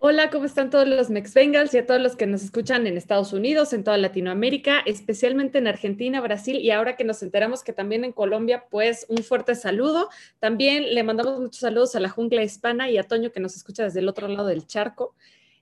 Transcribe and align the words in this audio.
Hola, 0.00 0.30
¿cómo 0.30 0.44
están 0.44 0.70
todos 0.70 0.86
los 0.86 1.10
Mex 1.10 1.34
Bengals 1.34 1.74
y 1.74 1.78
a 1.78 1.84
todos 1.84 2.00
los 2.00 2.14
que 2.14 2.28
nos 2.28 2.44
escuchan 2.44 2.86
en 2.86 2.96
Estados 2.96 3.32
Unidos, 3.32 3.72
en 3.72 3.82
toda 3.82 3.96
Latinoamérica, 3.96 4.78
especialmente 4.86 5.58
en 5.58 5.66
Argentina, 5.66 6.20
Brasil 6.20 6.56
y 6.60 6.70
ahora 6.70 6.94
que 6.94 7.02
nos 7.02 7.20
enteramos 7.24 7.64
que 7.64 7.72
también 7.72 8.04
en 8.04 8.12
Colombia, 8.12 8.66
pues 8.70 9.06
un 9.08 9.24
fuerte 9.24 9.56
saludo. 9.56 10.08
También 10.38 10.94
le 10.94 11.02
mandamos 11.02 11.40
muchos 11.40 11.58
saludos 11.58 11.96
a 11.96 12.00
la 12.00 12.10
jungla 12.10 12.44
hispana 12.44 12.88
y 12.88 12.96
a 12.96 13.02
Toño 13.02 13.32
que 13.32 13.40
nos 13.40 13.56
escucha 13.56 13.82
desde 13.82 13.98
el 13.98 14.08
otro 14.08 14.28
lado 14.28 14.46
del 14.46 14.68
charco. 14.68 15.16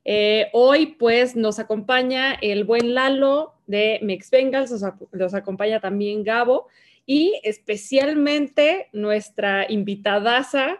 Eh, 0.05 0.48
hoy 0.53 0.96
pues 0.98 1.34
nos 1.34 1.59
acompaña 1.59 2.34
el 2.34 2.64
buen 2.64 2.93
Lalo 2.93 3.55
de 3.66 4.00
Mex 4.03 4.30
Bengals, 4.30 4.71
nos, 5.12 5.34
acompaña 5.34 5.80
también 5.80 6.25
Gabo 6.25 6.68
y 7.07 7.41
especialmente 7.43 8.91
nuestra 8.93 9.64
invitadaza 9.66 10.79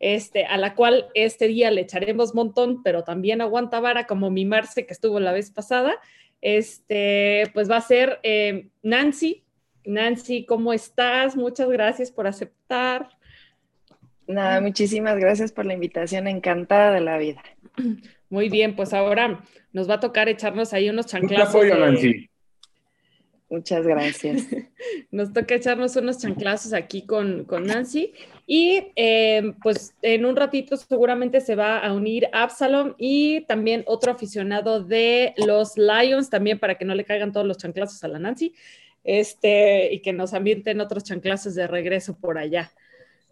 este, 0.00 0.44
a 0.46 0.56
la 0.56 0.74
cual 0.74 1.08
este 1.14 1.48
día 1.48 1.70
le 1.70 1.82
echaremos 1.82 2.34
montón, 2.34 2.82
pero 2.82 3.04
también 3.04 3.40
aguanta 3.40 3.80
vara 3.80 4.06
como 4.06 4.30
mi 4.30 4.44
Marce 4.44 4.86
que 4.86 4.92
estuvo 4.92 5.20
la 5.20 5.32
vez 5.32 5.50
pasada, 5.50 5.94
este, 6.40 7.50
pues 7.54 7.70
va 7.70 7.76
a 7.76 7.82
ser 7.82 8.20
eh, 8.22 8.68
Nancy. 8.82 9.44
Nancy, 9.84 10.44
¿cómo 10.44 10.72
estás? 10.72 11.34
Muchas 11.34 11.68
gracias 11.68 12.10
por 12.10 12.26
aceptar. 12.26 13.08
Nada, 14.26 14.60
muchísimas 14.60 15.18
gracias 15.18 15.52
por 15.52 15.64
la 15.64 15.72
invitación, 15.72 16.28
encantada 16.28 16.92
de 16.92 17.00
la 17.00 17.16
vida. 17.16 17.42
Muy 18.28 18.50
bien, 18.50 18.76
pues 18.76 18.92
ahora 18.92 19.42
nos 19.72 19.88
va 19.88 19.94
a 19.94 20.00
tocar 20.00 20.28
echarnos 20.28 20.74
ahí 20.74 20.90
unos 20.90 21.06
chanclazos. 21.06 21.54
apoyo, 21.54 21.76
Nancy. 21.78 22.28
Muchas 23.48 23.86
gracias. 23.86 24.46
Nos 25.10 25.32
toca 25.32 25.54
echarnos 25.54 25.96
unos 25.96 26.18
chanclazos 26.18 26.74
aquí 26.74 27.06
con, 27.06 27.46
Nancy. 27.64 28.12
Y 28.50 28.92
eh, 28.96 29.52
pues 29.62 29.94
en 30.00 30.24
un 30.24 30.34
ratito 30.34 30.78
seguramente 30.78 31.42
se 31.42 31.54
va 31.54 31.80
a 31.80 31.92
unir 31.92 32.30
Absalom 32.32 32.94
y 32.96 33.42
también 33.42 33.84
otro 33.86 34.10
aficionado 34.10 34.82
de 34.82 35.34
los 35.36 35.76
Lions, 35.76 36.30
también 36.30 36.58
para 36.58 36.76
que 36.76 36.86
no 36.86 36.94
le 36.94 37.04
caigan 37.04 37.30
todos 37.30 37.46
los 37.46 37.58
chanclazos 37.58 38.02
a 38.04 38.08
la 38.08 38.18
Nancy, 38.18 38.54
este, 39.04 39.92
y 39.92 40.00
que 40.00 40.14
nos 40.14 40.32
ambienten 40.32 40.80
otros 40.80 41.04
chanclazos 41.04 41.54
de 41.56 41.66
regreso 41.66 42.18
por 42.18 42.38
allá. 42.38 42.72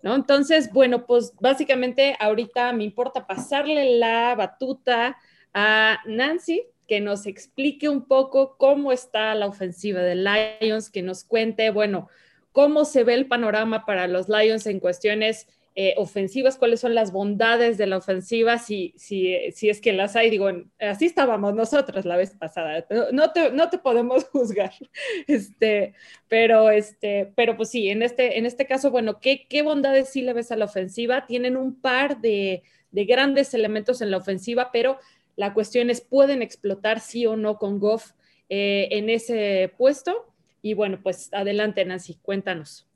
¿No? 0.03 0.15
Entonces, 0.15 0.71
bueno, 0.71 1.07
pues 1.07 1.33
básicamente 1.41 2.15
ahorita 2.21 2.75
me 2.75 2.85
importa 2.85 3.27
pasarle 3.27 3.99
la 3.99 4.35
batuta 4.35 5.17
a 5.55 5.99
Nancy 6.05 6.63
que 6.87 7.01
nos 7.01 7.25
explique 7.25 7.89
un 7.89 8.05
poco 8.05 8.59
cómo 8.59 8.93
está 8.93 9.35
la 9.35 9.47
ofensiva 9.47 10.01
de 10.01 10.15
Lions, 10.61 10.91
que 10.91 11.01
nos 11.01 11.25
cuente, 11.25 11.71
bueno, 11.71 12.11
cómo 12.57 12.87
se 12.87 13.05
ve 13.05 13.13
el 13.13 13.27
panorama 13.27 13.85
para 13.85 14.09
los 14.09 14.31
Lions 14.31 14.67
en 14.67 14.81
cuestiones 14.81 15.47
eh, 15.75 15.93
ofensivas, 15.99 16.57
cuáles 16.57 16.81
son 16.81 16.95
las 16.95 17.13
bondades 17.13 17.77
de 17.77 17.87
la 17.87 17.99
ofensiva, 17.99 18.57
si, 18.57 18.95
si, 18.97 19.37
si, 19.53 19.69
es 19.69 19.83
que 19.83 19.93
las 19.93 20.17
hay, 20.17 20.31
digo, 20.31 20.49
así 20.81 21.05
estábamos 21.05 21.55
nosotros 21.55 22.07
la 22.07 22.17
vez 22.17 22.35
pasada, 22.35 22.87
no 23.13 23.31
te, 23.33 23.53
no 23.53 23.69
te 23.69 23.77
podemos 23.77 24.25
juzgar, 24.33 24.73
este, 25.27 25.93
pero, 26.29 26.71
este, 26.71 27.31
pero 27.37 27.59
pues 27.59 27.69
sí, 27.69 27.91
en 27.91 28.01
este, 28.01 28.39
en 28.39 28.47
este 28.47 28.65
caso, 28.65 28.91
bueno, 28.91 29.21
¿qué, 29.21 29.47
¿qué 29.51 29.61
bondades 29.61 30.09
sí 30.09 30.23
le 30.23 30.33
ves 30.33 30.51
a 30.51 30.57
la 30.57 30.65
ofensiva? 30.65 31.27
Tienen 31.27 31.59
un 31.59 31.79
par 31.79 32.23
de, 32.23 32.63
de 32.91 33.05
grandes 33.05 33.53
elementos 33.53 34.01
en 34.01 34.11
la 34.11 34.17
ofensiva, 34.17 34.71
pero 34.73 34.99
la 35.37 35.53
cuestión 35.53 35.91
es, 35.91 36.01
¿pueden 36.01 36.41
explotar 36.41 37.01
sí 37.01 37.27
o 37.27 37.37
no 37.37 37.59
con 37.59 37.81
Goff 37.81 38.13
eh, 38.49 38.89
en 38.93 39.11
ese 39.11 39.75
puesto? 39.77 40.33
Y 40.63 40.75
bueno, 40.75 40.99
pues 41.03 41.33
adelante, 41.33 41.85
Nancy, 41.85 42.19
cuéntanos. 42.23 42.89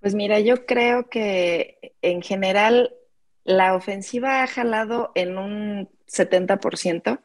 Pues 0.00 0.14
mira, 0.14 0.40
yo 0.40 0.66
creo 0.66 1.08
que 1.08 1.94
en 2.02 2.22
general 2.22 2.94
la 3.44 3.74
ofensiva 3.74 4.42
ha 4.42 4.46
jalado 4.46 5.12
en 5.14 5.38
un 5.38 5.88
70%. 6.08 7.20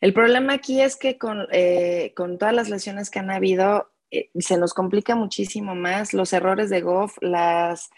El 0.00 0.12
problema 0.12 0.54
aquí 0.54 0.80
es 0.80 0.96
que 0.96 1.18
con, 1.18 1.46
eh, 1.52 2.12
con 2.16 2.38
todas 2.38 2.54
las 2.54 2.68
lesiones 2.68 3.10
que 3.10 3.18
han 3.18 3.30
habido, 3.30 3.90
eh, 4.10 4.30
se 4.38 4.58
nos 4.58 4.74
complica 4.74 5.14
muchísimo 5.14 5.74
más 5.74 6.14
los 6.14 6.32
errores 6.32 6.70
de 6.70 6.80
Goff, 6.80 7.16
las 7.20 7.90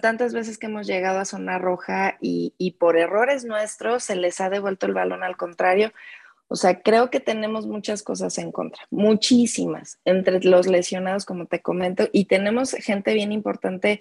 tantas 0.00 0.32
veces 0.32 0.58
que 0.58 0.66
hemos 0.66 0.86
llegado 0.86 1.18
a 1.18 1.24
zona 1.24 1.58
roja 1.58 2.16
y, 2.20 2.76
por 2.78 2.96
errores 2.96 3.44
nuestros 3.44 4.04
se 4.04 4.16
les 4.16 4.40
ha 4.40 4.48
devuelto 4.48 4.86
el 4.86 4.94
balón 4.94 5.22
al 5.22 5.36
contrario. 5.36 5.92
O 6.48 6.56
sea, 6.56 6.80
creo 6.80 7.10
que 7.10 7.20
tenemos 7.20 7.66
muchas 7.66 8.02
cosas 8.02 8.38
en 8.38 8.52
contra, 8.52 8.84
muchísimas, 8.90 9.98
entre 10.04 10.40
los 10.44 10.66
lesionados, 10.66 11.24
como 11.24 11.46
te 11.46 11.60
comento, 11.60 12.08
y 12.12 12.26
tenemos 12.26 12.70
gente 12.72 13.14
bien 13.14 13.32
importante 13.32 14.00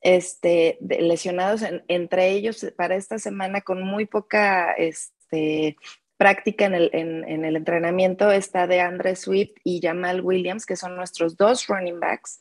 este, 0.00 0.78
lesionados, 0.80 1.62
entre 1.88 2.30
ellos 2.30 2.66
para 2.76 2.96
esta 2.96 3.18
semana 3.18 3.60
con 3.60 3.82
muy 3.82 4.06
poca 4.06 4.72
este, 4.72 5.76
práctica 6.16 6.66
en 6.66 6.74
el, 6.74 6.90
en 6.92 7.44
el 7.44 7.56
entrenamiento 7.56 8.30
está 8.30 8.66
de 8.66 8.80
Andre 8.80 9.16
Swift 9.16 9.52
y 9.64 9.80
Jamal 9.80 10.20
Williams, 10.20 10.66
que 10.66 10.76
son 10.76 10.96
nuestros 10.96 11.36
dos 11.36 11.66
running 11.68 12.00
backs. 12.00 12.40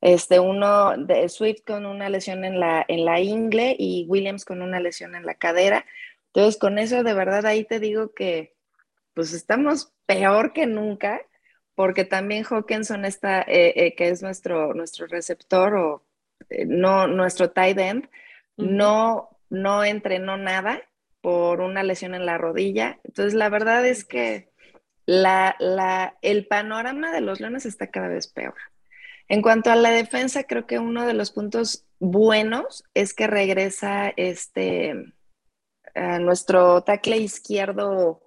Este, 0.00 0.38
uno 0.38 0.98
de 0.98 1.30
Swift 1.30 1.62
con 1.66 1.86
una 1.86 2.10
lesión 2.10 2.44
en 2.44 2.60
la, 2.60 2.84
en 2.88 3.06
la 3.06 3.20
ingle 3.20 3.74
y 3.78 4.04
Williams 4.06 4.44
con 4.44 4.60
una 4.60 4.78
lesión 4.78 5.14
en 5.14 5.24
la 5.24 5.34
cadera. 5.34 5.86
Entonces, 6.26 6.60
con 6.60 6.78
eso 6.78 7.02
de 7.02 7.14
verdad 7.14 7.46
ahí 7.46 7.64
te 7.64 7.80
digo 7.80 8.12
que 8.12 8.53
pues 9.14 9.32
estamos 9.32 9.92
peor 10.06 10.52
que 10.52 10.66
nunca, 10.66 11.22
porque 11.74 12.04
también 12.04 12.44
Hawkinson 12.44 13.04
está, 13.04 13.42
eh, 13.42 13.72
eh, 13.76 13.94
que 13.96 14.08
es 14.08 14.22
nuestro, 14.22 14.74
nuestro 14.74 15.06
receptor 15.06 15.74
o 15.74 16.04
eh, 16.50 16.66
no 16.66 17.06
nuestro 17.06 17.50
tight 17.50 17.78
end, 17.78 18.08
no, 18.56 19.30
no 19.48 19.84
entrenó 19.84 20.36
nada 20.36 20.82
por 21.20 21.60
una 21.60 21.82
lesión 21.82 22.14
en 22.14 22.26
la 22.26 22.38
rodilla. 22.38 23.00
Entonces, 23.04 23.34
la 23.34 23.48
verdad 23.48 23.86
es 23.86 24.04
que 24.04 24.52
la, 25.06 25.56
la, 25.58 26.16
el 26.22 26.46
panorama 26.46 27.12
de 27.12 27.20
los 27.20 27.40
leones 27.40 27.66
está 27.66 27.90
cada 27.90 28.08
vez 28.08 28.28
peor. 28.28 28.54
En 29.28 29.40
cuanto 29.40 29.70
a 29.70 29.76
la 29.76 29.90
defensa, 29.90 30.44
creo 30.44 30.66
que 30.66 30.78
uno 30.78 31.06
de 31.06 31.14
los 31.14 31.30
puntos 31.30 31.86
buenos 31.98 32.84
es 32.92 33.14
que 33.14 33.26
regresa 33.26 34.12
este 34.16 35.14
nuestro 36.20 36.82
tackle 36.82 37.18
izquierdo. 37.18 38.23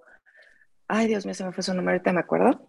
Ay, 0.88 1.06
Dios 1.06 1.26
mío, 1.26 1.34
se 1.34 1.44
me 1.44 1.52
fue 1.52 1.62
su 1.62 1.74
nombre, 1.74 1.94
ahorita 1.94 2.12
me 2.12 2.20
acuerdo. 2.20 2.68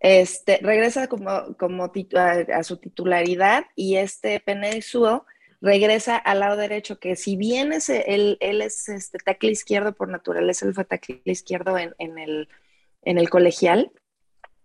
Este, 0.00 0.58
regresa 0.62 1.06
como, 1.06 1.56
como 1.56 1.92
a, 2.16 2.62
su 2.64 2.76
titularidad 2.78 3.66
y 3.76 3.96
este 3.96 4.40
Penezuo 4.40 5.26
regresa 5.60 6.16
al 6.16 6.40
lado 6.40 6.56
derecho, 6.56 6.98
que 6.98 7.14
si 7.14 7.36
bien 7.36 7.72
es, 7.72 7.88
él, 7.88 8.36
él 8.40 8.62
es 8.62 8.88
este 8.88 9.18
tackle 9.18 9.52
izquierdo 9.52 9.94
por 9.94 10.08
naturaleza, 10.08 10.66
él 10.66 10.74
fue 10.74 10.84
tackle 10.84 11.22
izquierdo 11.24 11.78
en, 11.78 11.94
en, 11.98 12.18
el, 12.18 12.48
en 13.02 13.16
el 13.16 13.30
colegial, 13.30 13.92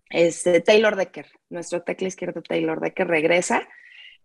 este, 0.09 0.61
Taylor 0.61 0.95
Decker, 0.95 1.27
nuestro 1.49 1.83
tackle 1.83 2.07
izquierdo 2.07 2.41
Taylor 2.41 2.79
Decker 2.79 3.07
regresa. 3.07 3.67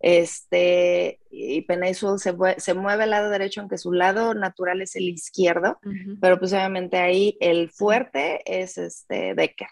Este, 0.02 1.20
y 1.30 1.62
Penazul 1.62 2.18
se, 2.18 2.34
se, 2.58 2.74
mueve 2.74 3.04
al 3.04 3.10
lado 3.10 3.30
derecho, 3.30 3.60
aunque 3.60 3.78
su 3.78 3.92
lado 3.92 4.34
natural 4.34 4.82
es 4.82 4.96
el 4.96 5.08
izquierdo, 5.08 5.78
pero 6.20 6.40
pues 6.40 6.52
obviamente 6.52 6.96
ahí 6.96 7.36
el 7.40 7.70
fuerte 7.70 8.42
es 8.44 8.78
este 8.78 9.34
Decker. 9.34 9.68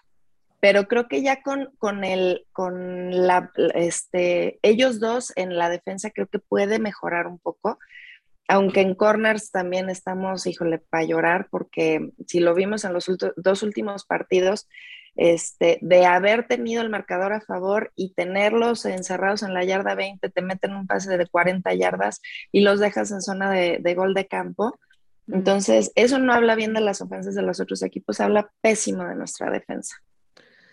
Pero 0.60 0.86
creo 0.86 1.08
que 1.08 1.22
ya 1.22 1.42
con, 1.42 1.70
con, 1.78 2.04
el, 2.04 2.46
con 2.52 3.26
la, 3.26 3.50
este, 3.74 4.60
ellos 4.62 5.00
dos 5.00 5.32
en 5.34 5.56
la 5.56 5.68
defensa 5.68 6.10
creo 6.10 6.28
que 6.28 6.38
puede 6.38 6.78
mejorar 6.78 7.26
un 7.26 7.40
poco, 7.40 7.80
aunque 8.50 8.80
en 8.80 8.96
corners 8.96 9.52
también 9.52 9.88
estamos, 9.90 10.44
híjole, 10.44 10.78
para 10.78 11.04
llorar, 11.04 11.46
porque 11.52 12.10
si 12.26 12.40
lo 12.40 12.52
vimos 12.52 12.84
en 12.84 12.92
los 12.92 13.08
dos 13.36 13.62
últimos 13.62 14.04
partidos, 14.04 14.66
este, 15.14 15.78
de 15.82 16.04
haber 16.04 16.48
tenido 16.48 16.82
el 16.82 16.90
marcador 16.90 17.32
a 17.32 17.42
favor 17.42 17.92
y 17.94 18.12
tenerlos 18.12 18.84
encerrados 18.86 19.44
en 19.44 19.54
la 19.54 19.62
yarda 19.62 19.94
20, 19.94 20.28
te 20.30 20.42
meten 20.42 20.74
un 20.74 20.88
pase 20.88 21.16
de 21.16 21.28
40 21.28 21.72
yardas 21.74 22.20
y 22.50 22.62
los 22.62 22.80
dejas 22.80 23.12
en 23.12 23.22
zona 23.22 23.52
de, 23.52 23.94
gol 23.94 24.14
de 24.14 24.26
campo. 24.26 24.80
Entonces, 25.28 25.92
eso 25.94 26.18
no 26.18 26.32
habla 26.32 26.56
bien 26.56 26.74
de 26.74 26.80
las 26.80 27.00
ofensas 27.00 27.36
de 27.36 27.42
los 27.42 27.60
otros 27.60 27.84
equipos, 27.84 28.20
habla 28.20 28.50
pésimo 28.62 29.04
de 29.04 29.14
nuestra 29.14 29.48
defensa. 29.48 29.94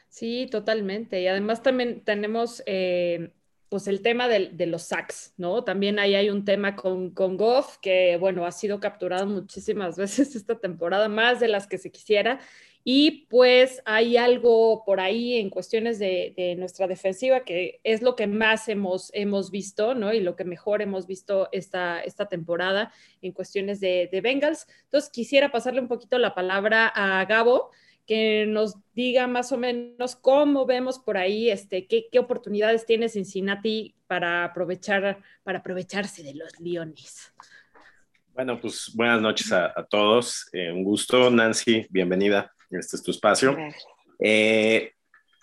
Sí, 0.09 0.47
totalmente. 0.49 1.21
Y 1.21 1.27
además 1.27 1.61
también 1.61 2.03
tenemos 2.03 2.63
eh, 2.65 3.33
pues 3.69 3.87
el 3.87 4.01
tema 4.01 4.27
de, 4.27 4.49
de, 4.53 4.65
los 4.65 4.83
sacks, 4.83 5.33
¿no? 5.37 5.63
También 5.63 5.99
ahí 5.99 6.15
hay 6.15 6.29
un 6.29 6.45
tema 6.45 6.75
con, 6.75 7.11
con 7.11 7.37
Goff 7.37 7.77
que, 7.77 8.17
bueno, 8.17 8.45
ha 8.45 8.51
sido 8.51 8.79
capturado 8.79 9.25
muchísimas 9.25 9.97
veces 9.97 10.35
esta 10.35 10.59
temporada, 10.59 11.09
más 11.09 11.39
de 11.39 11.47
las 11.47 11.67
que 11.67 11.77
se 11.77 11.91
quisiera. 11.91 12.39
Y 12.89 13.25
pues 13.29 13.81
hay 13.83 14.15
algo 14.15 14.85
por 14.85 15.01
ahí 15.01 15.33
en 15.35 15.49
cuestiones 15.49 15.99
de, 15.99 16.55
nuestra 16.57 16.87
defensiva 16.87 17.43
que 17.43 17.81
es 17.83 18.01
lo 18.01 18.15
que 18.15 18.27
más 18.27 18.69
hemos, 18.69 19.09
hemos 19.13 19.51
visto, 19.51 19.93
¿no? 19.93 20.13
Y 20.13 20.21
lo 20.21 20.37
que 20.37 20.45
mejor 20.45 20.81
hemos 20.81 21.05
visto 21.05 21.49
esta, 21.51 21.99
esta 21.99 22.29
temporada 22.29 22.93
en 23.21 23.33
cuestiones 23.33 23.81
de, 23.81 24.07
de 24.09 24.21
Bengals. 24.21 24.67
Entonces 24.85 25.09
quisiera 25.09 25.51
pasarle 25.51 25.81
un 25.81 25.89
poquito 25.89 26.17
la 26.17 26.33
palabra 26.33 26.87
a 26.87 27.25
Gabo 27.25 27.71
que 28.07 28.45
nos 28.47 28.75
diga 28.93 29.27
más 29.27 29.51
o 29.51 29.57
menos 29.57 30.15
cómo 30.15 30.65
vemos 30.65 30.97
por 30.97 31.17
ahí, 31.17 31.49
este, 31.49 31.85
qué, 31.87 32.07
qué 32.11 32.19
oportunidades 32.19 32.85
tiene 32.85 33.09
Cincinnati 33.09 33.93
para 34.07 34.45
aprovechar, 34.45 35.21
para 35.43 35.59
aprovecharse 35.59 36.23
de 36.23 36.33
los 36.33 36.59
Leones. 36.59 37.33
Bueno, 38.33 38.59
pues 38.61 38.91
buenas 38.95 39.21
noches 39.21 39.51
a, 39.51 39.73
todos. 39.89 40.47
Eh, 40.53 40.71
un 40.71 40.83
gusto, 40.83 41.29
Nancy, 41.29 41.85
bienvenida. 41.89 42.53
Este 42.69 42.95
es 42.95 43.03
tu 43.03 43.11
espacio. 43.11 43.57
Eh, 44.19 44.93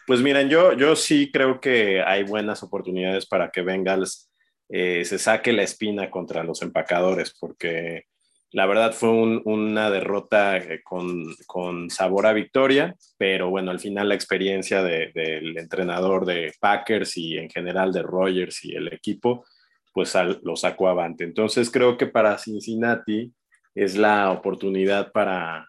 pues 0.06 0.20
miren, 0.20 0.49
yo, 0.49 0.72
yo 0.75 0.96
sí 0.96 1.31
creo 1.32 1.60
que 1.60 2.02
hay 2.02 2.22
buenas 2.22 2.62
oportunidades 2.62 3.26
para 3.26 3.50
que 3.50 3.62
Bengals 3.62 4.31
eh, 4.69 5.05
se 5.05 5.19
saque 5.19 5.52
la 5.52 5.62
espina 5.62 6.10
contra 6.10 6.44
los 6.44 6.62
empacadores, 6.62 7.37
porque 7.38 8.05
la 8.54 8.66
verdad 8.66 8.92
fue 8.92 9.10
una 9.10 9.90
derrota 9.90 10.62
con, 10.84 11.90
sabor 11.90 12.26
a 12.26 12.32
victoria, 12.32 12.94
pero 13.18 13.50
bueno, 13.50 13.72
al 13.72 13.80
final 13.80 14.08
la 14.08 14.14
experiencia 14.14 14.80
del 14.80 15.58
entrenador 15.58 16.24
de 16.24 16.52
Packers 16.60 17.16
y 17.16 17.36
en 17.36 17.50
general 17.50 17.92
de 17.92 18.02
Rogers 18.02 18.64
y 18.64 18.76
el 18.76 18.92
equipo, 18.92 19.44
pues 19.92 20.14
lo 20.44 20.54
sacó 20.54 20.86
avante. 20.86 21.24
Entonces 21.24 21.68
creo 21.68 21.98
que 21.98 22.06
para 22.06 22.38
Cincinnati 22.38 23.32
es 23.74 23.96
la 23.96 24.30
oportunidad 24.30 25.10
para, 25.10 25.66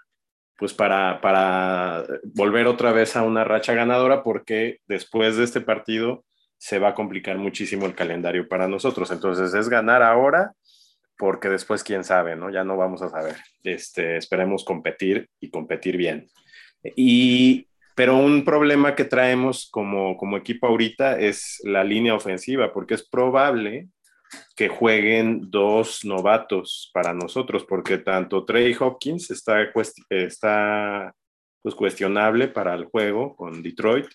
pues 0.55 0.71
para, 0.71 1.21
para 1.21 2.05
volver 2.35 2.67
otra 2.67 2.91
vez 2.91 3.15
a 3.15 3.23
una 3.23 3.43
racha 3.43 3.73
ganadora 3.73 4.21
porque 4.21 4.77
después 4.87 5.37
de 5.37 5.43
este 5.45 5.61
partido 5.61 6.23
se 6.59 6.77
va 6.77 6.89
a 6.89 6.95
complicar 6.95 7.39
muchísimo 7.39 7.87
el 7.87 7.95
calendario 7.95 8.47
para 8.47 8.67
nosotros. 8.67 9.09
Entonces 9.09 9.55
es 9.55 9.69
ganar 9.69 10.03
ahora 10.03 10.53
porque 11.17 11.49
después 11.49 11.83
quién 11.83 12.03
sabe, 12.03 12.35
¿no? 12.35 12.49
Ya 12.49 12.63
no 12.63 12.77
vamos 12.77 13.01
a 13.01 13.09
saber. 13.09 13.35
Este, 13.63 14.17
esperemos 14.17 14.63
competir 14.63 15.29
y 15.39 15.49
competir 15.49 15.97
bien. 15.97 16.27
Y, 16.95 17.67
pero 17.95 18.17
un 18.17 18.43
problema 18.43 18.95
que 18.95 19.05
traemos 19.05 19.69
como, 19.71 20.17
como 20.17 20.37
equipo 20.37 20.67
ahorita 20.67 21.19
es 21.19 21.61
la 21.63 21.83
línea 21.83 22.13
ofensiva, 22.13 22.73
porque 22.73 22.95
es 22.95 23.07
probable 23.07 23.87
que 24.55 24.67
jueguen 24.67 25.49
dos 25.49 26.03
novatos 26.03 26.89
para 26.93 27.13
nosotros, 27.13 27.63
porque 27.63 27.99
tanto 27.99 28.43
Trey 28.43 28.75
Hopkins 28.77 29.31
está, 29.31 29.61
está 30.09 31.13
pues, 31.61 31.75
cuestionable 31.75 32.47
para 32.47 32.73
el 32.73 32.85
juego 32.85 33.35
con 33.35 33.63
Detroit 33.63 34.07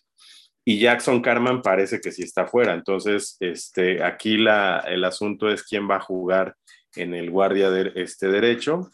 y 0.64 0.78
Jackson 0.78 1.22
Carman 1.22 1.62
parece 1.62 2.00
que 2.00 2.12
sí 2.12 2.22
está 2.22 2.46
fuera. 2.46 2.74
Entonces, 2.74 3.36
este, 3.40 4.04
aquí 4.04 4.36
la, 4.36 4.84
el 4.86 5.04
asunto 5.04 5.50
es 5.50 5.62
quién 5.62 5.88
va 5.90 5.96
a 5.96 6.00
jugar 6.00 6.54
en 6.96 7.14
el 7.14 7.30
guardia 7.30 7.70
de, 7.70 7.92
este 7.96 8.28
derecho 8.28 8.90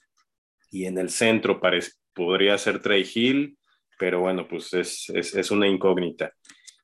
y 0.70 0.86
en 0.86 0.98
el 0.98 1.10
centro 1.10 1.60
parece, 1.60 1.92
podría 2.14 2.58
ser 2.58 2.80
Trey 2.80 3.08
Hill, 3.14 3.56
pero 3.98 4.20
bueno, 4.20 4.46
pues 4.48 4.72
es, 4.74 5.10
es, 5.14 5.34
es 5.34 5.50
una 5.50 5.66
incógnita. 5.66 6.32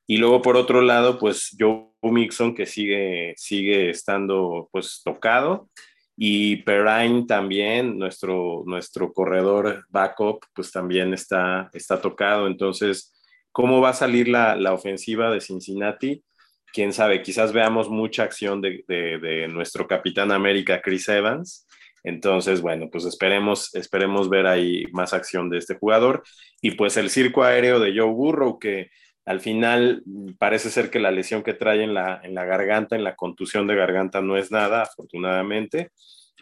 Y 0.05 0.17
luego 0.17 0.41
por 0.41 0.57
otro 0.57 0.81
lado, 0.81 1.17
pues 1.17 1.55
Joe 1.57 1.87
Mixon 2.01 2.53
que 2.53 2.65
sigue, 2.65 3.33
sigue 3.37 3.89
estando 3.89 4.69
pues 4.71 5.01
tocado 5.03 5.69
y 6.15 6.57
Perrine 6.57 7.25
también, 7.25 7.97
nuestro, 7.97 8.63
nuestro 8.65 9.11
corredor 9.13 9.85
backup, 9.89 10.45
pues 10.53 10.71
también 10.71 11.13
está, 11.13 11.69
está 11.73 11.99
tocado. 12.01 12.47
Entonces, 12.47 13.13
¿cómo 13.51 13.81
va 13.81 13.89
a 13.89 13.93
salir 13.93 14.27
la, 14.27 14.55
la 14.55 14.73
ofensiva 14.73 15.31
de 15.31 15.41
Cincinnati? 15.41 16.23
Quién 16.73 16.91
sabe, 16.91 17.21
quizás 17.21 17.53
veamos 17.53 17.89
mucha 17.89 18.23
acción 18.23 18.59
de, 18.59 19.47
nuestro 19.49 19.87
capitán 19.87 20.31
América, 20.31 20.81
Chris 20.81 21.07
Evans. 21.07 21.67
Entonces, 22.03 22.61
bueno, 22.61 22.89
pues 22.91 23.05
esperemos, 23.05 23.73
esperemos 23.75 24.29
ver 24.29 24.47
ahí 24.47 24.85
más 24.91 25.13
acción 25.13 25.49
de 25.49 25.59
este 25.59 25.75
jugador. 25.75 26.23
Y 26.61 26.71
pues 26.71 26.97
el 26.97 27.11
circo 27.11 27.43
aéreo 27.43 27.79
de 27.79 27.95
Joe 27.95 28.11
Burrow, 28.11 28.57
que 28.57 28.89
al 29.25 29.39
final, 29.39 30.03
parece 30.39 30.69
ser 30.69 30.89
que 30.89 30.99
la 30.99 31.11
lesión 31.11 31.43
que 31.43 31.53
trae 31.53 31.83
en 31.83 31.93
la, 31.93 32.19
en 32.23 32.33
la 32.33 32.43
garganta, 32.43 32.95
en 32.95 33.03
la 33.03 33.15
contusión 33.15 33.67
de 33.67 33.75
garganta, 33.75 34.21
no 34.21 34.35
es 34.35 34.51
nada, 34.51 34.81
afortunadamente. 34.81 35.91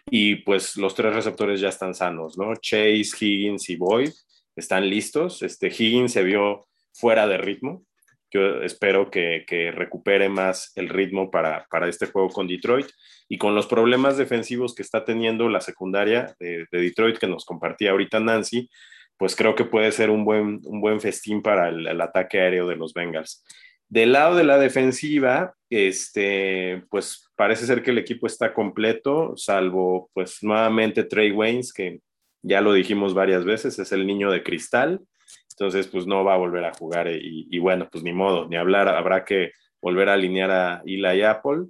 Y 0.09 0.37
pues 0.37 0.77
los 0.77 0.95
tres 0.95 1.13
receptores 1.13 1.59
ya 1.59 1.69
están 1.69 1.93
sanos, 1.93 2.37
¿no? 2.37 2.55
Chase, 2.55 3.11
Higgins 3.19 3.69
y 3.69 3.75
Boyd 3.75 4.11
están 4.55 4.89
listos. 4.89 5.41
Este 5.43 5.67
Higgins 5.67 6.13
se 6.13 6.23
vio 6.23 6.65
fuera 6.93 7.27
de 7.27 7.37
ritmo. 7.37 7.83
Yo 8.31 8.61
espero 8.63 9.11
que, 9.11 9.43
que 9.45 9.71
recupere 9.71 10.29
más 10.29 10.71
el 10.75 10.89
ritmo 10.89 11.29
para, 11.29 11.67
para, 11.69 11.87
este 11.87 12.07
juego 12.07 12.29
con 12.29 12.47
Detroit. 12.47 12.87
Y 13.27 13.37
con 13.37 13.55
los 13.55 13.67
problemas 13.67 14.17
defensivos 14.17 14.73
que 14.73 14.81
está 14.81 15.05
teniendo 15.05 15.49
la 15.49 15.61
secundaria 15.61 16.35
de, 16.39 16.65
de 16.71 16.81
Detroit, 16.81 17.17
que 17.17 17.27
nos 17.27 17.45
compartía 17.45 17.91
ahorita 17.91 18.19
Nancy, 18.19 18.69
pues 19.21 19.35
creo 19.35 19.53
que 19.53 19.65
puede 19.65 19.91
ser 19.91 20.09
un 20.09 20.25
buen, 20.25 20.61
un 20.63 20.81
buen 20.81 20.99
festín 20.99 21.43
para 21.43 21.69
el, 21.69 22.01
ataque 22.01 22.39
aéreo 22.39 22.67
de 22.67 22.75
los 22.75 22.91
Bengals. 22.91 23.45
Del 23.87 24.13
lado 24.13 24.35
de 24.35 24.43
la 24.43 24.57
defensiva, 24.57 25.53
este, 25.69 26.83
pues 26.89 27.29
parece 27.35 27.67
ser 27.67 27.83
que 27.83 27.91
el 27.91 27.99
equipo 27.99 28.25
está 28.25 28.51
completo, 28.51 29.33
salvo 29.37 30.09
pues 30.15 30.39
nuevamente 30.41 31.03
Trey 31.03 31.29
Waynes, 31.29 31.71
que 31.71 31.99
ya 32.41 32.61
lo 32.61 32.73
dijimos 32.73 33.13
varias 33.13 33.45
veces, 33.45 33.77
es 33.77 33.91
el 33.91 34.07
niño 34.07 34.31
de 34.31 34.41
cristal, 34.41 35.01
entonces 35.49 35.87
pues 35.87 36.05
no 36.05 36.23
va 36.23 36.35
a 36.35 36.37
volver 36.37 36.65
a 36.65 36.73
jugar 36.73 37.07
y, 37.11 37.59
bueno, 37.59 37.87
pues 37.91 38.03
ni 38.03 38.13
modo, 38.13 38.47
ni 38.47 38.55
hablar, 38.55 38.87
habrá 38.87 39.25
que 39.25 39.51
volver 39.81 40.09
a 40.09 40.13
alinear 40.13 40.51
a 40.51 40.81
Eli 40.85 41.21
Apple. 41.23 41.67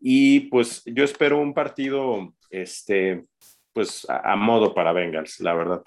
Y 0.00 0.40
pues 0.50 0.82
yo 0.84 1.04
espero 1.04 1.38
un 1.40 1.54
partido, 1.54 2.34
este, 2.50 3.24
pues 3.72 4.06
a 4.08 4.36
modo 4.36 4.74
para 4.74 4.92
Bengals, 4.92 5.40
la 5.40 5.54
verdad. 5.54 5.82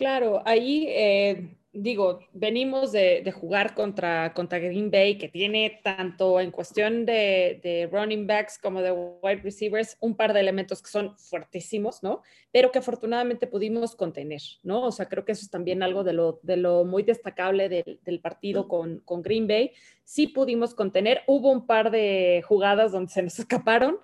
Claro, 0.00 0.42
ahí 0.46 0.86
eh, 0.88 1.58
digo, 1.72 2.20
venimos 2.32 2.90
de, 2.92 3.30
jugar 3.32 3.74
contra, 3.74 4.34
contra 4.34 4.58
Green 4.58 4.90
Bay, 4.90 5.16
que 5.18 5.28
tiene 5.28 5.80
tanto 5.84 6.40
en 6.40 6.50
cuestión 6.50 7.06
de, 7.06 7.88
running 7.92 8.26
backs 8.26 8.58
como 8.58 8.82
de 8.82 8.92
wide 8.92 9.42
receivers 9.42 9.96
un 10.00 10.16
par 10.16 10.32
de 10.32 10.40
elementos 10.40 10.82
que 10.82 10.90
son 10.90 11.16
fuertísimos, 11.16 12.02
¿no? 12.02 12.22
Pero 12.50 12.72
que 12.72 12.80
afortunadamente 12.80 13.46
pudimos 13.46 13.94
contener, 13.94 14.42
¿no? 14.62 14.82
O 14.82 14.92
sea, 14.92 15.06
creo 15.06 15.24
que 15.24 15.32
eso 15.32 15.42
es 15.42 15.50
también 15.50 15.82
algo 15.82 16.02
de 16.02 16.12
lo, 16.12 16.40
de 16.42 16.56
lo 16.56 16.84
muy 16.84 17.02
destacable 17.02 17.68
del, 17.68 18.20
partido 18.20 18.66
con, 18.68 19.00
con 19.00 19.22
Green 19.22 19.46
Bay. 19.46 19.72
Sí 20.04 20.26
pudimos 20.26 20.74
contener, 20.74 21.22
hubo 21.26 21.50
un 21.50 21.66
par 21.66 21.90
de 21.90 22.42
jugadas 22.46 22.92
donde 22.92 23.12
se 23.12 23.22
nos 23.22 23.38
escaparon, 23.38 23.98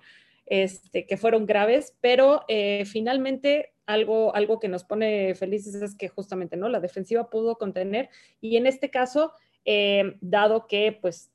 este, 0.45 1.05
que 1.05 1.17
fueron 1.17 1.45
graves, 1.45 1.95
pero 1.99 2.45
eh, 2.47 2.85
finalmente 2.85 3.73
algo, 3.87 4.35
algo 4.35 4.59
que 4.59 4.67
nos 4.67 4.83
pone 4.83 5.33
felices 5.33 5.75
es 5.81 5.95
que 5.95 6.09
justamente, 6.09 6.57
¿no? 6.57 6.69
La 6.69 6.79
defensiva 6.79 7.29
pudo 7.29 7.57
contener 7.57 8.09
y 8.39 8.57
en 8.57 8.67
este 8.67 8.91
caso, 8.91 9.33
eh, 9.65 10.17
dado 10.21 10.67
que, 10.67 10.97
pues, 11.01 11.31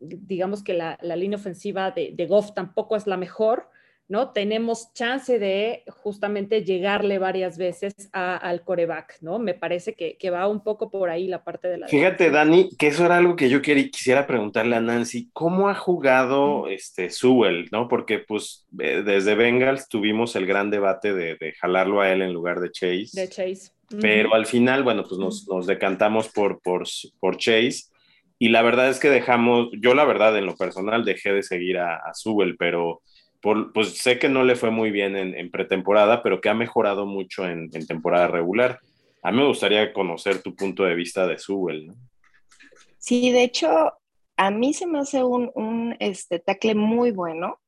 digamos 0.00 0.62
que 0.62 0.74
la, 0.74 0.98
línea 1.02 1.38
ofensiva 1.38 1.90
de, 1.90 2.12
de 2.14 2.26
Goff 2.26 2.54
tampoco 2.54 2.96
es 2.96 3.06
la 3.06 3.16
mejor, 3.16 3.68
¿no? 4.08 4.30
Tenemos 4.30 4.92
chance 4.92 5.38
de 5.38 5.82
justamente 5.88 6.62
llegarle 6.64 7.18
varias 7.18 7.58
veces 7.58 7.94
al 8.12 8.62
coreback, 8.62 9.18
¿no? 9.20 9.38
Me 9.38 9.54
parece 9.54 9.94
que, 9.94 10.30
va 10.30 10.48
un 10.48 10.62
poco 10.62 10.90
por 10.90 11.10
ahí 11.10 11.26
la 11.28 11.42
parte 11.42 11.68
de 11.68 11.78
la... 11.78 11.88
Fíjate, 11.88 12.30
Dani, 12.30 12.70
que 12.76 12.88
eso 12.88 13.04
era 13.04 13.16
algo 13.16 13.36
que 13.36 13.48
yo 13.48 13.62
quisiera 13.62 14.26
preguntarle 14.26 14.76
a 14.76 14.80
Nancy, 14.80 15.30
¿cómo 15.32 15.68
ha 15.68 15.74
jugado 15.74 16.68
este 16.68 17.10
Sewell, 17.10 17.68
¿no? 17.72 17.88
Porque 17.88 18.18
pues 18.20 18.66
eh, 18.78 19.02
desde 19.04 19.34
Bengals 19.34 19.88
tuvimos 19.88 20.36
el 20.36 20.46
gran 20.46 20.70
debate 20.70 21.12
de, 21.12 21.36
jalarlo 21.60 22.00
a 22.00 22.12
él 22.12 22.22
en 22.22 22.32
lugar 22.32 22.60
de 22.60 22.70
Chase. 22.70 23.10
De 23.12 23.28
Chase. 23.28 23.72
Pero 24.00 24.34
al 24.34 24.46
final, 24.46 24.82
bueno, 24.82 25.04
pues 25.04 25.18
nos, 25.18 25.66
decantamos 25.66 26.28
por, 26.28 26.60
por, 26.60 26.84
por 27.20 27.36
Chase. 27.38 27.84
Y 28.38 28.50
la 28.50 28.62
verdad 28.62 28.90
es 28.90 28.98
que 28.98 29.08
dejamos, 29.08 29.68
yo 29.80 29.94
la 29.94 30.04
verdad 30.04 30.36
en 30.36 30.44
lo 30.44 30.56
personal 30.56 31.04
dejé 31.04 31.32
de 31.32 31.42
seguir 31.42 31.78
a, 31.78 31.96
a 31.96 32.12
Sewell, 32.12 32.56
pero 32.58 33.00
pues 33.40 33.98
sé 33.98 34.18
que 34.18 34.28
no 34.28 34.44
le 34.44 34.56
fue 34.56 34.70
muy 34.70 34.90
bien 34.90 35.16
en, 35.16 35.50
pretemporada, 35.50 36.22
pero 36.22 36.40
que 36.40 36.48
ha 36.48 36.54
mejorado 36.54 37.06
mucho 37.06 37.48
en, 37.48 37.70
temporada 37.86 38.28
regular. 38.28 38.80
A 39.22 39.30
mí 39.30 39.38
me 39.38 39.46
gustaría 39.46 39.92
conocer 39.92 40.42
tu 40.42 40.54
punto 40.54 40.84
de 40.84 40.94
vista 40.94 41.26
de 41.26 41.38
Sewell, 41.38 41.88
¿no? 41.88 41.94
Sí, 42.98 43.30
de 43.30 43.44
hecho, 43.44 43.92
a 44.36 44.50
mí 44.50 44.74
se 44.74 44.86
me 44.86 44.98
hace 44.98 45.22
un, 45.22 45.96
este, 46.00 46.38
tackle 46.38 46.74
muy 46.74 47.12
bueno. 47.12 47.60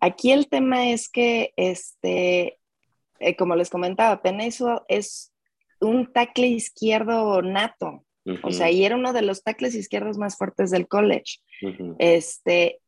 Aquí 0.00 0.32
el 0.32 0.48
tema 0.48 0.90
es 0.90 1.08
que, 1.08 1.52
este, 1.56 2.58
eh, 3.18 3.36
como 3.36 3.56
les 3.56 3.70
comentaba, 3.70 4.22
Peneso 4.22 4.84
es 4.88 5.32
un 5.80 6.12
tackle 6.12 6.48
izquierdo 6.48 7.42
nato. 7.42 8.04
O 8.42 8.50
sea, 8.50 8.70
y 8.72 8.84
era 8.84 8.96
uno 8.96 9.12
de 9.12 9.22
los 9.22 9.44
tackles 9.44 9.76
izquierdos 9.76 10.18
más 10.18 10.36
fuertes 10.36 10.72
del 10.72 10.88
college. 10.88 11.38
Este, 11.98 12.80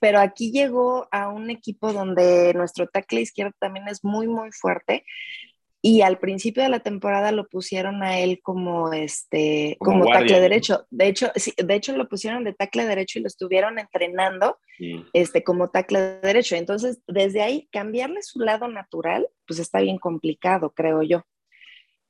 pero 0.00 0.20
aquí 0.20 0.52
llegó 0.52 1.08
a 1.10 1.28
un 1.28 1.50
equipo 1.50 1.92
donde 1.92 2.52
nuestro 2.54 2.86
tackle 2.86 3.20
izquierdo 3.20 3.54
también 3.58 3.88
es 3.88 4.04
muy, 4.04 4.26
muy 4.26 4.50
fuerte. 4.52 5.04
Y 5.82 6.02
al 6.02 6.18
principio 6.18 6.62
de 6.62 6.68
la 6.68 6.80
temporada 6.80 7.32
lo 7.32 7.48
pusieron 7.48 8.02
a 8.02 8.18
él 8.18 8.40
como 8.42 8.92
este, 8.92 9.78
como, 9.80 10.04
tackle 10.04 10.38
derecho. 10.38 10.86
De 10.90 11.08
hecho, 11.08 11.32
sí, 11.36 11.54
de 11.56 11.74
hecho 11.74 11.96
lo 11.96 12.06
pusieron 12.06 12.44
de 12.44 12.52
tackle 12.52 12.84
derecho 12.84 13.18
y 13.18 13.22
lo 13.22 13.28
estuvieron 13.28 13.78
entrenando 13.78 14.58
este, 15.14 15.42
como 15.42 15.70
tackle 15.70 16.20
derecho. 16.20 16.56
Entonces, 16.56 17.00
desde 17.06 17.40
ahí, 17.40 17.66
cambiarle 17.72 18.22
su 18.22 18.40
lado 18.40 18.68
natural, 18.68 19.26
pues 19.46 19.58
está 19.58 19.80
bien 19.80 19.96
complicado, 19.96 20.70
creo 20.74 21.02
yo. 21.02 21.22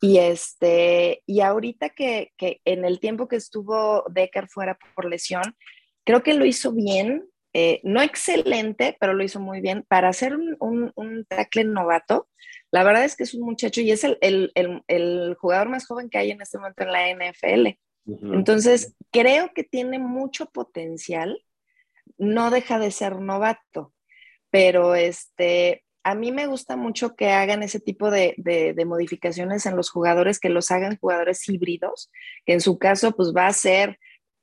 Y 0.00 0.18
este, 0.18 1.22
y 1.26 1.40
ahorita 1.40 1.90
que, 1.90 2.32
que 2.36 2.60
en 2.64 2.84
el 2.84 2.98
tiempo 2.98 3.28
que 3.28 3.36
estuvo 3.36 4.04
Decker 4.10 4.48
fuera 4.48 4.78
por 4.96 5.04
lesión, 5.04 5.42
creo 6.04 6.24
que 6.24 6.34
lo 6.34 6.44
hizo 6.44 6.72
bien, 6.72 7.28
eh, 7.52 7.80
no 7.82 8.00
excelente, 8.00 8.96
pero 9.00 9.12
lo 9.12 9.24
hizo 9.24 9.40
muy 9.40 9.60
bien. 9.60 9.84
Para 9.88 10.12
un, 10.60 10.92
un, 10.94 11.24
tackle 11.24 11.64
novato, 11.64 12.28
la 12.70 12.84
verdad 12.84 13.04
es 13.04 13.16
que 13.16 13.24
es 13.24 13.34
un 13.34 13.42
muchacho 13.42 13.80
y 13.80 13.90
es 13.90 14.04
el, 14.04 15.36
jugador 15.40 15.68
más 15.68 15.86
joven 15.86 16.08
que 16.08 16.18
hay 16.18 16.30
en 16.30 16.40
este 16.40 16.58
momento 16.58 16.84
en 16.84 16.92
la 16.92 17.10
NFL. 17.10 17.66
Entonces, 18.34 18.94
creo 19.10 19.52
que 19.54 19.64
tiene 19.64 19.98
mucho 19.98 20.46
potencial. 20.46 21.44
No 22.18 22.50
deja 22.50 22.78
de 22.78 22.90
ser 22.90 23.16
novato, 23.16 23.92
pero 24.50 24.94
este, 24.94 25.84
a 26.02 26.14
mí 26.14 26.32
me 26.32 26.46
gusta 26.46 26.76
mucho 26.76 27.14
que 27.14 27.30
hagan 27.30 27.62
ese 27.62 27.80
tipo 27.80 28.10
de, 28.10 28.34
de, 28.36 28.84
modificaciones 28.84 29.66
en 29.66 29.76
los 29.76 29.90
jugadores, 29.90 30.38
que 30.38 30.48
los 30.48 30.70
hagan 30.70 30.98
jugadores 30.98 31.48
híbridos, 31.48 32.10
que 32.46 32.52
en 32.52 32.60
su 32.60 32.78
caso, 32.78 33.12
pues 33.12 33.32
va 33.36 33.46
a 33.46 33.52
ser 33.52 33.98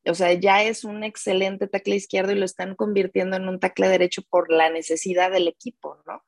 o 0.10 0.16
sea, 0.16 0.34
ya 0.34 0.64
es 0.64 0.84
un 0.84 1.04
excelente 1.04 1.68
tackle 1.68 1.96
izquierdo 1.96 2.32
y 2.32 2.36
lo 2.36 2.46
están 2.46 2.76
convirtiendo 2.76 3.38
en 3.38 3.48
un 3.48 3.60
tackle 3.60 3.88
derecho 3.88 4.22
por 4.30 4.52
la 4.52 4.70
necesidad 4.70 5.32
del 5.32 5.48
equipo, 5.48 5.98
¿no? 6.06 6.24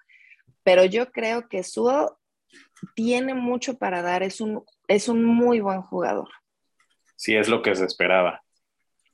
Pero 0.63 0.85
yo 0.85 1.11
creo 1.11 1.47
que 1.47 1.63
Suo 1.63 2.19
tiene 2.95 3.33
mucho 3.33 3.77
para 3.77 4.01
dar, 4.01 4.23
es 4.23 4.41
un, 4.41 4.63
es 4.87 5.09
un 5.09 5.23
muy 5.23 5.59
buen 5.59 5.81
jugador. 5.81 6.29
Sí, 7.15 7.35
es 7.35 7.49
lo 7.49 7.61
que 7.61 7.75
se 7.75 7.85
esperaba. 7.85 8.43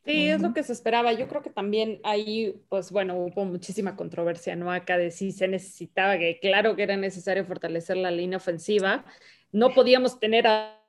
Sí, 0.05 0.29
es 0.29 0.39
lo 0.39 0.53
que 0.53 0.61
se 0.61 0.71
esperaba. 0.71 1.13
Yo 1.13 1.27
creo 1.27 1.41
que 1.41 1.49
también 1.49 1.99
ahí, 2.03 2.61
pues 2.69 2.91
bueno, 2.91 3.15
hubo 3.17 3.43
muchísima 3.43 3.95
controversia, 3.95 4.55
¿no? 4.55 4.71
Acá 4.71 4.99
de 4.99 5.09
si 5.09 5.31
se 5.31 5.47
necesitaba, 5.47 6.19
que 6.19 6.39
claro 6.39 6.75
que 6.75 6.83
era 6.83 6.95
necesario 6.95 7.43
fortalecer 7.45 7.97
la 7.97 8.11
línea 8.11 8.37
ofensiva. 8.37 9.03
No 9.51 9.73
podíamos 9.73 10.19
tener 10.19 10.45
a 10.45 10.84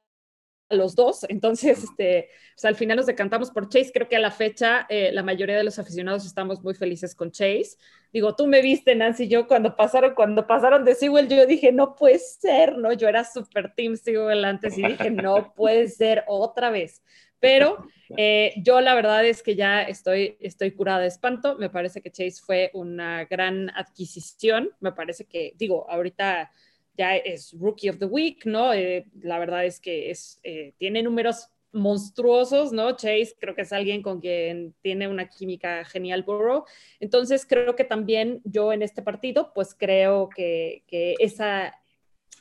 los 0.71 0.95
dos. 0.95 1.25
Entonces, 1.29 1.85
este, 1.85 2.31
pues, 2.55 2.65
al 2.65 2.75
final 2.75 2.97
nos 2.97 3.07
decantamos 3.07 3.51
por 3.51 3.69
Chase. 3.69 3.93
Creo 3.93 4.09
que 4.09 4.17
a 4.17 4.21
la 4.21 4.31
fecha 4.31 4.87
eh, 4.89 5.11
la 5.13 5.23
mayoría 5.23 5.57
de 5.57 5.65
los 5.65 5.79
aficionados 5.79 6.27
estamos 6.27 6.63
muy 6.63 6.75
felices 6.75 7.15
con 7.15 7.31
Chase. 7.31 7.77
Digo, 8.13 8.35
tú 8.35 8.47
me 8.47 8.63
viste, 8.63 8.95
Nancy, 8.95 9.29
yo 9.29 9.47
cuando 9.47 9.77
pasaron, 9.77 10.15
cuando 10.15 10.47
pasaron 10.47 10.85
de 10.85 10.95
Sewell, 10.95 11.29
yo 11.29 11.47
dije, 11.47 11.73
no 11.73 11.95
puede 11.95 12.19
ser, 12.19 12.79
¿no? 12.79 12.93
Yo 12.93 13.09
era 13.09 13.25
super 13.25 13.75
team 13.75 13.97
Sewell 13.97 14.45
antes 14.45 14.77
y 14.79 14.87
dije, 14.87 15.11
no 15.11 15.53
puede 15.55 15.89
ser 15.89 16.25
otra 16.27 16.71
vez. 16.71 17.03
Pero 17.39 17.87
eh, 18.17 18.55
yo 18.57 18.81
la 18.81 18.95
verdad 18.95 19.25
es 19.25 19.43
que 19.43 19.55
ya 19.55 19.83
estoy, 19.83 20.37
estoy 20.41 20.73
curada 20.73 21.01
de 21.01 21.09
espanto. 21.09 21.57
Me 21.57 21.71
parece 21.71 22.01
que 22.01 22.11
Chase 22.11 22.41
fue 22.45 22.71
una 22.75 23.25
gran 23.25 23.71
adquisición. 23.71 24.71
Me 24.81 24.93
parece 24.93 25.27
que, 25.27 25.53
digo, 25.57 25.89
ahorita 25.91 26.51
ya 26.97 27.17
es 27.17 27.53
Rookie 27.59 27.91
of 27.91 27.99
the 27.99 28.07
Week, 28.07 28.45
¿no? 28.45 28.73
Eh, 28.73 29.07
la 29.21 29.39
verdad 29.39 29.65
es 29.65 29.81
que 29.81 30.11
es, 30.11 30.41
eh, 30.43 30.75
tiene 30.79 31.03
números 31.03 31.49
monstruosos, 31.73 32.73
¿no? 32.73 32.93
Chase 32.93 33.37
creo 33.39 33.55
que 33.55 33.63
es 33.63 33.73
alguien 33.73 34.03
con 34.03 34.21
quien 34.21 34.75
tiene 34.81 35.09
una 35.09 35.29
química 35.29 35.85
genial 35.85 36.23
Burrow. 36.23 36.65
Entonces 37.01 37.45
creo 37.47 37.77
que 37.77 37.85
también 37.85 38.41
yo 38.45 38.73
en 38.73 38.83
este 38.83 39.03
partido, 39.03 39.53
pues 39.55 39.75
creo 39.75 40.29
que, 40.29 40.83
que 40.87 41.15
esa, 41.19 41.75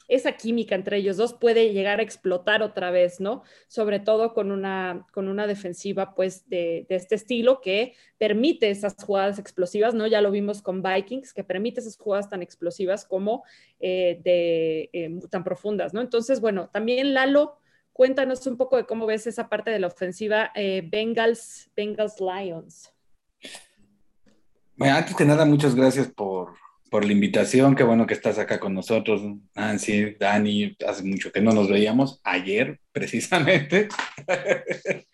esa 0.07 0.33
química 0.33 0.75
entre 0.75 0.97
ellos 0.97 1.17
dos 1.17 1.33
puede 1.33 1.73
llegar 1.73 1.99
a 1.99 2.03
explotar 2.03 2.61
otra 2.61 2.91
vez, 2.91 3.19
¿no? 3.19 3.43
Sobre 3.67 3.99
todo 3.99 4.33
con 4.33 4.51
una, 4.51 5.05
con 5.11 5.27
una 5.27 5.47
defensiva, 5.47 6.13
pues, 6.15 6.47
de, 6.47 6.85
este 6.89 7.15
estilo 7.15 7.61
que 7.61 7.93
permite 8.17 8.69
esas 8.69 8.95
jugadas 9.03 9.39
explosivas, 9.39 9.93
¿no? 9.93 10.07
Ya 10.07 10.21
lo 10.21 10.31
vimos 10.31 10.61
con 10.61 10.81
Vikings, 10.81 11.33
que 11.33 11.43
permite 11.43 11.79
esas 11.79 11.97
jugadas 11.97 12.29
tan 12.29 12.41
explosivas 12.41 13.05
como 13.05 13.43
eh, 13.79 14.19
de, 14.23 14.89
eh, 14.93 15.19
tan 15.29 15.43
profundas, 15.43 15.93
¿no? 15.93 16.01
Entonces, 16.01 16.41
bueno, 16.41 16.69
también 16.71 17.13
Lalo, 17.13 17.57
cuéntanos 17.93 18.45
un 18.47 18.57
poco 18.57 18.77
de 18.77 18.85
cómo 18.85 19.05
ves 19.05 19.25
esa 19.27 19.49
parte 19.49 19.71
de 19.71 19.79
la 19.79 19.87
ofensiva 19.87 20.51
eh, 20.55 20.83
Bengals, 20.85 21.69
Bengals 21.75 22.19
Lions. 22.19 22.91
Bueno, 24.77 24.95
antes 24.95 25.15
que 25.15 25.23
nada, 25.23 25.45
muchas 25.45 25.73
gracias 25.73 26.07
por, 26.09 26.53
por 26.95 27.03
la 27.03 27.11
invitación. 27.11 27.75
Qué 27.75 27.83
bueno 27.83 28.07
que 28.07 28.13
estás 28.13 28.39
acá 28.39 28.57
con 28.57 28.73
nosotros, 28.73 29.21
Nancy, 29.53 30.15
Dani. 30.17 30.77
Hace 30.87 31.03
mucho 31.03 31.29
que 31.29 31.41
no 31.41 31.51
nos 31.51 31.69
veíamos, 31.69 32.21
ayer 32.23 32.79
precisamente. 32.93 33.89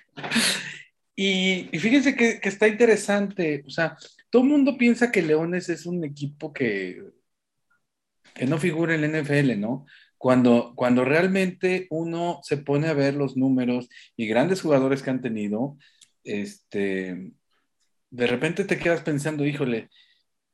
y, 1.16 1.70
fíjense 1.80 2.16
que, 2.16 2.40
está 2.44 2.68
interesante. 2.68 3.64
O 3.66 3.72
sea, 3.72 3.98
todo 4.30 4.44
el 4.44 4.50
mundo 4.50 4.78
piensa 4.78 5.12
que 5.12 5.24
Leones 5.24 5.70
es 5.70 5.88
un 5.88 6.04
equipo 6.04 6.54
que, 6.54 7.02
que 8.36 8.46
no 8.46 8.60
figura 8.60 8.94
en 8.94 9.02
la 9.02 9.20
NFL, 9.20 9.60
¿no? 9.60 9.88
Cuando, 10.20 10.74
cuando 10.76 11.04
realmente 11.04 11.88
uno 11.90 12.42
se 12.44 12.58
pone 12.58 12.90
a 12.90 12.94
ver 12.94 13.16
los 13.16 13.36
números 13.38 13.90
y 14.16 14.28
grandes 14.28 14.62
jugadores 14.62 15.02
que 15.02 15.10
han 15.10 15.24
tenido, 15.24 15.80
este, 16.24 17.32
de 18.12 18.28
repente 18.28 18.66
te 18.66 18.78
quedas 18.78 19.02
pensando, 19.02 19.48
híjole, 19.48 19.90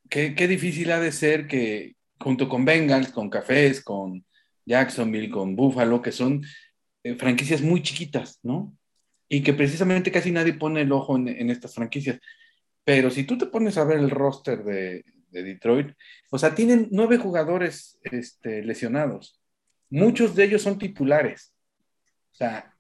qué, 0.09 0.47
difícil 0.47 0.91
ha 0.91 0.99
de 0.99 1.11
ser 1.11 1.47
que 1.47 1.95
junto 2.19 2.49
con 2.49 2.65
Bengals, 2.65 3.11
con 3.11 3.29
Cafés, 3.29 3.83
con 3.83 4.25
Jacksonville, 4.65 5.29
con 5.29 5.55
Buffalo, 5.55 6.01
que 6.01 6.11
son 6.11 6.43
eh, 7.03 7.15
franquicias 7.15 7.61
muy 7.61 7.81
chiquitas, 7.81 8.39
¿no? 8.43 8.75
Y 9.29 9.43
que 9.43 9.53
precisamente 9.53 10.11
casi 10.11 10.31
nadie 10.31 10.53
pone 10.53 10.81
el 10.81 10.91
ojo 10.91 11.15
en, 11.17 11.49
estas 11.49 11.75
franquicias. 11.75 12.19
Pero 12.83 13.11
si 13.11 13.23
tú 13.23 13.37
te 13.37 13.47
pones 13.47 13.77
a 13.77 13.83
ver 13.83 13.99
el 13.99 14.09
roster 14.09 14.63
de, 14.63 15.03
Detroit, 15.29 15.91
o 16.31 16.39
sea, 16.39 16.55
tienen 16.55 16.87
nueve 16.91 17.17
jugadores 17.17 17.99
este, 18.03 18.63
lesionados. 18.63 19.39
Muchos 19.89 20.35
de 20.35 20.45
ellos 20.45 20.63
son 20.63 20.79
titulares. 20.79 21.53
O 22.31 22.35
sea, 22.35 22.73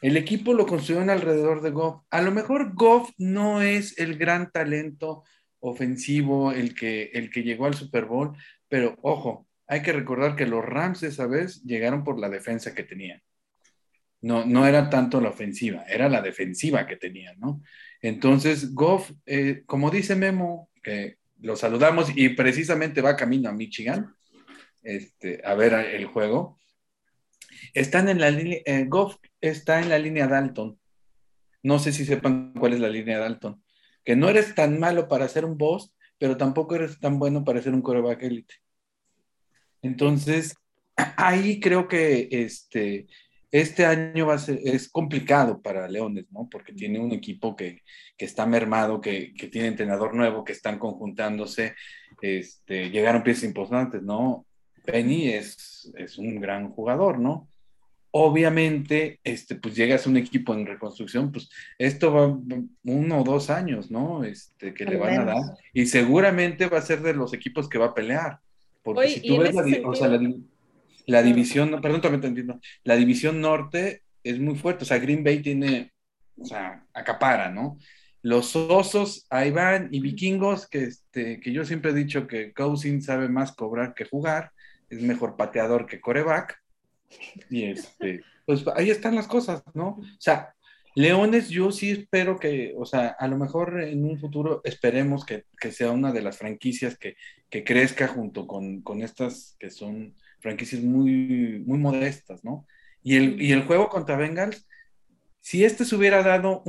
el 0.00 0.16
equipo 0.16 0.54
lo 0.54 0.66
construyeron 0.66 1.10
alrededor 1.10 1.60
de 1.62 1.70
Goff. 1.70 2.02
A 2.10 2.22
lo 2.22 2.32
mejor 2.32 2.74
Goff 2.74 3.10
no 3.18 3.62
es 3.62 3.98
el 3.98 4.16
gran 4.16 4.50
talento 4.50 5.24
ofensivo, 5.60 6.52
el 6.52 6.74
que, 6.74 7.10
el 7.14 7.30
que 7.30 7.42
llegó 7.42 7.66
al 7.66 7.74
Super 7.74 8.04
Bowl, 8.04 8.36
pero 8.68 8.96
ojo, 9.02 9.46
hay 9.66 9.82
que 9.82 9.92
recordar 9.92 10.36
que 10.36 10.46
los 10.46 10.64
Rams 10.64 11.02
esa 11.02 11.26
vez 11.26 11.62
llegaron 11.64 12.04
por 12.04 12.18
la 12.18 12.28
defensa 12.28 12.74
que 12.74 12.84
tenían. 12.84 13.22
No, 14.20 14.44
no 14.44 14.66
era 14.66 14.90
tanto 14.90 15.20
la 15.20 15.28
ofensiva, 15.28 15.84
era 15.84 16.08
la 16.08 16.22
defensiva 16.22 16.86
que 16.86 16.96
tenían, 16.96 17.38
¿no? 17.38 17.62
Entonces, 18.02 18.74
Goff, 18.74 19.12
eh, 19.26 19.62
como 19.66 19.90
dice 19.90 20.16
Memo, 20.16 20.70
que 20.82 21.18
lo 21.40 21.54
saludamos 21.54 22.10
y 22.16 22.30
precisamente 22.30 23.00
va 23.00 23.16
camino 23.16 23.48
a 23.48 23.52
Michigan 23.52 24.12
este, 24.82 25.40
a 25.44 25.54
ver 25.54 25.74
el 25.74 26.06
juego, 26.06 26.58
están 27.74 28.08
en 28.08 28.20
la 28.20 28.30
línea, 28.30 28.60
eh, 28.64 28.86
Goff 28.88 29.16
está 29.40 29.80
en 29.80 29.88
la 29.88 29.98
línea 29.98 30.26
Dalton. 30.26 30.78
No 31.62 31.78
sé 31.78 31.92
si 31.92 32.04
sepan 32.04 32.54
cuál 32.54 32.72
es 32.72 32.80
la 32.80 32.88
línea 32.88 33.18
Dalton 33.18 33.62
que 34.08 34.16
no 34.16 34.30
eres 34.30 34.54
tan 34.54 34.80
malo 34.80 35.06
para 35.06 35.28
ser 35.28 35.44
un 35.44 35.58
boss, 35.58 35.92
pero 36.16 36.38
tampoco 36.38 36.74
eres 36.74 36.98
tan 36.98 37.18
bueno 37.18 37.44
para 37.44 37.60
ser 37.60 37.74
un 37.74 37.82
coreback 37.82 38.22
elite. 38.22 38.54
Entonces, 39.82 40.54
ahí 41.18 41.60
creo 41.60 41.88
que 41.88 42.26
este, 42.30 43.06
este 43.50 43.84
año 43.84 44.24
va 44.24 44.36
a 44.36 44.38
ser, 44.38 44.60
es 44.64 44.88
complicado 44.88 45.60
para 45.60 45.86
Leones, 45.88 46.24
¿no? 46.30 46.48
Porque 46.50 46.72
tiene 46.72 46.98
un 46.98 47.12
equipo 47.12 47.54
que, 47.54 47.82
está 48.16 48.46
mermado, 48.46 49.02
que, 49.02 49.34
tiene 49.52 49.68
entrenador 49.68 50.14
nuevo, 50.14 50.42
que 50.42 50.52
están 50.52 50.78
conjuntándose, 50.78 51.74
este, 52.22 52.88
llegaron 52.88 53.22
piezas 53.22 53.44
importantes, 53.44 54.02
¿no? 54.02 54.46
Penny 54.86 55.28
es, 55.28 55.92
es 55.98 56.16
un 56.16 56.40
gran 56.40 56.70
jugador, 56.70 57.18
¿no? 57.18 57.46
Obviamente, 58.20 59.20
este, 59.22 59.54
pues 59.54 59.76
llegas 59.76 60.04
a 60.04 60.10
un 60.10 60.16
equipo 60.16 60.52
en 60.52 60.66
reconstrucción, 60.66 61.30
pues 61.30 61.48
esto 61.78 62.12
va 62.12 62.26
uno 62.82 63.20
o 63.20 63.24
dos 63.24 63.48
años, 63.48 63.92
¿no? 63.92 64.24
Este, 64.24 64.74
que 64.74 64.84
le 64.84 64.96
van 64.96 65.20
a 65.20 65.24
dar. 65.24 65.42
Y 65.72 65.86
seguramente 65.86 66.66
va 66.66 66.78
a 66.78 66.82
ser 66.82 67.00
de 67.00 67.14
los 67.14 67.32
equipos 67.32 67.68
que 67.68 67.78
va 67.78 67.86
a 67.86 67.94
pelear. 67.94 68.40
Porque 68.82 69.08
si 69.08 69.20
tú 69.20 69.38
ves 69.38 69.54
la, 69.54 69.88
o 69.88 69.94
sea, 69.94 70.10
la, 71.06 71.22
división, 71.22 71.80
perdón, 71.80 72.00
también 72.00 72.20
te 72.20 72.26
entiendo, 72.26 72.60
la 72.82 72.96
división 72.96 73.40
norte 73.40 74.02
es 74.24 74.40
muy 74.40 74.56
fuerte, 74.56 74.82
o 74.82 74.86
sea, 74.86 74.98
Green 74.98 75.22
Bay 75.22 75.40
tiene, 75.40 75.92
o 76.36 76.44
sea, 76.44 76.84
acapara, 76.92 77.50
¿no? 77.50 77.78
Los 78.22 78.56
osos, 78.56 79.26
ahí 79.30 79.52
van, 79.52 79.90
y 79.92 80.00
vikingos, 80.00 80.66
que, 80.66 80.84
este, 80.84 81.38
que 81.38 81.52
yo 81.52 81.64
siempre 81.64 81.92
he 81.92 81.94
dicho 81.94 82.26
que 82.26 82.52
Cousin 82.52 83.00
sabe 83.00 83.28
más 83.28 83.52
cobrar 83.52 83.94
que 83.94 84.06
jugar, 84.06 84.50
es 84.90 85.02
mejor 85.02 85.36
pateador 85.36 85.86
que 85.86 86.00
coreback 86.00 86.58
y 87.50 87.64
este, 87.64 88.22
pues 88.46 88.64
ahí 88.76 88.90
están 88.90 89.14
las 89.14 89.26
cosas, 89.26 89.62
¿no? 89.74 89.88
O 89.88 90.04
sea, 90.18 90.54
Leones, 90.94 91.48
yo 91.48 91.70
sí 91.70 91.90
espero 91.90 92.38
que, 92.38 92.74
o 92.76 92.84
sea, 92.84 93.08
a 93.08 93.28
lo 93.28 93.36
mejor 93.36 93.80
en 93.80 94.04
un 94.04 94.18
futuro 94.18 94.60
esperemos 94.64 95.24
que, 95.24 95.44
sea 95.70 95.92
una 95.92 96.12
de 96.12 96.22
las 96.22 96.38
franquicias 96.38 96.98
que, 96.98 97.16
crezca 97.64 98.08
junto 98.08 98.46
con, 98.46 98.82
estas 99.02 99.56
que 99.60 99.70
son 99.70 100.16
franquicias 100.40 100.82
muy, 100.82 101.62
muy 101.64 101.78
modestas, 101.78 102.44
¿no? 102.44 102.66
Y 103.02 103.16
el, 103.16 103.40
y 103.40 103.52
el 103.52 103.62
juego 103.62 103.88
contra 103.88 104.16
Bengals, 104.16 104.66
si 105.40 105.64
este 105.64 105.84
se 105.84 105.94
hubiera 105.94 106.22
dado 106.22 106.62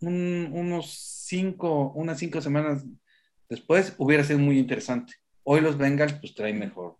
unos 0.00 1.24
cinco, 1.26 1.92
unas 1.94 2.18
cinco 2.18 2.40
semanas 2.40 2.84
después, 3.48 3.94
hubiera 3.98 4.24
sido 4.24 4.38
muy 4.38 4.58
interesante. 4.58 5.14
Hoy 5.42 5.60
los 5.60 5.76
Bengals 5.76 6.14
pues 6.14 6.34
traen 6.34 6.58
mejor, 6.58 6.96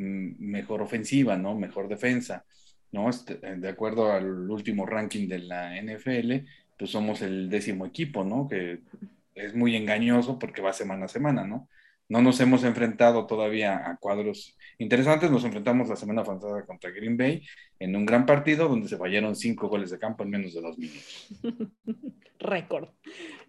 mejor 0.00 0.82
ofensiva, 0.82 1.36
¿no? 1.36 1.54
Mejor 1.54 1.88
defensa, 1.88 2.44
¿no? 2.92 3.08
Este, 3.10 3.34
de 3.34 3.68
acuerdo 3.68 4.12
al 4.12 4.50
último 4.50 4.86
ranking 4.86 5.28
de 5.28 5.38
la 5.40 5.76
NFL, 5.80 6.46
pues 6.78 6.90
somos 6.90 7.22
el 7.22 7.48
décimo 7.48 7.86
equipo, 7.86 8.24
¿no? 8.24 8.48
Que 8.48 8.80
es 9.34 9.54
muy 9.54 9.76
engañoso 9.76 10.38
porque 10.38 10.62
va 10.62 10.72
semana 10.72 11.06
a 11.06 11.08
semana, 11.08 11.44
¿no? 11.44 11.68
No 12.08 12.22
nos 12.22 12.40
hemos 12.40 12.64
enfrentado 12.64 13.26
todavía 13.26 13.88
a 13.88 13.96
cuadros 13.96 14.58
interesantes. 14.78 15.30
Nos 15.30 15.44
enfrentamos 15.44 15.88
la 15.88 15.94
semana 15.94 16.24
pasada 16.24 16.66
contra 16.66 16.90
Green 16.90 17.16
Bay 17.16 17.42
en 17.78 17.94
un 17.94 18.04
gran 18.04 18.26
partido 18.26 18.68
donde 18.68 18.88
se 18.88 18.96
fallaron 18.96 19.36
cinco 19.36 19.68
goles 19.68 19.90
de 19.90 19.98
campo 20.00 20.24
en 20.24 20.30
menos 20.30 20.52
de 20.52 20.60
dos 20.60 20.76
minutos. 20.76 21.28
récord. 22.40 22.88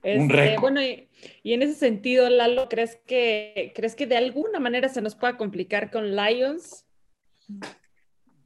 Este, 0.03 0.57
bueno, 0.59 0.81
y, 0.81 1.07
y 1.43 1.53
en 1.53 1.61
ese 1.61 1.75
sentido, 1.75 2.29
Lalo, 2.29 2.67
¿crees 2.69 2.97
que, 3.05 3.71
¿crees 3.75 3.95
que 3.95 4.07
de 4.07 4.17
alguna 4.17 4.59
manera 4.59 4.89
se 4.89 5.01
nos 5.01 5.15
pueda 5.15 5.37
complicar 5.37 5.91
con 5.91 6.15
Lions? 6.15 6.85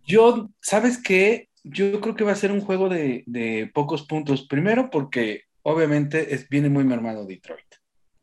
Yo, 0.06 0.50
¿sabes 0.62 1.02
qué? 1.02 1.50
Yo 1.64 2.02
creo 2.02 2.16
que 2.16 2.24
va 2.24 2.34
a 2.34 2.36
ser 2.36 2.52
un 2.52 2.62
juego 2.62 2.90
de, 2.90 3.24
de 3.26 3.72
pocos 3.74 4.04
puntos. 4.04 4.48
Primero 4.48 4.90
porque 4.90 5.44
obviamente 5.64 6.34
es, 6.34 6.48
viene 6.50 6.70
muy 6.70 6.84
mermado 6.84 7.26
Detroit, 7.26 7.76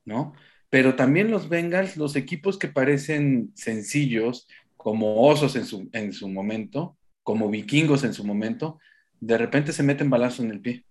¿no? 0.05 0.35
Pero 0.69 0.95
también 0.95 1.31
los 1.31 1.49
Bengals, 1.49 1.97
los 1.97 2.17
equipos 2.17 2.59
que 2.59 2.69
parecen 2.69 3.51
sencillos, 3.55 4.47
como 4.77 5.27
osos 5.27 5.57
en 5.57 5.65
su, 5.65 5.89
en 5.93 6.13
su 6.13 6.29
momento, 6.29 6.97
como 7.23 7.49
vikingos 7.49 8.05
en 8.05 8.15
su 8.15 8.25
momento, 8.25 8.79
de 9.21 9.39
repente 9.39 9.73
se 9.73 9.83
meten 9.83 10.11
balazos 10.11 10.45
en 10.45 10.51
el 10.51 10.61
pie. 10.61 10.85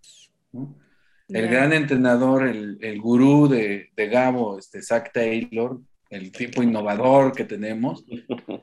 ¿no? 0.52 0.76
El 1.34 1.48
gran 1.48 1.74
entrenador, 1.74 2.48
el, 2.48 2.78
el 2.82 3.00
gurú 3.00 3.48
de, 3.48 3.90
de 3.96 4.08
Gabo, 4.08 4.58
este 4.60 4.82
Zach 4.82 5.12
Taylor, 5.14 5.80
el 6.10 6.32
tipo 6.32 6.62
innovador 6.62 7.32
que 7.34 7.46
tenemos, 7.46 8.06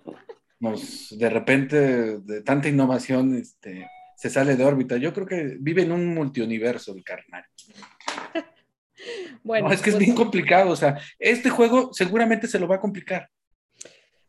nos, 0.60 1.16
de 1.18 1.30
repente, 1.30 2.18
de 2.20 2.42
tanta 2.42 2.68
innovación, 2.68 3.34
este, 3.36 3.88
se 4.16 4.30
sale 4.30 4.56
de 4.56 4.64
órbita. 4.64 4.96
Yo 4.96 5.12
creo 5.14 5.26
que 5.26 5.56
vive 5.60 5.82
en 5.82 5.92
un 5.92 6.14
multiuniverso 6.14 6.94
el 6.94 7.04
carnal. 7.04 7.44
Bueno, 9.44 9.68
No, 9.68 9.72
es 9.72 9.80
que 9.80 9.90
es 9.90 9.96
pues- 9.96 10.04
bien 10.04 10.16
complicado. 10.16 10.70
O 10.72 10.76
sea, 10.76 10.98
este 11.20 11.50
juego 11.50 11.90
seguramente 11.92 12.48
se 12.48 12.58
lo 12.58 12.66
va 12.66 12.76
a 12.76 12.80
complicar. 12.80 13.30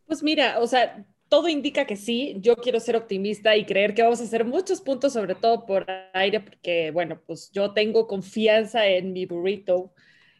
Pues 0.06 0.22
mira, 0.22 0.60
o 0.60 0.66
sea, 0.66 1.04
todo 1.30 1.48
indica 1.48 1.86
que 1.86 1.96
sí. 1.96 2.36
Yo 2.40 2.56
quiero 2.56 2.80
ser 2.80 2.96
optimista 2.96 3.56
y 3.56 3.64
creer 3.64 3.94
que 3.94 4.02
vamos 4.02 4.20
a 4.20 4.24
hacer 4.24 4.44
muchos 4.44 4.82
puntos, 4.82 5.14
sobre 5.14 5.34
todo 5.36 5.64
por 5.64 5.86
aire, 6.12 6.40
porque, 6.40 6.90
bueno, 6.90 7.22
pues 7.26 7.50
yo 7.52 7.72
tengo 7.72 8.06
confianza 8.06 8.86
en 8.86 9.12
mi 9.14 9.26
burrito, 9.26 9.94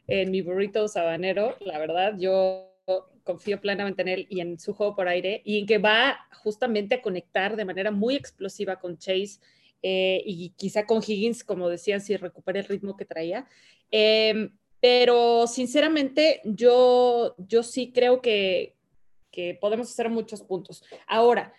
en 0.08 0.30
mi 0.30 0.42
burrito 0.42 0.88
sabanero. 0.88 1.56
La 1.60 1.78
verdad, 1.78 2.16
yo 2.18 2.66
confío 3.22 3.60
plenamente 3.60 4.02
en 4.02 4.08
él 4.08 4.26
y 4.28 4.40
en 4.40 4.58
su 4.58 4.74
juego 4.74 4.96
por 4.96 5.08
aire 5.08 5.42
y 5.44 5.60
en 5.60 5.66
que 5.66 5.78
va 5.78 6.26
justamente 6.42 6.96
a 6.96 7.02
conectar 7.02 7.54
de 7.56 7.64
manera 7.64 7.92
muy 7.92 8.16
explosiva 8.16 8.80
con 8.80 8.98
Chase 8.98 9.38
eh, 9.82 10.22
y 10.26 10.50
quizá 10.56 10.86
con 10.86 10.98
Higgins, 11.06 11.44
como 11.44 11.68
decían, 11.68 12.00
si 12.00 12.16
recupera 12.16 12.58
el 12.58 12.66
ritmo 12.66 12.96
que 12.96 13.04
traía. 13.04 13.46
Eh, 13.92 14.50
pero 14.80 15.46
sinceramente, 15.46 16.40
yo, 16.44 17.36
yo 17.38 17.62
sí 17.62 17.92
creo 17.92 18.20
que, 18.20 18.74
que 19.30 19.58
podemos 19.60 19.90
hacer 19.90 20.08
muchos 20.08 20.42
puntos. 20.42 20.84
Ahora, 21.06 21.52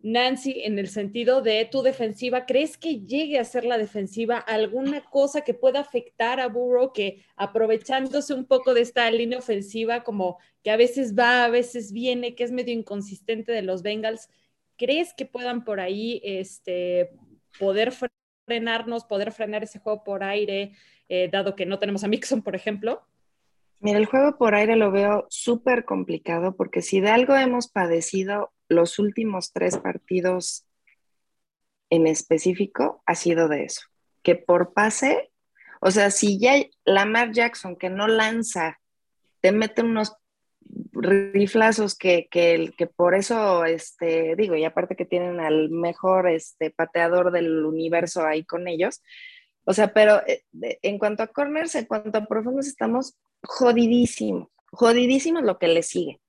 Nancy, 0.00 0.60
en 0.64 0.78
el 0.78 0.88
sentido 0.88 1.40
de 1.40 1.64
tu 1.64 1.82
defensiva, 1.82 2.46
¿crees 2.46 2.76
que 2.76 3.00
llegue 3.00 3.38
a 3.38 3.44
ser 3.44 3.64
la 3.64 3.78
defensiva 3.78 4.38
alguna 4.38 5.02
cosa 5.02 5.40
que 5.40 5.54
pueda 5.54 5.80
afectar 5.80 6.38
a 6.38 6.48
Burrow, 6.48 6.92
que 6.92 7.24
aprovechándose 7.34 8.34
un 8.34 8.44
poco 8.44 8.74
de 8.74 8.82
esta 8.82 9.10
línea 9.10 9.38
ofensiva, 9.38 10.04
como 10.04 10.38
que 10.62 10.70
a 10.70 10.76
veces 10.76 11.16
va, 11.18 11.44
a 11.44 11.48
veces 11.48 11.92
viene, 11.92 12.34
que 12.34 12.44
es 12.44 12.52
medio 12.52 12.74
inconsistente 12.74 13.52
de 13.52 13.62
los 13.62 13.82
Bengals, 13.82 14.28
¿crees 14.76 15.14
que 15.14 15.26
puedan 15.26 15.64
por 15.64 15.80
ahí 15.80 16.20
este, 16.22 17.10
poder 17.58 17.92
frenarnos, 18.46 19.04
poder 19.04 19.32
frenar 19.32 19.64
ese 19.64 19.78
juego 19.78 20.04
por 20.04 20.22
aire, 20.22 20.72
eh, 21.08 21.28
dado 21.32 21.56
que 21.56 21.66
no 21.66 21.78
tenemos 21.78 22.04
a 22.04 22.08
Mixon, 22.08 22.42
por 22.42 22.54
ejemplo? 22.54 23.02
Mira, 23.80 23.98
el 23.98 24.06
juego 24.06 24.36
por 24.38 24.54
aire 24.54 24.76
lo 24.76 24.90
veo 24.90 25.26
súper 25.28 25.84
complicado 25.84 26.56
porque 26.56 26.82
si 26.82 27.00
de 27.00 27.10
algo 27.10 27.36
hemos 27.36 27.68
padecido 27.68 28.52
los 28.68 28.98
últimos 28.98 29.52
tres 29.52 29.76
partidos 29.78 30.66
en 31.90 32.06
específico, 32.06 33.02
ha 33.06 33.14
sido 33.14 33.48
de 33.48 33.64
eso. 33.64 33.82
Que 34.22 34.34
por 34.34 34.72
pase, 34.72 35.30
o 35.80 35.90
sea, 35.90 36.10
si 36.10 36.38
ya 36.38 36.54
Lamar 36.84 37.32
Jackson 37.32 37.76
que 37.76 37.90
no 37.90 38.08
lanza, 38.08 38.80
te 39.40 39.52
mete 39.52 39.82
unos 39.82 40.16
riflazos 40.92 41.96
que, 41.96 42.28
que, 42.30 42.72
que 42.76 42.86
por 42.86 43.14
eso, 43.14 43.64
este, 43.64 44.34
digo, 44.36 44.56
y 44.56 44.64
aparte 44.64 44.96
que 44.96 45.04
tienen 45.04 45.38
al 45.38 45.70
mejor 45.70 46.28
este, 46.28 46.70
pateador 46.70 47.30
del 47.30 47.64
universo 47.64 48.24
ahí 48.24 48.44
con 48.44 48.66
ellos, 48.66 49.02
o 49.64 49.72
sea, 49.72 49.92
pero 49.92 50.22
eh, 50.26 50.44
en 50.82 50.98
cuanto 50.98 51.22
a 51.22 51.28
corners, 51.28 51.74
en 51.74 51.86
cuanto 51.86 52.18
a 52.18 52.26
profundos, 52.26 52.66
estamos 52.66 53.16
jodidísimos, 53.46 54.48
jodidísimos 54.70 55.42
lo 55.42 55.58
que 55.58 55.68
le 55.68 55.82
sigue. 55.82 56.20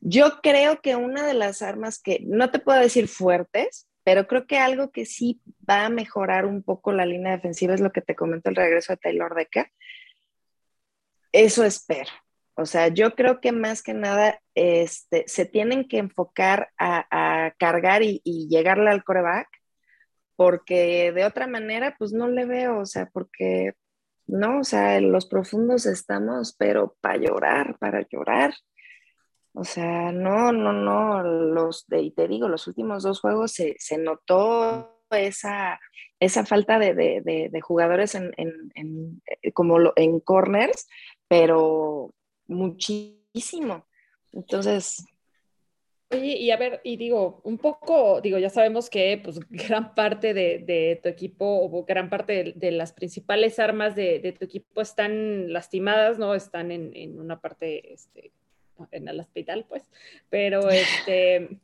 Yo 0.00 0.40
creo 0.42 0.80
que 0.80 0.96
una 0.96 1.26
de 1.26 1.34
las 1.34 1.62
armas 1.62 2.00
que, 2.00 2.20
no 2.24 2.50
te 2.50 2.58
puedo 2.58 2.80
decir 2.80 3.06
fuertes, 3.08 3.86
pero 4.02 4.26
creo 4.26 4.46
que 4.46 4.58
algo 4.58 4.90
que 4.90 5.04
sí 5.04 5.40
va 5.68 5.84
a 5.84 5.90
mejorar 5.90 6.46
un 6.46 6.62
poco 6.62 6.92
la 6.92 7.06
línea 7.06 7.32
defensiva 7.32 7.74
es 7.74 7.80
lo 7.80 7.92
que 7.92 8.00
te 8.00 8.16
comentó 8.16 8.50
el 8.50 8.56
regreso 8.56 8.92
de 8.92 8.96
Taylor 8.96 9.34
Decker. 9.34 9.70
Eso 11.32 11.64
espero. 11.64 12.10
O 12.54 12.66
sea, 12.66 12.88
yo 12.88 13.14
creo 13.14 13.40
que 13.40 13.52
más 13.52 13.82
que 13.82 13.94
nada 13.94 14.40
este, 14.54 15.24
se 15.26 15.46
tienen 15.46 15.86
que 15.86 15.98
enfocar 15.98 16.70
a, 16.78 17.06
a 17.46 17.52
cargar 17.52 18.02
y, 18.02 18.20
y, 18.24 18.48
llegarle 18.48 18.90
al 18.90 19.04
coreback, 19.04 19.48
porque 20.36 21.12
de 21.12 21.24
otra 21.24 21.46
manera, 21.46 21.94
pues 21.98 22.12
no 22.12 22.28
le 22.28 22.46
veo, 22.46 22.78
o 22.80 22.86
sea, 22.86 23.06
porque 23.06 23.74
no, 24.30 24.60
o 24.60 24.64
sea, 24.64 24.96
en 24.96 25.12
los 25.12 25.26
profundos 25.26 25.86
estamos, 25.86 26.54
pero 26.56 26.96
para 27.00 27.18
llorar, 27.18 27.78
para 27.78 28.06
llorar. 28.08 28.54
O 29.52 29.64
sea, 29.64 30.12
no, 30.12 30.52
no, 30.52 30.72
no, 30.72 31.22
los 31.22 31.86
y 31.90 32.12
te 32.12 32.28
digo, 32.28 32.48
los 32.48 32.66
últimos 32.68 33.02
dos 33.02 33.20
juegos 33.20 33.52
se, 33.52 33.74
se 33.78 33.98
notó 33.98 35.02
esa, 35.10 35.80
esa 36.20 36.46
falta 36.46 36.78
de, 36.78 36.94
de, 36.94 37.48
de, 37.50 37.60
jugadores 37.60 38.14
en, 38.14 38.32
en, 38.36 38.72
en, 38.74 39.22
como 39.52 39.78
lo, 39.80 39.92
en 39.96 40.20
corners, 40.20 40.88
pero 41.28 42.14
muchísimo. 42.46 43.86
Entonces. 44.32 45.04
Oye, 46.12 46.36
y 46.38 46.50
a 46.50 46.56
ver, 46.56 46.80
y 46.82 46.96
digo, 46.96 47.40
un 47.44 47.56
poco, 47.56 48.20
digo, 48.20 48.36
ya 48.38 48.50
sabemos 48.50 48.90
que 48.90 49.20
pues 49.22 49.38
gran 49.50 49.94
parte 49.94 50.34
de, 50.34 50.58
de 50.58 50.98
tu 51.00 51.08
equipo 51.08 51.44
o 51.46 51.84
gran 51.84 52.10
parte 52.10 52.32
de, 52.32 52.52
de 52.56 52.72
las 52.72 52.92
principales 52.92 53.60
armas 53.60 53.94
de, 53.94 54.34
tu 54.36 54.44
equipo 54.44 54.80
están 54.80 55.52
lastimadas, 55.52 56.18
¿no? 56.18 56.34
Están 56.34 56.72
en, 56.72 56.90
en 56.96 57.20
una 57.20 57.40
parte, 57.40 57.92
este, 57.92 58.32
en 58.90 59.08
el 59.08 59.20
hospital, 59.20 59.66
pues, 59.68 59.84
pero 60.28 60.68
este... 60.70 61.60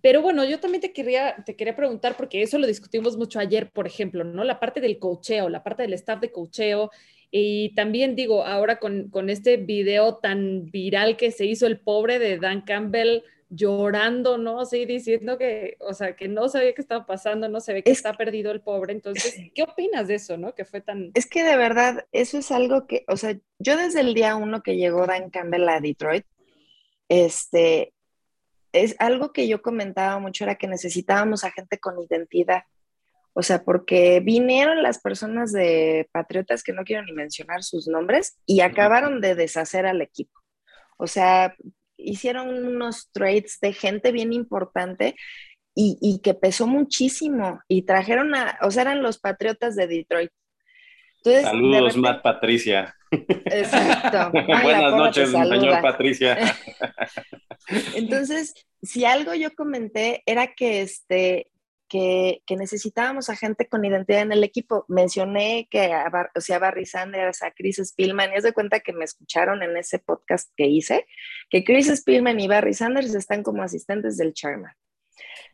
Pero 0.00 0.22
bueno, 0.22 0.44
yo 0.44 0.60
también 0.60 0.80
te 0.80 0.92
quería, 0.92 1.34
te 1.44 1.56
quería 1.56 1.74
preguntar, 1.74 2.16
porque 2.16 2.40
eso 2.40 2.56
lo 2.58 2.68
discutimos 2.68 3.16
mucho 3.16 3.40
ayer, 3.40 3.72
por 3.72 3.88
ejemplo, 3.88 4.22
¿no? 4.22 4.44
La 4.44 4.60
parte 4.60 4.80
del 4.80 5.00
cocheo, 5.00 5.48
la 5.48 5.64
parte 5.64 5.82
del 5.82 5.92
staff 5.94 6.20
de 6.20 6.30
cocheo, 6.30 6.92
y 7.32 7.74
también 7.74 8.14
digo, 8.14 8.44
ahora 8.44 8.78
con, 8.78 9.10
con, 9.10 9.28
este 9.28 9.56
video 9.56 10.18
tan 10.18 10.70
viral 10.70 11.16
que 11.16 11.32
se 11.32 11.46
hizo 11.46 11.66
el 11.66 11.80
pobre 11.80 12.20
de 12.20 12.38
Dan 12.38 12.60
Campbell 12.60 13.22
llorando, 13.50 14.38
¿no? 14.38 14.64
Sí, 14.64 14.84
diciendo 14.84 15.38
que, 15.38 15.76
o 15.80 15.94
sea, 15.94 16.16
que 16.16 16.28
no 16.28 16.48
sabía 16.48 16.74
qué 16.74 16.82
estaba 16.82 17.06
pasando, 17.06 17.48
no 17.48 17.60
se 17.60 17.72
ve 17.72 17.82
que 17.82 17.90
es, 17.90 17.98
está 17.98 18.12
perdido 18.12 18.52
el 18.52 18.60
pobre. 18.60 18.92
Entonces, 18.92 19.36
¿qué 19.54 19.62
opinas 19.62 20.08
de 20.08 20.16
eso, 20.16 20.36
no? 20.36 20.54
Que 20.54 20.64
fue 20.64 20.80
tan... 20.80 21.10
Es 21.14 21.26
que 21.26 21.44
de 21.44 21.56
verdad, 21.56 22.06
eso 22.12 22.38
es 22.38 22.50
algo 22.50 22.86
que, 22.86 23.04
o 23.08 23.16
sea, 23.16 23.38
yo 23.58 23.76
desde 23.76 24.00
el 24.00 24.14
día 24.14 24.36
uno 24.36 24.62
que 24.62 24.76
llegó 24.76 25.06
Dan 25.06 25.30
Campbell 25.30 25.68
a 25.68 25.80
Detroit, 25.80 26.26
este, 27.08 27.94
es 28.72 28.96
algo 28.98 29.32
que 29.32 29.48
yo 29.48 29.62
comentaba 29.62 30.18
mucho, 30.18 30.44
era 30.44 30.56
que 30.56 30.66
necesitábamos 30.66 31.44
a 31.44 31.50
gente 31.50 31.78
con 31.78 32.00
identidad. 32.00 32.62
O 33.32 33.42
sea, 33.42 33.62
porque 33.62 34.20
vinieron 34.20 34.82
las 34.82 35.00
personas 35.00 35.52
de 35.52 36.08
Patriotas, 36.12 36.62
que 36.62 36.72
no 36.72 36.82
quiero 36.82 37.04
ni 37.04 37.12
mencionar 37.12 37.62
sus 37.62 37.86
nombres, 37.86 38.36
y 38.46 38.60
acabaron 38.60 39.20
de 39.20 39.36
deshacer 39.36 39.86
al 39.86 40.02
equipo. 40.02 40.40
O 40.96 41.06
sea, 41.06 41.54
hicieron 41.98 42.48
unos 42.48 43.10
trades 43.12 43.58
de 43.60 43.72
gente 43.72 44.12
bien 44.12 44.32
importante 44.32 45.14
y, 45.74 45.98
y, 46.00 46.20
que 46.20 46.34
pesó 46.34 46.66
muchísimo. 46.66 47.60
Y 47.68 47.82
trajeron 47.82 48.34
a, 48.34 48.58
o 48.62 48.70
sea, 48.70 48.82
eran 48.82 49.02
los 49.02 49.18
Patriotas 49.18 49.76
de 49.76 49.86
Detroit. 49.86 50.30
Entonces, 51.18 51.44
Saludos, 51.44 51.72
de 51.72 51.80
repente, 51.80 52.00
Matt 52.00 52.22
Patricia. 52.22 52.94
Exacto. 53.10 54.30
Ay, 54.48 54.62
Buenas 54.62 54.92
noches, 54.94 55.30
señor 55.30 55.82
Patricia. 55.82 56.38
Entonces, 57.94 58.54
si 58.82 59.04
algo 59.04 59.34
yo 59.34 59.54
comenté 59.54 60.22
era 60.26 60.54
que 60.54 60.82
este 60.82 61.50
que, 61.88 62.42
que, 62.46 62.56
necesitábamos 62.56 63.30
a 63.30 63.36
gente 63.36 63.68
con 63.68 63.84
identidad 63.84 64.22
en 64.22 64.32
el 64.32 64.44
equipo. 64.44 64.84
Mencioné 64.88 65.68
que 65.70 65.92
o 66.34 66.40
sea, 66.40 66.58
Barry 66.58 66.86
Sanders, 66.86 67.42
a 67.42 67.50
Chris 67.52 67.78
Spielman, 67.78 68.32
y 68.32 68.36
es 68.36 68.42
de 68.42 68.52
cuenta 68.52 68.80
que 68.80 68.92
me 68.92 69.04
escucharon 69.04 69.62
en 69.62 69.76
ese 69.76 69.98
podcast 69.98 70.50
que 70.56 70.66
hice, 70.66 71.06
que 71.50 71.64
Chris 71.64 71.88
Spielman 71.88 72.38
y 72.40 72.48
Barry 72.48 72.74
Sanders 72.74 73.14
están 73.14 73.42
como 73.42 73.62
asistentes 73.62 74.16
del 74.16 74.34
chairman. 74.34 74.72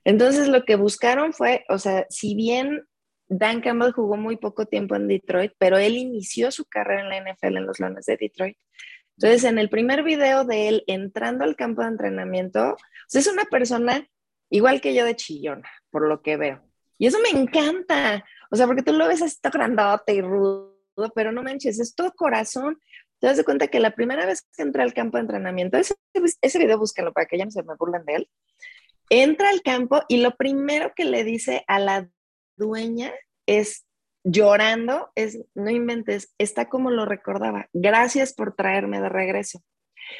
Entonces, 0.05 0.49
lo 0.49 0.65
que 0.65 0.77
buscaron 0.77 1.33
fue, 1.33 1.65
o 1.69 1.79
sea, 1.79 2.07
si 2.11 2.35
bien 2.35 2.83
Dan 3.29 3.61
Campbell 3.61 3.93
jugó 3.93 4.17
muy 4.17 4.37
poco 4.37 4.67
tiempo 4.67 4.97
en 4.97 5.09
Detroit, 5.09 5.53
pero 5.59 5.79
él 5.79 5.97
inició 5.97 6.51
su 6.51 6.67
carrera 6.67 7.03
en 7.03 7.09
la 7.09 7.33
NFL 7.33 7.57
en 7.57 7.67
los 7.67 7.81
Leones 7.81 8.07
de 8.07 8.17
Detroit. 8.17 8.57
Entonces, 9.17 9.45
en 9.45 9.59
el 9.59 9.71
primer 9.71 10.03
video 10.03 10.45
de 10.45 10.69
él 10.69 10.85
entrando 10.87 11.45
al 11.45 11.57
campo 11.57 11.83
de 11.83 11.89
entrenamiento, 11.89 12.77
es 13.13 13.27
una 13.27 13.45
persona 13.45 14.07
igual 14.55 14.81
que 14.81 14.95
yo 14.95 15.05
de 15.05 15.17
chillona, 15.17 15.69
por 15.91 16.07
lo 16.09 16.23
que 16.23 16.37
veo. 16.37 16.63
Y 16.97 17.07
eso 17.07 17.19
me 17.21 17.31
encanta. 17.31 18.25
O 18.53 18.57
sea, 18.57 18.67
porque 18.67 18.83
tú 18.83 18.93
lo 18.93 19.09
ves 19.09 19.21
así 19.21 19.37
todo 19.41 19.53
grandote 19.53 20.15
y 20.15 20.21
rudo, 20.21 20.77
pero 21.15 21.33
no 21.33 21.43
manches, 21.43 21.81
es 21.81 21.95
todo 21.97 22.13
corazón. 22.13 22.79
Te 23.19 23.27
das 23.27 23.43
cuenta 23.43 23.67
que 23.67 23.81
la 23.81 23.97
primera 23.97 24.27
vez 24.27 24.43
que 24.43 24.63
entra 24.63 24.85
al 24.85 24.95
campo 24.95 25.17
de 25.17 25.23
entrenamiento, 25.23 25.77
ese, 25.77 25.95
ese 26.41 26.59
video 26.59 26.79
búscalo 26.79 27.13
para 27.13 27.27
que 27.27 27.37
ya 27.37 27.45
no 27.45 27.51
se 27.51 27.65
me 27.65 27.75
burlen 27.77 28.05
de 28.05 28.15
él, 28.15 28.31
entra 29.11 29.51
al 29.51 29.61
campo 29.63 30.03
y 30.09 30.19
lo 30.19 30.37
primero 30.37 30.93
que 30.95 31.05
le 31.05 31.25
dice 31.25 31.65
a 31.67 31.81
la 31.81 32.09
dueña 32.57 33.13
es 33.47 33.85
llorando, 34.23 35.11
es, 35.17 35.41
no 35.55 35.71
inventes, 35.71 36.33
está 36.39 36.69
como 36.69 36.91
lo 36.91 37.07
recordaba, 37.07 37.69
gracias 37.73 38.33
por 38.33 38.55
traerme 38.55 39.01
de 39.01 39.09
regreso. 39.09 39.63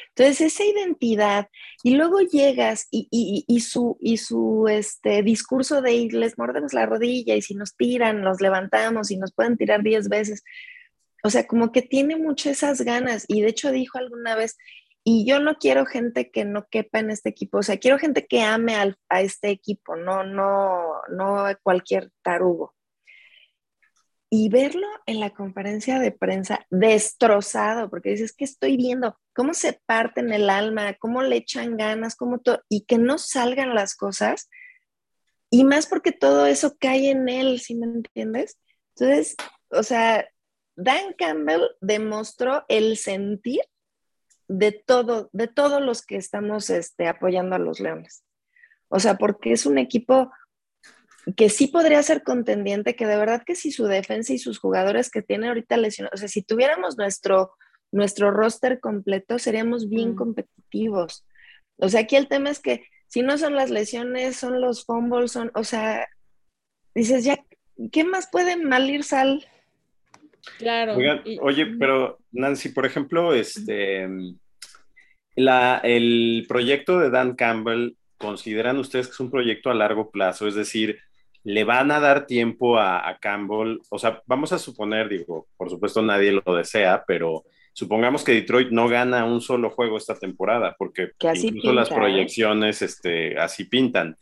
Entonces, 0.09 0.41
esa 0.41 0.63
identidad, 0.63 1.49
y 1.83 1.95
luego 1.95 2.19
llegas 2.21 2.87
y, 2.91 3.07
y, 3.47 3.59
su, 3.61 3.97
y 3.99 4.17
su 4.17 4.67
este, 4.69 5.23
discurso 5.23 5.81
de 5.81 6.09
les 6.11 6.37
mordemos 6.37 6.73
la 6.73 6.85
rodilla 6.85 7.35
y 7.35 7.41
si 7.41 7.55
nos 7.55 7.75
tiran, 7.75 8.21
nos 8.21 8.41
levantamos 8.41 9.11
y 9.11 9.17
nos 9.17 9.33
pueden 9.33 9.57
tirar 9.57 9.83
diez 9.83 10.09
veces. 10.09 10.43
O 11.23 11.29
sea, 11.29 11.47
como 11.47 11.71
que 11.71 11.81
tiene 11.81 12.15
mucho 12.15 12.49
esas 12.49 12.81
ganas 12.81 13.25
y 13.27 13.41
de 13.41 13.49
hecho 13.49 13.71
dijo 13.71 13.97
alguna 13.97 14.35
vez, 14.35 14.57
y 15.03 15.25
yo 15.25 15.39
no 15.39 15.55
quiero 15.55 15.85
gente 15.85 16.31
que 16.31 16.45
no 16.45 16.67
quepa 16.69 16.99
en 16.99 17.11
este 17.11 17.29
equipo, 17.29 17.59
o 17.59 17.63
sea, 17.63 17.77
quiero 17.77 17.99
gente 17.99 18.25
que 18.25 18.41
ame 18.41 18.75
a 18.75 19.21
este 19.21 19.49
equipo, 19.49 19.95
no, 19.95 20.23
no, 20.23 21.01
no 21.09 21.45
cualquier 21.63 22.11
tarugo 22.23 22.74
y 24.29 24.49
verlo 24.49 24.87
en 25.05 25.19
la 25.19 25.29
conferencia 25.31 25.99
de 25.99 26.11
prensa 26.11 26.65
destrozado, 26.69 27.89
porque 27.89 28.11
dices 28.11 28.33
que 28.33 28.45
estoy 28.45 28.77
viendo 28.77 29.17
cómo 29.33 29.53
se 29.53 29.79
parten 29.85 30.33
el 30.33 30.49
alma, 30.49 30.95
cómo 30.95 31.21
le 31.21 31.37
echan 31.37 31.77
ganas, 31.77 32.15
cómo 32.15 32.39
todo, 32.39 32.61
y 32.69 32.85
que 32.85 32.97
no 32.97 33.17
salgan 33.17 33.75
las 33.75 33.95
cosas, 33.95 34.49
y 35.49 35.63
más 35.63 35.87
porque 35.87 36.11
todo 36.11 36.47
eso 36.47 36.75
cae 36.79 37.11
en 37.11 37.29
él, 37.29 37.59
¿sí 37.59 37.75
me 37.75 37.85
entiendes? 37.85 38.57
Entonces, 38.95 39.35
o 39.69 39.83
sea, 39.83 40.27
Dan 40.75 41.13
Campbell 41.17 41.61
demostró 41.79 42.65
el 42.67 42.97
sentir 42.97 43.61
de 44.47 44.71
todo, 44.71 45.29
de 45.33 45.47
todos 45.47 45.81
los 45.81 46.05
que 46.05 46.17
estamos 46.17 46.69
este, 46.69 47.07
apoyando 47.07 47.55
a 47.55 47.59
los 47.59 47.79
Leones. 47.79 48.23
O 48.89 48.99
sea, 48.99 49.17
porque 49.17 49.53
es 49.53 49.65
un 49.65 49.77
equipo 49.77 50.31
que 51.35 51.49
sí 51.49 51.67
podría 51.67 52.03
ser 52.03 52.23
contendiente, 52.23 52.95
que 52.95 53.07
de 53.07 53.17
verdad 53.17 53.43
que 53.45 53.55
si 53.55 53.71
su 53.71 53.85
defensa 53.85 54.33
y 54.33 54.37
sus 54.37 54.59
jugadores 54.59 55.09
que 55.09 55.21
tiene 55.21 55.47
ahorita 55.47 55.77
lesionados, 55.77 56.19
o 56.19 56.19
sea, 56.19 56.27
si 56.27 56.43
tuviéramos 56.43 56.97
nuestro, 56.97 57.53
nuestro 57.91 58.31
roster 58.31 58.79
completo, 58.79 59.39
seríamos 59.39 59.89
bien 59.89 60.11
mm. 60.11 60.15
competitivos. 60.15 61.25
O 61.77 61.89
sea, 61.89 62.01
aquí 62.01 62.15
el 62.15 62.27
tema 62.27 62.51
es 62.51 62.59
que 62.59 62.85
si 63.07 63.21
no 63.21 63.37
son 63.37 63.55
las 63.55 63.71
lesiones, 63.71 64.35
son 64.35 64.61
los 64.61 64.85
fumbles, 64.85 65.31
son, 65.31 65.51
o 65.55 65.63
sea, 65.63 66.07
dices, 66.93 67.23
ya, 67.23 67.43
¿qué 67.91 68.03
más 68.03 68.29
puede 68.31 68.57
mal 68.57 68.89
ir 68.89 69.03
sal? 69.03 69.45
Claro. 70.59 70.95
oye, 71.41 71.65
pero 71.79 72.19
Nancy, 72.31 72.69
por 72.69 72.85
ejemplo, 72.85 73.33
este, 73.33 74.07
la, 75.35 75.81
el 75.83 76.45
proyecto 76.47 76.99
de 76.99 77.09
Dan 77.09 77.35
Campbell, 77.35 77.95
¿consideran 78.17 78.77
ustedes 78.77 79.07
que 79.07 79.13
es 79.13 79.19
un 79.19 79.31
proyecto 79.31 79.71
a 79.71 79.73
largo 79.73 80.11
plazo? 80.11 80.47
Es 80.47 80.55
decir, 80.55 80.99
le 81.45 81.63
van 81.63 81.91
a 81.91 81.99
dar 81.99 82.25
tiempo 82.25 82.79
a, 82.79 83.17
Campbell, 83.21 83.79
o 83.89 83.99
sea, 83.99 84.21
vamos 84.25 84.51
a 84.51 84.57
suponer, 84.57 85.07
digo, 85.07 85.45
por 85.55 85.69
supuesto 85.69 86.01
nadie 86.01 86.31
lo 86.31 86.55
desea, 86.55 87.03
pero 87.05 87.43
supongamos 87.71 88.23
que 88.23 88.31
Detroit 88.31 88.71
no 88.71 88.87
gana 88.87 89.25
un 89.25 89.41
solo 89.41 89.69
juego 89.69 89.97
esta 89.97 90.15
temporada, 90.15 90.75
porque 90.75 91.11
incluso 91.35 91.71
las 91.71 91.91
¿eh? 91.91 91.95
proyecciones 91.95 92.81
este, 92.81 93.37
así 93.37 93.65
pintan. 93.65 94.17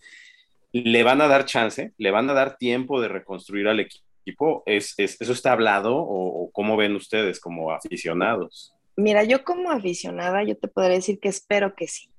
¿Le 0.74 1.02
van 1.04 1.22
a 1.22 1.30
dar 1.30 1.46
chance? 1.46 1.94
¿Le 1.98 2.12
van 2.12 2.30
a 2.30 2.34
dar 2.34 2.58
tiempo 2.58 3.00
de 3.00 3.08
reconstruir 3.08 3.70
al 3.70 3.80
equipo? 3.80 4.64
¿Es, 4.66 4.94
eso 4.98 5.32
está 5.32 5.54
hablado 5.54 5.96
o, 5.96 6.44
o, 6.44 6.52
cómo 6.52 6.76
ven 6.76 6.94
ustedes 6.94 7.40
como 7.40 7.72
aficionados? 7.72 8.76
Mira, 8.98 9.24
yo 9.24 9.46
como 9.46 9.72
aficionada, 9.72 10.44
yo 10.44 10.58
te 10.58 10.68
podría 10.68 10.96
decir 10.96 11.22
que 11.22 11.30
espero 11.30 11.74
que 11.74 11.88
sí. 11.88 12.10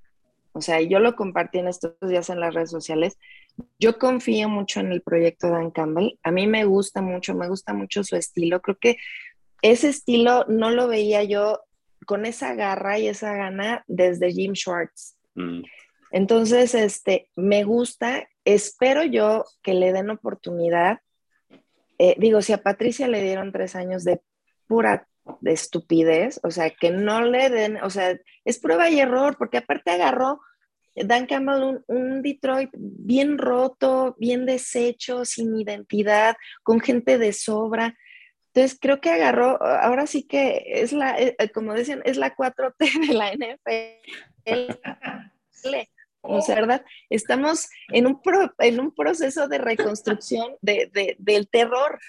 O 0.52 0.62
sea, 0.62 0.80
yo 0.80 0.98
lo 0.98 1.14
compartí 1.14 1.58
en 1.58 1.68
estos 1.68 1.92
días 2.00 2.30
en 2.30 2.40
las 2.40 2.54
redes 2.54 2.70
sociales 2.70 3.18
yo 3.78 3.98
confío 3.98 4.48
mucho 4.48 4.80
en 4.80 4.92
el 4.92 5.02
proyecto 5.02 5.48
Dan 5.48 5.70
Campbell. 5.70 6.18
A 6.22 6.30
mí 6.30 6.46
me 6.46 6.64
gusta 6.64 7.02
mucho, 7.02 7.34
me 7.34 7.48
gusta 7.48 7.72
mucho 7.74 8.02
su 8.04 8.16
estilo. 8.16 8.60
Creo 8.60 8.78
que 8.78 8.96
ese 9.62 9.88
estilo 9.88 10.44
no 10.48 10.70
lo 10.70 10.88
veía 10.88 11.22
yo 11.24 11.60
con 12.06 12.26
esa 12.26 12.54
garra 12.54 12.98
y 12.98 13.08
esa 13.08 13.34
gana 13.34 13.84
desde 13.86 14.32
Jim 14.32 14.54
Schwartz. 14.54 15.16
Mm. 15.34 15.62
Entonces, 16.10 16.74
este, 16.74 17.28
me 17.34 17.64
gusta, 17.64 18.28
espero 18.44 19.04
yo 19.04 19.44
que 19.62 19.74
le 19.74 19.92
den 19.92 20.10
oportunidad. 20.10 21.00
Eh, 21.98 22.14
digo, 22.18 22.42
si 22.42 22.52
a 22.52 22.62
Patricia 22.62 23.08
le 23.08 23.22
dieron 23.22 23.52
tres 23.52 23.74
años 23.74 24.04
de 24.04 24.20
pura 24.68 25.08
de 25.40 25.52
estupidez, 25.52 26.38
o 26.42 26.50
sea, 26.50 26.70
que 26.70 26.90
no 26.90 27.22
le 27.22 27.48
den, 27.50 27.82
o 27.82 27.90
sea, 27.90 28.16
es 28.44 28.58
prueba 28.58 28.90
y 28.90 29.00
error, 29.00 29.36
porque 29.38 29.58
aparte 29.58 29.90
agarró 29.90 30.40
Dan 30.94 31.26
Campbell, 31.26 31.82
un, 31.86 32.22
Detroit 32.22 32.70
bien 32.76 33.38
roto, 33.38 34.16
bien 34.18 34.46
deshecho, 34.46 35.24
sin 35.24 35.56
identidad, 35.56 36.36
con 36.62 36.80
gente 36.80 37.18
de 37.18 37.32
sobra. 37.32 37.96
Entonces 38.52 38.78
creo 38.80 39.00
que 39.00 39.10
agarró, 39.10 39.60
ahora 39.62 40.06
sí 40.06 40.22
que 40.22 40.62
es 40.66 40.92
la, 40.92 41.18
eh, 41.18 41.34
eh, 41.38 41.48
como 41.50 41.74
decían, 41.74 42.02
es 42.04 42.16
la 42.16 42.36
4T 42.36 43.08
de 43.08 43.14
la 43.14 43.32
NFL. 43.32 44.80
O 46.26 46.40
sea, 46.40 46.54
¿verdad? 46.54 46.82
Estamos 47.10 47.68
en 47.88 48.06
un, 48.06 48.18
en 48.58 48.80
un 48.80 48.94
proceso 48.94 49.46
de 49.46 49.58
reconstrucción 49.58 50.56
de, 50.62 51.16
del 51.18 51.48
terror. 51.48 52.00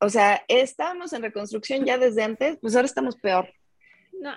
O 0.00 0.10
sea, 0.10 0.44
estábamos 0.48 1.14
en 1.14 1.22
reconstrucción 1.22 1.86
ya 1.86 1.96
desde 1.96 2.24
antes, 2.24 2.58
pues 2.60 2.76
ahora 2.76 2.84
estamos 2.84 3.16
peor. 3.16 3.48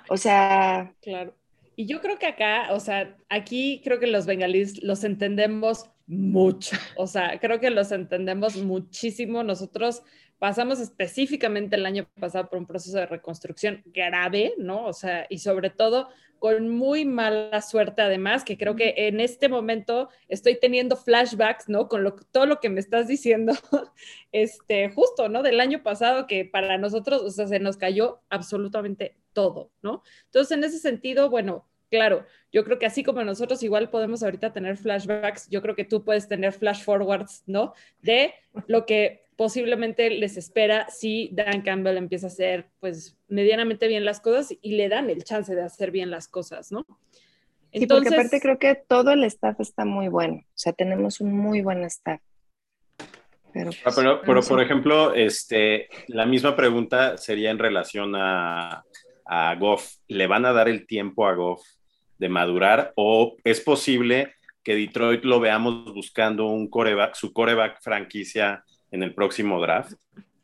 O 0.10 0.16
sea, 0.16 0.94
claro. 1.02 1.36
Y 1.80 1.86
yo 1.86 2.02
creo 2.02 2.18
que 2.18 2.26
acá, 2.26 2.74
o 2.74 2.80
sea, 2.80 3.16
aquí 3.30 3.82
creo 3.84 4.00
que 4.00 4.08
los 4.08 4.26
bengalíes 4.26 4.82
los 4.82 5.04
entendemos 5.04 5.86
mucho, 6.08 6.76
o 6.96 7.06
sea, 7.06 7.40
creo 7.40 7.60
que 7.60 7.70
los 7.70 7.92
entendemos 7.92 8.56
muchísimo. 8.58 9.44
Nosotros 9.44 10.02
pasamos 10.40 10.80
específicamente 10.80 11.76
el 11.76 11.86
año 11.86 12.08
pasado 12.20 12.50
por 12.50 12.58
un 12.58 12.66
proceso 12.66 12.98
de 12.98 13.06
reconstrucción 13.06 13.84
grave, 13.86 14.56
¿no? 14.58 14.88
O 14.88 14.94
sea, 14.94 15.28
y 15.30 15.38
sobre 15.38 15.70
todo 15.70 16.10
con 16.40 16.68
muy 16.68 17.06
mala 17.06 17.62
suerte 17.62 18.02
además, 18.02 18.44
que 18.44 18.58
creo 18.58 18.76
que 18.76 18.94
en 18.96 19.20
este 19.20 19.48
momento 19.48 20.10
estoy 20.30 20.60
teniendo 20.60 20.96
flashbacks, 20.96 21.70
¿no? 21.70 21.88
Con 21.88 22.04
lo, 22.04 22.16
todo 22.16 22.48
lo 22.48 22.60
que 22.60 22.70
me 22.70 22.80
estás 22.80 23.08
diciendo, 23.08 23.54
este, 24.32 24.90
justo, 24.90 25.30
¿no? 25.30 25.44
Del 25.44 25.60
año 25.60 25.84
pasado 25.84 26.26
que 26.26 26.44
para 26.44 26.80
nosotros, 26.80 27.22
o 27.22 27.30
sea, 27.30 27.48
se 27.48 27.60
nos 27.60 27.78
cayó 27.78 28.22
absolutamente 28.30 29.16
todo, 29.38 29.70
¿no? 29.84 30.02
Entonces, 30.26 30.58
en 30.58 30.64
ese 30.64 30.80
sentido, 30.80 31.30
bueno, 31.30 31.70
claro, 31.92 32.26
yo 32.52 32.64
creo 32.64 32.80
que 32.80 32.88
así 32.88 33.04
como 33.04 33.24
nosotros 33.24 33.62
igual 33.62 33.92
podemos 33.92 34.24
ahorita 34.24 34.52
tener 34.52 34.78
flashbacks, 34.78 35.48
yo 35.52 35.62
creo 35.62 35.76
que 35.76 35.86
tú 35.86 36.04
puedes 36.04 36.28
tener 36.28 36.54
flash 36.54 36.84
forwards, 36.84 37.44
¿no? 37.46 37.76
De 38.02 38.34
lo 38.66 38.88
que 38.88 39.28
posiblemente 39.36 40.10
les 40.10 40.38
espera 40.38 40.90
si 40.90 41.30
Dan 41.34 41.62
Campbell 41.62 41.98
empieza 41.98 42.26
a 42.26 42.30
hacer, 42.30 42.66
pues, 42.80 43.16
medianamente 43.28 43.88
bien 43.88 44.06
las 44.06 44.22
cosas 44.22 44.56
y 44.60 44.72
le 44.72 44.90
dan 44.90 45.12
el 45.12 45.24
chance 45.24 45.54
de 45.54 45.62
hacer 45.62 45.92
bien 45.92 46.10
las 46.10 46.28
cosas, 46.28 46.72
¿no? 46.72 46.84
Entonces, 47.72 47.82
sí, 47.82 47.86
porque 47.86 48.08
aparte 48.10 48.42
creo 48.42 48.58
que 48.58 48.74
todo 48.88 49.12
el 49.12 49.24
staff 49.26 49.60
está 49.60 49.86
muy 49.86 50.08
bueno, 50.08 50.38
o 50.38 50.58
sea, 50.58 50.74
tenemos 50.74 51.22
un 51.22 51.32
muy 51.32 51.62
buen 51.62 51.84
staff. 51.84 52.22
Pero, 53.54 53.70
ah, 53.86 53.92
pero, 53.96 54.22
pero, 54.26 54.42
por 54.42 54.62
ejemplo, 54.64 55.14
este, 55.14 55.90
la 56.08 56.26
misma 56.26 56.56
pregunta 56.56 57.18
sería 57.18 57.52
en 57.52 57.60
relación 57.60 58.16
a, 58.16 58.84
a 59.28 59.56
Goff, 59.56 59.96
¿le 60.08 60.28
van 60.28 60.46
a 60.46 60.54
dar 60.54 60.70
el 60.70 60.88
tiempo 60.88 61.28
a 61.28 61.34
Goff 61.34 61.62
de 62.18 62.30
madurar 62.30 62.94
o 62.96 63.36
es 63.44 63.62
posible 63.62 64.34
que 64.64 64.76
Detroit 64.76 65.24
lo 65.24 65.40
veamos 65.40 65.94
buscando 65.94 66.48
un 66.48 66.70
coreback, 66.70 67.16
su 67.16 67.32
coreback 67.34 67.82
franquicia 67.82 68.64
en 68.92 69.04
el 69.04 69.14
próximo 69.14 69.62
draft? 69.62 69.94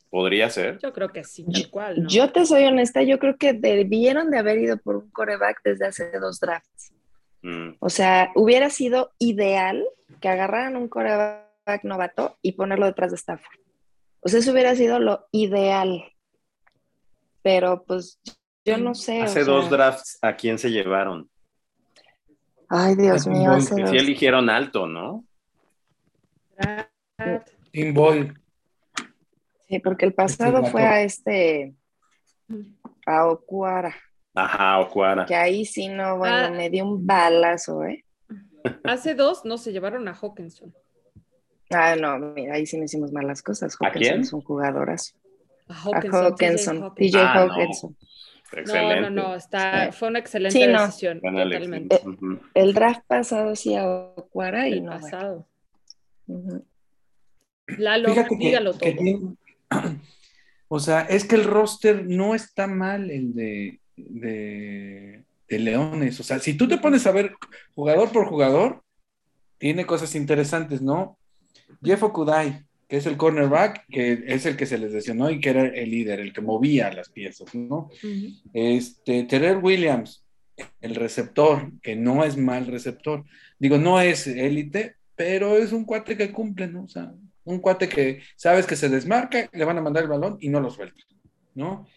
¿Podría 0.09 0.49
ser? 0.49 0.77
Yo 0.77 0.93
creo 0.93 1.09
que 1.09 1.23
sí, 1.23 1.43
tal 1.51 1.69
cual. 1.71 2.07
Yo 2.07 2.31
te 2.31 2.45
soy 2.45 2.65
honesta, 2.65 3.01
yo 3.01 3.17
creo 3.17 3.35
que 3.37 3.53
debieron 3.53 4.29
de 4.29 4.37
haber 4.37 4.59
ido 4.59 4.77
por 4.77 4.97
un 4.97 5.09
coreback 5.09 5.61
desde 5.63 5.87
hace 5.87 6.11
dos 6.19 6.39
drafts. 6.39 6.93
Mm. 7.41 7.77
O 7.79 7.89
sea, 7.89 8.31
hubiera 8.35 8.69
sido 8.69 9.11
ideal 9.17 9.83
que 10.21 10.29
agarraran 10.29 10.75
un 10.75 10.87
coreback 10.87 11.83
novato 11.83 12.37
y 12.43 12.51
ponerlo 12.51 12.85
detrás 12.85 13.09
de 13.09 13.17
Stafford. 13.17 13.59
O 14.19 14.29
sea, 14.29 14.39
eso 14.39 14.51
hubiera 14.51 14.75
sido 14.75 14.99
lo 14.99 15.27
ideal. 15.31 16.03
Pero 17.41 17.83
pues 17.85 18.19
yo 18.65 18.77
no 18.77 18.93
sé. 18.95 19.21
Hace 19.21 19.43
dos 19.43 19.69
drafts, 19.69 20.17
¿a 20.21 20.35
quién 20.35 20.57
se 20.57 20.69
llevaron? 20.69 21.29
Ay, 22.69 22.95
Dios 22.95 23.27
mío. 23.27 23.51
Hace 23.51 23.75
sí 23.87 23.97
eligieron 23.97 24.49
alto, 24.49 24.87
¿no? 24.87 25.25
Tim 27.71 27.93
Boyle. 27.93 28.33
Sí, 29.67 29.79
porque 29.79 30.05
el 30.05 30.13
pasado 30.13 30.59
Este 30.59 30.71
fue 30.71 30.83
a 30.83 31.01
este, 31.03 31.73
a 33.05 33.27
Okuara, 33.27 33.95
Ajá, 34.35 34.79
Ocuara. 34.79 35.25
que 35.25 35.35
ahí 35.35 35.65
sí 35.65 35.87
no, 35.87 36.17
bueno, 36.17 36.35
Ah. 36.47 36.49
me 36.51 36.69
dio 36.69 36.85
un 36.85 37.05
balazo, 37.05 37.83
¿eh? 37.83 38.03
Hace 38.83 39.13
dos 39.15 39.45
no 39.45 39.57
se 39.57 39.71
llevaron 39.71 40.07
a 40.07 40.13
Hawkinson. 40.13 40.73
Ah, 41.71 41.95
no, 41.95 42.17
mira, 42.19 42.55
ahí 42.55 42.65
sí 42.65 42.77
no 42.77 42.85
hicimos 42.85 43.11
malas 43.11 43.41
cosas. 43.41 43.75
¿A 43.81 43.87
Hawkinson 43.87 44.11
quién? 44.11 44.21
es 44.21 44.33
un 44.33 44.41
jugadorazo. 44.41 45.15
A 45.67 45.73
A 45.73 45.75
Hawkinson. 45.75 46.25
Hawkinson, 46.25 46.95
TJ 46.95 47.17
Ah. 47.19 47.33
Hawkinson. 47.33 47.91
No, 47.91 48.07
Excelente. 48.61 49.01
no, 49.01 49.09
no, 49.09 49.35
está, 49.35 49.91
Sí. 49.91 49.97
fue 49.97 50.07
una 50.09 50.19
excelente 50.19 50.59
Sí, 50.59 50.67
no. 50.67 50.85
decisión, 50.85 51.19
totalmente. 51.21 52.01
El 52.53 52.73
draft 52.73 53.01
pasado 53.07 53.55
sí 53.55 53.75
a 53.75 53.87
Okuara 53.87 54.67
y 54.67 54.73
El 54.73 54.83
no. 54.85 54.91
bueno. 54.91 55.01
pasado. 55.05 55.47
Ujú. 56.27 56.65
Lalo, 57.77 58.09
Fíjate 58.09 58.35
dígalo 58.37 58.77
que 58.77 58.91
todo. 58.91 59.03
tiene- 59.03 59.35
o 60.67 60.79
sea, 60.79 61.01
es 61.01 61.25
que 61.25 61.35
el 61.35 61.43
roster 61.45 62.05
no 62.05 62.35
está 62.35 62.67
mal 62.67 63.09
el 63.09 63.33
de, 63.33 63.79
de, 63.95 65.23
de 65.47 65.59
Leones. 65.59 66.19
O 66.19 66.23
sea, 66.23 66.39
si 66.39 66.55
tú 66.55 66.67
te 66.67 66.77
pones 66.77 67.05
a 67.07 67.11
ver 67.11 67.33
jugador 67.75 68.11
por 68.11 68.27
jugador, 68.27 68.83
tiene 69.57 69.85
cosas 69.85 70.13
interesantes, 70.15 70.81
¿no? 70.81 71.17
Jeff 71.81 72.03
Okudai, 72.03 72.65
que 72.87 72.97
es 72.97 73.05
el 73.05 73.17
cornerback, 73.17 73.85
que 73.87 74.23
es 74.27 74.45
el 74.45 74.55
que 74.57 74.65
se 74.65 74.77
les 74.77 74.91
lesionó 74.91 75.29
y 75.29 75.39
que 75.39 75.49
era 75.49 75.65
el 75.65 75.89
líder, 75.89 76.19
el 76.19 76.33
que 76.33 76.41
movía 76.41 76.91
las 76.91 77.09
piezas, 77.09 77.53
¿no? 77.55 77.89
Ujú. 78.03 78.33
Este, 78.53 79.23
Terrell 79.23 79.57
Williams, 79.57 80.25
el 80.81 80.95
receptor, 80.95 81.71
que 81.81 81.95
no 81.95 82.23
es 82.23 82.37
mal 82.37 82.67
receptor. 82.67 83.25
Digo, 83.59 83.77
no 83.77 83.99
es 83.99 84.27
élite, 84.27 84.95
pero 85.15 85.57
es 85.57 85.71
un 85.71 85.85
cuate 85.85 86.17
que 86.17 86.31
cumple, 86.31 86.67
¿no? 86.67 86.83
O 86.83 86.87
sea, 86.87 87.13
un 87.45 87.59
cuate 87.59 87.89
que 87.89 88.21
sabes 88.35 88.65
que 88.65 88.75
se 88.75 88.89
desmarca, 88.89 89.49
le 89.51 89.65
van 89.65 89.77
a 89.77 89.81
mandar 89.81 90.03
el 90.03 90.09
balón 90.09 90.37
y 90.39 90.49
no 90.49 90.59
lo 90.59 90.69
suelta, 90.69 91.03
¿no? 91.55 91.87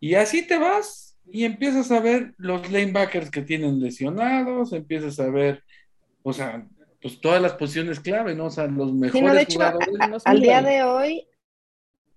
Y 0.00 0.14
así 0.14 0.46
te 0.46 0.58
vas 0.58 1.16
y 1.30 1.44
empiezas 1.44 1.90
a 1.90 2.00
ver 2.00 2.34
los 2.36 2.70
lanebackers 2.70 3.30
que 3.30 3.42
tienen 3.42 3.80
lesionados, 3.80 4.72
empiezas 4.72 5.18
a 5.20 5.30
ver, 5.30 5.62
o 6.22 6.32
sea, 6.32 6.66
pues 7.02 7.20
todas 7.20 7.42
las 7.42 7.54
posiciones 7.54 8.00
clave, 8.00 8.34
¿no? 8.34 8.46
O 8.46 8.50
sea, 8.50 8.66
los 8.66 8.92
mejores 8.92 9.32
de 9.34 9.42
hecho, 9.42 9.54
jugadores. 9.54 9.88
Al 10.24 10.40
día 10.40 10.62
de 10.62 10.82
hoy, 10.84 11.26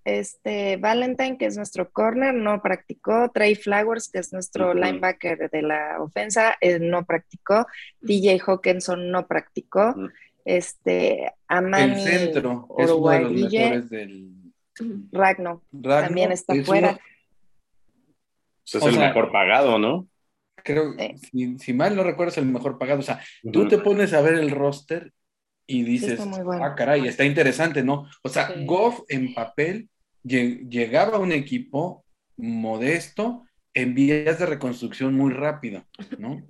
este 0.03 0.77
Valentine, 0.77 1.37
que 1.37 1.47
es 1.47 1.57
nuestro 1.57 1.89
corner, 1.91 2.33
no 2.35 2.61
practicó. 2.61 3.31
Trey 3.33 3.55
Flowers, 3.55 4.09
que 4.11 4.19
es 4.19 4.31
nuestro 4.31 4.73
linebacker 4.75 5.49
de 5.49 5.61
la 5.63 5.95
ofensa, 5.99 6.55
eh, 6.61 6.77
no 6.79 7.05
practicó. 7.05 7.65
TJ 8.05 8.39
Hawkinson 8.45 9.09
no 9.09 9.25
practicó. 9.27 9.95
Este 10.45 11.33
Amani 11.47 11.93
el 11.93 11.99
centro 12.01 12.67
es 12.77 12.91
uno 12.91 13.09
de 13.09 13.19
los 13.21 13.31
mejores 13.31 13.89
del 13.89 14.31
Ragno 15.11 15.63
Ragno, 15.71 16.05
también 16.05 16.31
está 16.31 16.53
es 16.53 16.65
fuera. 16.67 16.89
uno- 16.91 16.99
Pues 18.61 18.75
es 18.75 18.83
O 18.83 18.87
el 18.89 18.95
sea, 18.95 19.07
mejor 19.07 19.31
pagado, 19.31 19.79
¿no? 19.79 20.07
Creo, 20.65 20.93
Sí. 20.97 21.17
si, 21.31 21.59
si 21.59 21.73
mal 21.73 21.95
no 21.95 22.03
recuerdo, 22.03 22.31
es 22.31 22.37
el 22.39 22.47
mejor 22.47 22.77
pagado. 22.77 22.99
O 22.99 23.03
sea, 23.03 23.21
tú 23.53 23.67
te 23.69 23.77
pones 23.77 24.11
a 24.13 24.19
ver 24.21 24.33
el 24.33 24.49
roster 24.51 25.13
y 25.67 25.83
dices, 25.83 26.19
bueno. 26.43 26.63
ah, 26.65 26.75
caray, 26.75 27.07
está 27.07 27.23
interesante, 27.23 27.83
¿no? 27.83 28.09
O 28.23 28.29
sea, 28.29 28.47
Sí. 28.53 28.65
Goff 28.65 29.01
en 29.07 29.33
papel 29.33 29.89
lle- 30.23 30.67
llegaba 30.69 31.17
a 31.17 31.19
un 31.21 31.31
equipo 31.31 32.03
modesto 32.35 33.45
en 33.73 33.93
vías 33.93 34.39
de 34.39 34.45
reconstrucción 34.45 35.13
muy 35.13 35.31
rápido, 35.33 35.85
¿no? 36.17 36.45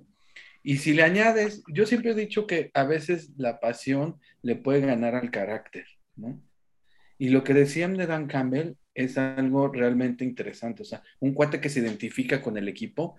Y 0.62 0.78
si 0.78 0.94
le 0.94 1.02
añades, 1.04 1.62
yo 1.72 1.86
siempre 1.86 2.10
he 2.10 2.14
dicho 2.14 2.46
que 2.46 2.70
a 2.74 2.84
veces 2.84 3.30
la 3.36 3.60
pasión 3.60 4.18
le 4.42 4.56
puede 4.56 4.80
ganar 4.80 5.14
al 5.14 5.30
carácter, 5.30 5.86
¿no? 6.16 6.40
Y 7.18 7.28
lo 7.30 7.44
que 7.44 7.54
decían 7.54 7.96
de 7.96 8.06
Dan 8.06 8.26
Campbell 8.26 8.74
es 8.94 9.16
algo 9.18 9.68
realmente 9.68 10.24
interesante, 10.24 10.82
o 10.82 10.84
sea, 10.84 11.02
un 11.20 11.34
cuate 11.34 11.60
que 11.60 11.68
se 11.68 11.80
identifica 11.80 12.42
con 12.42 12.56
el 12.58 12.68
equipo, 12.68 13.16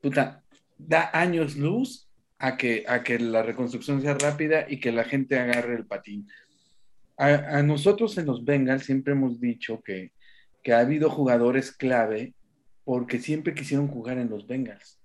puta, 0.00 0.42
da 0.78 1.10
años 1.12 1.56
luz 1.56 2.08
a 2.38 2.56
que, 2.56 2.84
a 2.88 3.02
que 3.02 3.18
la 3.18 3.42
reconstrucción 3.42 4.00
sea 4.00 4.14
rápida 4.14 4.66
y 4.68 4.80
que 4.80 4.92
la 4.92 5.04
gente 5.04 5.38
agarre 5.38 5.74
el 5.74 5.86
patín. 5.86 6.28
A, 7.16 7.62
nosotros 7.62 8.16
en 8.16 8.24
los 8.24 8.44
Bengals 8.44 8.84
siempre 8.84 9.12
hemos 9.12 9.40
dicho 9.40 9.82
que, 9.82 10.12
que 10.62 10.72
ha 10.72 10.78
habido 10.78 11.10
jugadores 11.10 11.70
clave 11.70 12.34
porque 12.82 13.18
siempre 13.18 13.54
quisieron 13.54 13.88
jugar 13.88 14.16
en 14.16 14.30
los 14.30 14.46
Bengals. 14.46 14.98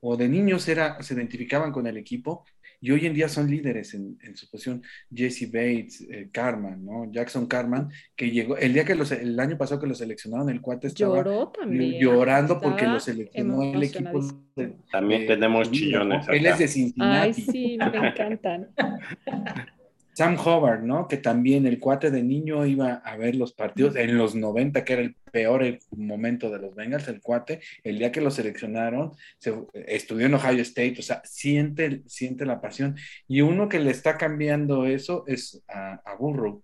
O 0.00 0.18
de 0.18 0.28
niños 0.28 0.68
era, 0.68 1.02
se 1.02 1.14
identificaban 1.14 1.72
con 1.72 1.86
el 1.86 1.96
equipo 1.96 2.44
y 2.80 2.90
hoy 2.92 3.06
en 3.06 3.14
día 3.14 3.28
son 3.28 3.50
líderes 3.50 3.94
en, 3.94 4.18
en 4.22 4.36
su 4.36 4.48
posición. 4.50 4.82
Jesse 5.14 5.46
Bates, 5.52 6.00
eh, 6.10 6.28
Carman, 6.32 6.84
¿no? 6.84 7.10
Jackson 7.12 7.46
Carman, 7.46 7.90
que 8.16 8.30
llegó, 8.30 8.56
el 8.56 8.72
día 8.72 8.84
que 8.84 8.94
los, 8.94 9.12
el 9.12 9.38
año 9.38 9.58
pasado 9.58 9.80
que 9.80 9.86
lo 9.86 9.94
seleccionaron, 9.94 10.48
el 10.50 10.60
cuate 10.60 10.86
estaba 10.88 11.16
Lloró 11.16 11.48
también. 11.48 12.00
llorando 12.00 12.60
porque 12.60 12.86
lo 12.86 12.98
seleccionó 13.00 13.62
el 13.62 13.82
equipo. 13.82 14.20
de- 14.56 14.76
También 14.90 15.26
tenemos 15.26 15.70
chillones 15.70 16.26
Él 16.28 16.46
es 16.46 16.58
de 16.58 16.68
Cincinnati. 16.68 17.26
Ay, 17.26 17.34
sí, 17.34 17.78
me 17.78 18.08
encantan. 18.08 18.68
Sam 20.20 20.36
Hobart, 20.44 20.82
¿no? 20.82 21.08
Que 21.08 21.16
también 21.16 21.64
el 21.66 21.78
cuate 21.80 22.10
de 22.10 22.22
niño 22.22 22.66
iba 22.66 22.92
a 22.92 23.16
ver 23.16 23.36
los 23.36 23.54
partidos 23.54 23.96
en 23.96 24.18
los 24.18 24.34
90, 24.34 24.84
que 24.84 24.92
era 24.92 25.00
el 25.00 25.14
peor 25.32 25.62
el 25.62 25.78
momento 25.96 26.50
de 26.50 26.58
los 26.58 26.74
Bengals, 26.74 27.08
el 27.08 27.22
cuate, 27.22 27.62
el 27.84 27.98
día 27.98 28.12
que 28.12 28.20
lo 28.20 28.30
seleccionaron, 28.30 29.12
se, 29.38 29.54
estudió 29.72 30.26
en 30.26 30.34
Ohio 30.34 30.60
State, 30.60 30.96
o 30.98 31.02
sea, 31.02 31.22
siente, 31.24 32.02
siente 32.04 32.44
la 32.44 32.60
pasión. 32.60 32.96
Y 33.28 33.40
uno 33.40 33.70
que 33.70 33.78
le 33.78 33.92
está 33.92 34.18
cambiando 34.18 34.84
eso 34.84 35.24
es 35.26 35.62
a, 35.66 36.02
a 36.04 36.16
Burrow, 36.16 36.62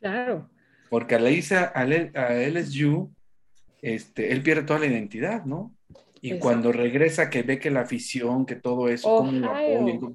Claro. 0.00 0.48
porque 0.88 1.16
a 1.16 1.18
la 1.18 1.28
ISA, 1.28 1.70
a, 1.74 1.82
a 1.82 2.34
LSU, 2.48 3.14
este, 3.82 4.32
él 4.32 4.42
pierde 4.42 4.62
toda 4.62 4.78
la 4.78 4.86
identidad, 4.86 5.44
¿no? 5.44 5.76
Y 6.22 6.28
Exacto. 6.28 6.42
cuando 6.42 6.72
regresa, 6.72 7.28
que 7.28 7.42
ve 7.42 7.58
que 7.58 7.70
la 7.70 7.80
afición, 7.82 8.46
que 8.46 8.56
todo 8.56 8.88
eso, 8.88 9.14
cómo 9.14 9.32
lo 9.32 9.50
apoyan, 9.50 10.14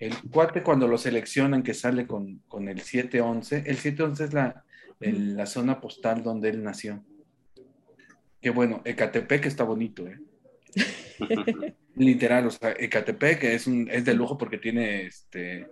el 0.00 0.16
cuate 0.30 0.62
cuando 0.62 0.88
lo 0.88 0.98
seleccionan 0.98 1.62
que 1.62 1.74
sale 1.74 2.06
con, 2.06 2.38
con 2.48 2.68
el 2.68 2.80
711, 2.80 3.64
el 3.66 3.76
711 3.76 4.24
es 4.24 4.32
la, 4.34 4.64
el- 5.00 5.36
la 5.36 5.46
zona 5.46 5.80
postal 5.80 6.22
donde 6.22 6.48
él 6.48 6.62
nació. 6.64 7.04
Que 8.40 8.50
bueno, 8.50 8.80
Ecatepec 8.84 9.46
está 9.46 9.64
bonito, 9.64 10.06
¿eh? 10.08 10.18
Literal, 11.96 12.46
o 12.46 12.50
sea, 12.50 12.74
Ecatepec 12.78 13.44
es, 13.44 13.66
un, 13.66 13.88
es 13.90 14.04
de 14.04 14.14
lujo 14.14 14.38
porque 14.38 14.56
tiene 14.58 15.04
este 15.06 15.66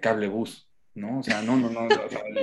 cable 0.00 0.28
bus, 0.28 0.70
¿no? 0.94 1.18
O 1.18 1.22
sea, 1.22 1.42
no, 1.42 1.56
no, 1.56 1.68
no. 1.68 1.86
o 1.86 1.90
sea, 2.08 2.20
el, 2.26 2.38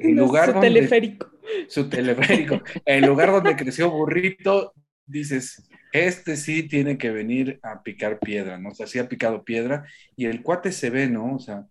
el 0.00 0.14
No, 0.14 0.22
lugar 0.22 0.46
su 0.46 0.52
donde, 0.54 0.68
teleférico. 0.68 1.30
su 1.68 1.88
teleférico, 1.90 2.62
el 2.86 3.04
lugar 3.04 3.30
donde 3.32 3.56
creció 3.56 3.90
Burrito, 3.90 4.72
dices, 5.06 5.68
este 5.92 6.36
sí 6.36 6.64
tiene 6.64 6.98
que 6.98 7.10
venir 7.10 7.58
a 7.62 7.82
picar 7.82 8.18
piedra, 8.18 8.58
¿no? 8.58 8.70
O 8.70 8.74
sea, 8.74 8.86
sí 8.86 8.98
ha 8.98 9.08
picado 9.08 9.44
piedra 9.44 9.86
y 10.16 10.26
el 10.26 10.42
cuate 10.42 10.72
se 10.72 10.90
ve, 10.90 11.08
¿no? 11.08 11.36
O 11.36 11.38
sea, 11.38 11.66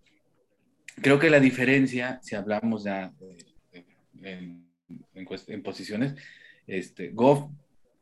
creo 1.02 1.20
que 1.20 1.30
la 1.30 1.40
diferencia, 1.40 2.20
si 2.24 2.36
hablamos 2.36 2.86
ya 2.86 3.14
en, 4.22 4.66
en 5.14 5.64
posiciones, 5.64 6.16
este, 6.68 7.10
Goff 7.10 7.50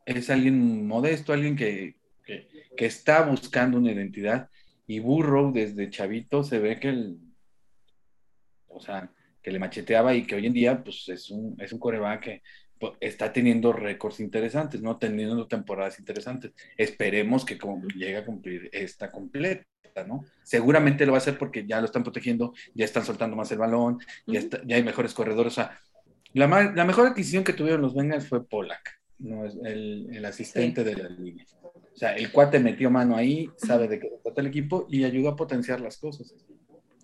es 0.05 0.29
alguien 0.29 0.85
modesto, 0.87 1.33
alguien 1.33 1.55
que, 1.55 1.95
que, 2.25 2.85
está 2.85 3.23
buscando 3.23 3.77
una 3.77 3.91
identidad 3.91 4.49
y 4.87 4.99
Burrow 4.99 5.51
desde 5.53 5.89
chavito 5.89 6.43
se 6.43 6.59
ve 6.59 6.79
que 6.79 6.89
el, 6.89 7.17
o 8.67 8.79
sea, 8.79 9.11
que 9.41 9.51
le 9.51 9.59
macheteaba 9.59 10.13
y 10.13 10.25
que 10.25 10.35
hoy 10.35 10.47
en 10.47 10.53
día 10.53 10.83
pues 10.83 11.07
es 11.09 11.29
un, 11.29 11.55
es 11.59 11.73
un 11.73 11.79
coreback 11.79 12.21
que 12.21 12.43
está 12.99 13.31
teniendo 13.31 13.73
récords 13.73 14.19
interesantes, 14.19 14.81
¿no? 14.81 14.97
Teniendo 14.97 15.47
temporadas 15.47 15.99
interesantes. 15.99 16.51
Esperemos 16.77 17.45
que 17.45 17.57
como 17.57 17.87
llegue 17.89 18.17
a 18.17 18.25
cumplir 18.25 18.69
esta 18.71 19.11
completa, 19.11 19.65
¿no? 20.07 20.25
Seguramente 20.43 21.05
lo 21.05 21.11
va 21.13 21.17
a 21.17 21.21
hacer 21.21 21.37
porque 21.37 21.65
ya 21.67 21.79
lo 21.79 21.85
están 21.85 22.03
protegiendo, 22.03 22.53
ya 22.73 22.85
están 22.85 23.05
soltando 23.05 23.35
más 23.35 23.51
el 23.51 23.59
balón, 23.59 23.99
ya, 24.25 24.39
Ujú. 24.39 24.47
está- 24.47 24.61
ya 24.65 24.75
hay 24.75 24.83
mejores 24.83 25.13
corredores. 25.13 25.53
O 25.53 25.55
sea, 25.55 25.79
la, 26.33 26.47
mejor 26.85 27.07
adquisición 27.07 27.43
que 27.43 27.53
tuvieron 27.53 27.81
los 27.81 27.93
Bengals 27.93 28.27
fue 28.27 28.45
Pollack, 28.45 28.99
¿no? 29.19 29.45
Es 29.45 29.55
el, 29.63 30.07
el 30.11 30.25
asistente 30.25 30.83
de 30.83 30.95
la 30.95 31.09
línea. 31.09 31.45
O 31.61 31.95
sea, 31.95 32.15
el 32.15 32.31
cuate 32.31 32.59
metió 32.59 32.89
mano 32.89 33.15
ahí, 33.15 33.49
sabe 33.55 33.87
de 33.87 33.99
qué 33.99 34.09
trata 34.23 34.41
el 34.41 34.47
equipo 34.47 34.87
y 34.89 35.03
ayudó 35.03 35.29
a 35.29 35.35
potenciar 35.35 35.79
las 35.79 35.97
cosas. 35.97 36.33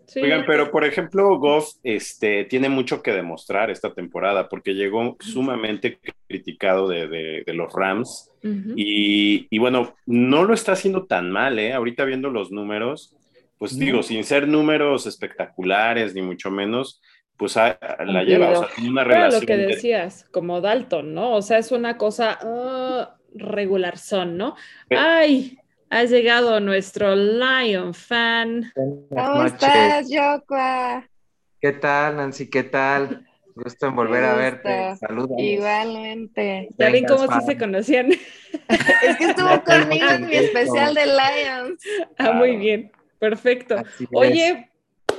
Sí. 0.10 0.22
Oigan, 0.22 0.44
pero 0.48 0.72
por 0.72 0.84
ejemplo, 0.86 1.38
Goff 1.38 1.74
este, 1.84 2.44
tiene 2.46 2.68
mucho 2.68 3.02
que 3.04 3.12
demostrar 3.14 3.70
esta 3.70 3.94
temporada 3.94 4.50
porque 4.50 4.74
llegó 4.74 5.16
sumamente 5.20 6.00
criticado 6.28 6.88
de, 6.88 7.08
de- 7.08 7.44
de 7.46 7.54
los 7.54 7.72
Rams 7.74 8.32
y, 8.76 9.48
y 9.50 9.58
bueno, 9.60 9.94
no 10.06 10.44
lo 10.46 10.54
está 10.54 10.72
haciendo 10.72 11.06
tan 11.06 11.30
mal, 11.30 11.60
¿eh? 11.60 11.74
Ahorita 11.74 12.06
viendo 12.06 12.30
los 12.30 12.52
números, 12.52 13.16
pues 13.58 13.74
No. 13.74 13.86
digo, 13.86 14.02
sin 14.04 14.24
ser 14.24 14.48
números 14.48 15.06
espectaculares 15.06 16.16
ni 16.16 16.22
mucho 16.22 16.50
menos, 16.50 17.02
pues 17.38 17.56
a- 17.58 17.68
a- 17.72 18.04
la 18.06 18.24
lleva, 18.24 18.50
o 18.50 18.56
sea, 18.64 18.70
tiene 18.76 18.90
una 18.90 19.04
relación. 19.04 19.42
lo 19.42 19.46
que 19.48 19.58
de- 19.58 19.68
decías, 19.68 20.26
como 20.32 20.60
Dalton, 20.62 21.14
¿no? 21.14 21.36
O 21.36 21.42
sea, 21.42 21.58
es 21.60 21.72
una 21.72 21.98
cosa 21.98 22.40
ah, 22.42 23.16
regular 23.36 23.98
son, 24.00 24.38
¿no? 24.38 24.56
Pe- 24.88 24.98
Ay, 24.98 25.59
ha 25.90 26.04
llegado 26.04 26.60
nuestro 26.60 27.16
Lion 27.16 27.94
fan. 27.94 28.72
¿Cómo 29.10 29.46
estás, 29.46 30.10
Yokua? 30.10 31.08
¿Qué 31.60 31.72
tal, 31.74 32.18
Nancy? 32.18 32.50
¿Qué 32.50 32.64
tal? 32.64 33.26
Gusto 33.56 33.88
en 33.88 33.96
volver 33.96 34.24
a 34.24 34.36
verte. 34.36 34.96
Saludos. 34.96 35.38
Igualmente. 35.38 36.70
Ya 36.78 36.90
ven 36.90 37.06
cómo 37.06 37.28
sí 37.28 37.46
se 37.46 37.58
conocían. 37.58 38.12
es 38.70 39.18
que 39.18 39.26
estuvo 39.26 39.64
conmigo 39.64 40.08
en 40.10 40.28
mi 40.28 40.36
especial 40.36 40.94
de 40.94 41.06
Lions. 41.06 41.84
Ah, 42.18 42.32
muy 42.32 42.56
bien. 42.56 42.92
Perfecto. 43.18 43.76
Oye, 44.14 44.70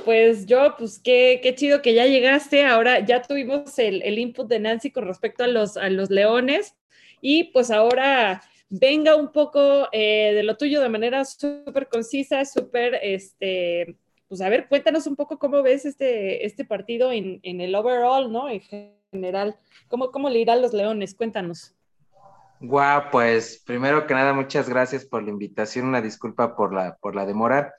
pues 0.05 0.47
yo, 0.47 0.75
pues 0.77 0.99
qué, 1.03 1.39
qué, 1.43 1.53
chido 1.53 1.83
que 1.83 1.93
ya 1.93 2.07
llegaste. 2.07 2.65
Ahora 2.65 2.99
ya 3.01 3.21
tuvimos 3.21 3.77
el, 3.77 4.01
el, 4.01 4.17
input 4.17 4.47
de 4.47 4.59
Nancy 4.59 4.89
con 4.89 5.05
respecto 5.05 5.43
a 5.43 5.47
los, 5.47 5.77
a 5.77 5.89
los 5.89 6.09
leones. 6.09 6.75
Y 7.19 7.45
pues 7.51 7.69
ahora 7.69 8.41
venga 8.71 9.15
un 9.17 9.31
poco 9.31 9.89
eh, 9.91 10.31
de 10.33 10.43
lo 10.43 10.55
tuyo 10.55 10.81
de 10.81 10.89
manera 10.89 11.25
súper 11.25 11.87
concisa, 11.89 12.45
súper, 12.45 12.97
este, 13.03 13.97
pues 14.27 14.41
a 14.41 14.49
ver, 14.49 14.67
cuéntanos 14.69 15.05
un 15.07 15.17
poco 15.17 15.37
cómo 15.37 15.61
ves 15.61 15.85
este, 15.85 16.45
este 16.45 16.63
partido 16.63 17.11
en, 17.11 17.41
en 17.43 17.59
el 17.59 17.75
overall, 17.75 18.31
¿no? 18.31 18.49
En 18.49 18.61
general, 19.11 19.57
¿cómo, 19.89 20.09
cómo 20.11 20.29
le 20.29 20.39
irá 20.39 20.53
a 20.53 20.55
los 20.55 20.73
leones? 20.73 21.13
Cuéntanos. 21.13 21.75
Guau, 22.61 23.09
pues 23.11 23.61
primero 23.65 24.07
que 24.07 24.13
nada, 24.13 24.33
muchas 24.33 24.69
gracias 24.69 25.03
por 25.03 25.21
la 25.23 25.31
invitación, 25.31 25.87
una 25.87 26.01
disculpa 26.01 26.55
por 26.55 26.73
la, 26.73 26.95
por 26.95 27.15
la 27.15 27.25
demora. 27.25 27.73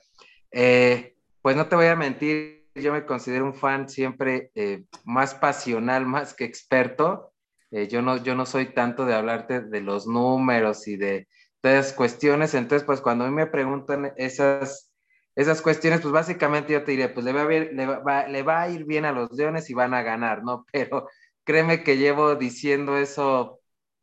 Eh, 0.51 1.15
pues 1.41 1.55
no 1.55 1.67
te 1.67 1.75
voy 1.75 1.87
a 1.87 1.95
mentir, 1.95 2.67
yo 2.75 2.93
me 2.93 3.05
considero 3.05 3.45
un 3.45 3.55
fan 3.55 3.89
siempre 3.89 4.51
eh, 4.53 4.83
más 5.05 5.33
pasional, 5.33 6.05
más 6.05 6.35
que 6.35 6.43
experto. 6.43 7.32
Eh, 7.73 7.87
yo, 7.87 8.01
no, 8.03 8.17
yo 8.23 8.35
no 8.35 8.45
soy 8.45 8.73
tanto 8.73 9.05
de 9.05 9.15
hablarte 9.15 9.61
de 9.61 9.81
los 9.81 10.05
números 10.07 10.87
y 10.87 10.95
de 10.95 11.27
todas 11.61 11.91
cuestiones. 11.93 12.53
Entonces, 12.53 12.85
pues 12.85 13.01
cuando 13.01 13.25
a 13.25 13.27
mí 13.29 13.33
me 13.33 13.47
preguntan 13.47 14.13
esas, 14.17 14.91
esas 15.35 15.61
cuestiones, 15.61 16.01
pues 16.01 16.13
básicamente 16.13 16.73
yo 16.73 16.83
te 16.83 16.91
diré, 16.91 17.09
pues 17.09 17.25
le 17.25 17.33
va, 17.33 17.41
a 17.41 17.45
ver, 17.45 17.71
le, 17.73 17.85
va, 17.87 18.27
le 18.27 18.43
va 18.43 18.61
a 18.61 18.69
ir 18.69 18.85
bien 18.85 19.05
a 19.05 19.11
los 19.11 19.31
leones 19.31 19.69
y 19.71 19.73
van 19.73 19.93
a 19.95 20.03
ganar, 20.03 20.43
¿no? 20.43 20.65
Pero 20.71 21.09
créeme 21.43 21.83
que 21.83 21.97
llevo 21.97 22.35
diciendo 22.35 22.97
eso 22.97 23.59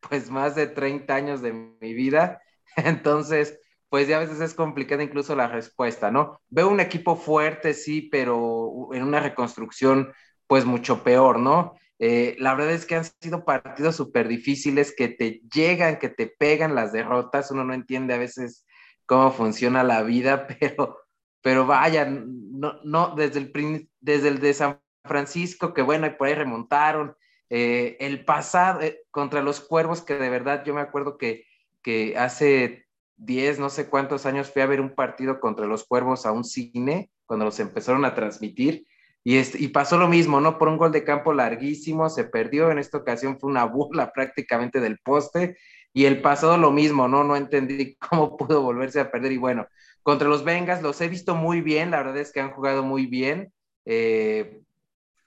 pues 0.09 0.31
más 0.31 0.55
de 0.57 0.67
30 0.67 1.15
años 1.15 1.43
de 1.43 1.53
mi 1.53 1.95
vida. 1.95 2.41
Entonces, 2.77 3.59
pues 3.89 4.09
ya 4.09 4.17
a 4.17 4.21
veces 4.21 4.41
es 4.41 4.55
complicada 4.55 5.03
incluso 5.05 5.37
la 5.37 5.49
respuesta, 5.49 6.11
¿no? 6.11 6.41
Veo 6.49 6.69
un 6.69 6.81
equipo 6.81 7.17
fuerte, 7.17 7.75
sí, 7.75 8.03
pero 8.11 8.89
en 8.93 9.03
una 9.05 9.21
reconstrucción, 9.21 10.13
pues 10.47 10.65
mucho 10.65 11.03
peor, 11.05 11.39
¿no? 11.39 11.75
Eh, 12.03 12.35
la 12.39 12.55
verdad 12.55 12.73
es 12.73 12.87
que 12.87 12.97
han 12.97 13.05
sido 13.21 13.45
partidos 13.45 13.95
súper 13.95 14.27
difíciles 14.27 14.95
que 14.97 15.09
te 15.09 15.43
llegan, 15.55 15.99
que 15.99 16.09
te 16.09 16.27
pegan 16.27 16.75
las 16.75 16.93
derrotas. 16.93 17.51
Uno 17.51 17.63
no 17.63 17.75
entiende 17.75 18.15
a 18.15 18.19
veces 18.19 18.65
cómo 19.05 19.31
funciona 19.31 19.85
la 19.85 20.03
vida, 20.03 20.47
pero, 20.61 20.99
pero 21.43 21.67
vaya, 21.67 22.07
no, 22.07 22.81
no, 22.85 23.15
desde 23.15 23.41
el, 23.41 23.89
desde 24.01 24.29
el 24.29 24.41
de 24.41 24.55
San 24.55 24.81
Francisco, 25.05 25.75
que 25.75 25.83
bueno, 25.83 26.07
y 26.07 26.11
por 26.11 26.27
ahí 26.27 26.35
remontaron. 26.35 27.15
Eh, 27.51 27.97
el 28.01 28.25
pasado 28.25 28.81
eh, 28.81 29.03
contra 29.11 29.43
los 29.43 29.61
cuervos, 29.61 30.03
que 30.03 30.15
de 30.15 30.31
verdad 30.31 30.65
yo 30.65 30.73
me 30.73 30.81
acuerdo 30.81 31.19
que, 31.19 31.45
que 31.83 32.17
hace 32.17 32.87
10, 33.17 33.59
no 33.59 33.69
sé 33.69 33.91
cuántos 33.91 34.25
años 34.25 34.51
fui 34.51 34.63
a 34.63 34.67
ver 34.67 34.81
un 34.81 34.95
partido 34.95 35.39
contra 35.41 35.67
los 35.67 35.85
cuervos 35.85 36.25
a 36.25 36.33
un 36.33 36.45
cine, 36.45 37.11
cuando 37.27 37.45
los 37.45 37.61
empezaron 37.61 38.07
a 38.07 38.15
transmitir 38.15 38.87
y, 39.23 39.39
y 39.39 39.69
pasó 39.69 39.99
lo 39.99 40.09
mismo, 40.09 40.41
¿no? 40.41 40.59
Por 40.59 40.69
un 40.69 40.79
gol 40.79 40.93
de 40.93 41.05
campo 41.05 41.33
larguísimo, 41.33 42.09
se 42.09 42.25
perdió, 42.25 42.71
en 42.71 42.79
esta 42.79 42.99
ocasión 42.99 43.39
fue 43.39 43.51
una 43.51 43.65
burla 43.67 44.13
prácticamente 44.13 44.81
del 44.81 44.99
poste, 44.99 45.57
y 45.93 46.05
el 46.05 46.23
pasado 46.23 46.57
lo 46.57 46.71
mismo, 46.71 47.09
¿no? 47.09 47.25
No 47.25 47.37
entendí 47.37 47.97
cómo 48.11 48.37
pudo 48.37 48.63
volverse 48.63 49.01
a 49.01 49.11
perder, 49.11 49.33
y 49.33 49.39
bueno, 49.39 49.67
contra 50.03 50.29
los 50.29 50.45
Vengas 50.45 50.83
los 50.83 51.01
he 51.01 51.09
visto 51.09 51.35
muy 51.35 51.61
bien, 51.61 51.91
la 51.91 51.99
verdad 51.99 52.19
es 52.19 52.33
que 52.33 52.41
han 52.41 52.53
jugado 52.53 52.83
muy 52.83 53.07
bien, 53.07 53.53
eh, 53.85 54.61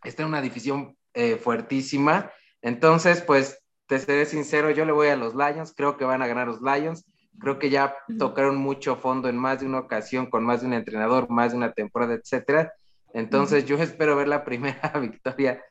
está 0.04 0.24
en 0.24 0.30
una 0.30 0.42
división 0.42 0.98
eh, 1.14 1.38
fuertísima, 1.38 2.32
entonces, 2.62 3.22
pues, 3.22 3.60
te 3.88 4.00
seré 4.00 4.26
sincero, 4.26 4.72
yo 4.72 4.86
le 4.86 4.94
voy 4.94 5.10
a 5.10 5.18
los 5.18 5.36
Lions, 5.36 5.74
creo 5.76 5.98
que 5.98 6.06
van 6.06 6.22
a 6.22 6.28
ganar 6.28 6.48
los 6.48 6.62
Lions, 6.62 7.06
creo 7.40 7.60
que 7.60 7.70
ya 7.70 7.96
tocaron 8.18 8.56
mucho 8.56 8.96
fondo 8.96 9.28
en 9.28 9.38
más 9.38 9.60
de 9.60 9.66
una 9.66 9.80
ocasión, 9.80 10.28
con 10.28 10.46
más 10.46 10.62
de 10.62 10.68
un 10.68 10.74
entrenador, 10.74 11.30
más 11.30 11.52
de 11.52 11.58
una 11.58 11.74
temporada, 11.74 12.14
etcétera, 12.14 12.72
entonces 13.14 13.66
yo 13.66 13.78
espero 13.78 14.16
ver 14.16 14.28
la 14.28 14.44
primera 14.44 14.92
victoria 15.00 15.64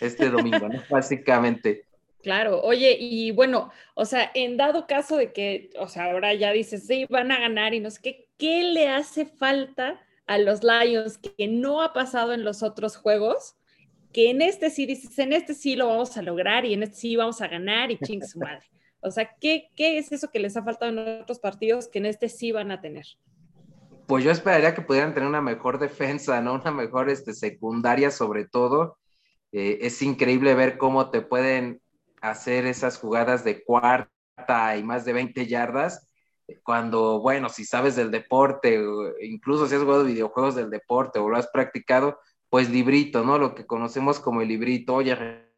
este 0.00 0.30
domingo, 0.30 0.68
¿no? 0.68 0.82
Básicamente. 0.88 1.84
Claro, 2.22 2.60
oye, 2.62 2.96
y 3.00 3.30
bueno, 3.30 3.70
o 3.94 4.04
sea, 4.04 4.30
en 4.34 4.56
dado 4.56 4.86
caso 4.86 5.16
de 5.16 5.32
que, 5.32 5.70
o 5.78 5.88
sea, 5.88 6.10
ahora 6.10 6.34
ya 6.34 6.52
dices, 6.52 6.86
sí, 6.86 7.06
van 7.08 7.32
a 7.32 7.40
ganar 7.40 7.72
y 7.72 7.80
no 7.80 7.90
sé 7.90 8.00
qué, 8.02 8.28
¿qué 8.36 8.62
le 8.62 8.88
hace 8.88 9.24
falta 9.24 10.00
a 10.26 10.38
los 10.38 10.60
Lions 10.62 11.18
que 11.18 11.48
no 11.48 11.82
ha 11.82 11.92
pasado 11.92 12.34
en 12.34 12.44
los 12.44 12.62
otros 12.62 12.96
juegos? 12.96 13.56
Que 14.12 14.30
en 14.30 14.42
este 14.42 14.70
sí 14.70 14.86
dices, 14.86 15.18
en 15.18 15.32
este 15.32 15.54
sí 15.54 15.76
lo 15.76 15.86
vamos 15.88 16.16
a 16.16 16.22
lograr 16.22 16.66
y 16.66 16.74
en 16.74 16.82
este 16.82 16.96
sí 16.96 17.16
vamos 17.16 17.40
a 17.40 17.48
ganar 17.48 17.90
y 17.90 17.98
ching 17.98 18.22
su 18.22 18.38
madre. 18.38 18.66
O 19.00 19.10
sea, 19.10 19.34
¿qué, 19.40 19.70
¿qué 19.74 19.96
es 19.96 20.12
eso 20.12 20.30
que 20.30 20.40
les 20.40 20.56
ha 20.56 20.62
faltado 20.62 20.92
en 20.92 21.22
otros 21.22 21.38
partidos 21.38 21.88
que 21.88 22.00
en 22.00 22.06
este 22.06 22.28
sí 22.28 22.52
van 22.52 22.70
a 22.70 22.82
tener? 22.82 23.06
Pues 24.10 24.24
yo 24.24 24.32
esperaría 24.32 24.74
que 24.74 24.82
pudieran 24.82 25.14
tener 25.14 25.28
una 25.28 25.40
mejor 25.40 25.78
defensa, 25.78 26.40
¿no? 26.40 26.54
Una 26.54 26.72
mejor 26.72 27.08
este, 27.08 27.32
secundaria 27.32 28.10
sobre 28.10 28.44
todo. 28.44 28.98
Eh, 29.52 29.78
es 29.82 30.02
increíble 30.02 30.52
ver 30.56 30.78
cómo 30.78 31.10
te 31.10 31.22
pueden 31.22 31.80
hacer 32.20 32.66
esas 32.66 32.98
jugadas 32.98 33.44
de 33.44 33.62
cuarta 33.62 34.76
y 34.76 34.82
más 34.82 35.04
de 35.04 35.12
20 35.12 35.46
yardas, 35.46 36.08
cuando, 36.64 37.20
bueno, 37.20 37.50
si 37.50 37.64
sabes 37.64 37.94
del 37.94 38.10
deporte, 38.10 38.82
incluso 39.20 39.68
si 39.68 39.76
has 39.76 39.82
jugado 39.82 40.02
videojuegos 40.02 40.56
del 40.56 40.70
deporte 40.70 41.20
o 41.20 41.28
lo 41.28 41.36
has 41.36 41.46
practicado, 41.46 42.18
pues 42.48 42.68
librito, 42.68 43.22
¿no? 43.22 43.38
Lo 43.38 43.54
que 43.54 43.64
conocemos 43.64 44.18
como 44.18 44.42
el 44.42 44.48
librito, 44.48 44.96
oye, 44.96 45.14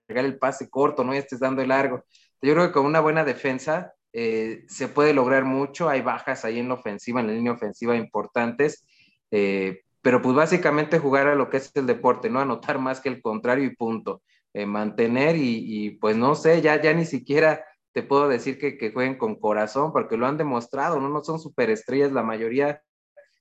regala 0.07 0.29
el 0.29 0.39
pase 0.39 0.69
corto, 0.69 1.05
no 1.05 1.15
y 1.15 1.17
estés 1.17 1.41
dando 1.41 1.63
el 1.63 1.69
largo. 1.69 2.05
Yo 2.43 2.53
creo 2.53 2.67
que 2.67 2.73
con 2.73 2.85
una 2.85 3.01
buena 3.01 3.25
defensa 3.25 3.95
eh, 4.13 4.65
se 4.69 4.89
puede 4.89 5.15
lograr 5.15 5.45
mucho, 5.45 5.89
hay 5.89 6.03
bajas 6.03 6.45
ahí 6.45 6.59
en 6.59 6.69
la 6.69 6.75
ofensiva, 6.75 7.21
en 7.21 7.29
la 7.29 7.33
línea 7.33 7.53
ofensiva 7.53 7.97
importantes, 7.97 8.87
eh, 9.31 9.83
pero 10.03 10.21
pues 10.21 10.35
básicamente 10.37 10.99
jugar 10.99 11.29
a 11.29 11.35
lo 11.35 11.49
que 11.49 11.59
es 11.59 11.71
el 11.77 11.87
deporte, 11.87 12.29
¿no? 12.29 12.41
Anotar 12.41 12.79
más 12.79 13.01
que 13.01 13.09
el 13.09 13.23
contrario 13.23 13.65
y 13.65 13.77
punto. 13.77 14.23
Eh, 14.55 14.67
mantener 14.67 15.37
y, 15.39 15.93
pues 15.99 16.15
no 16.17 16.35
sé, 16.35 16.61
ya, 16.61 16.81
ya 16.81 16.93
ni 16.93 17.07
siquiera 17.07 17.65
te 17.93 18.03
puedo 18.03 18.29
decir 18.29 18.59
que, 18.59 18.77
que, 18.77 18.93
jueguen 18.93 19.17
con 19.17 19.37
corazón, 19.37 19.93
porque 19.93 20.19
lo 20.19 20.27
han 20.27 20.37
demostrado, 20.37 21.01
¿no? 21.01 21.09
No 21.09 21.25
son 21.25 21.41
superestrellas, 21.41 22.13
la 22.13 22.23
mayoría 22.23 22.83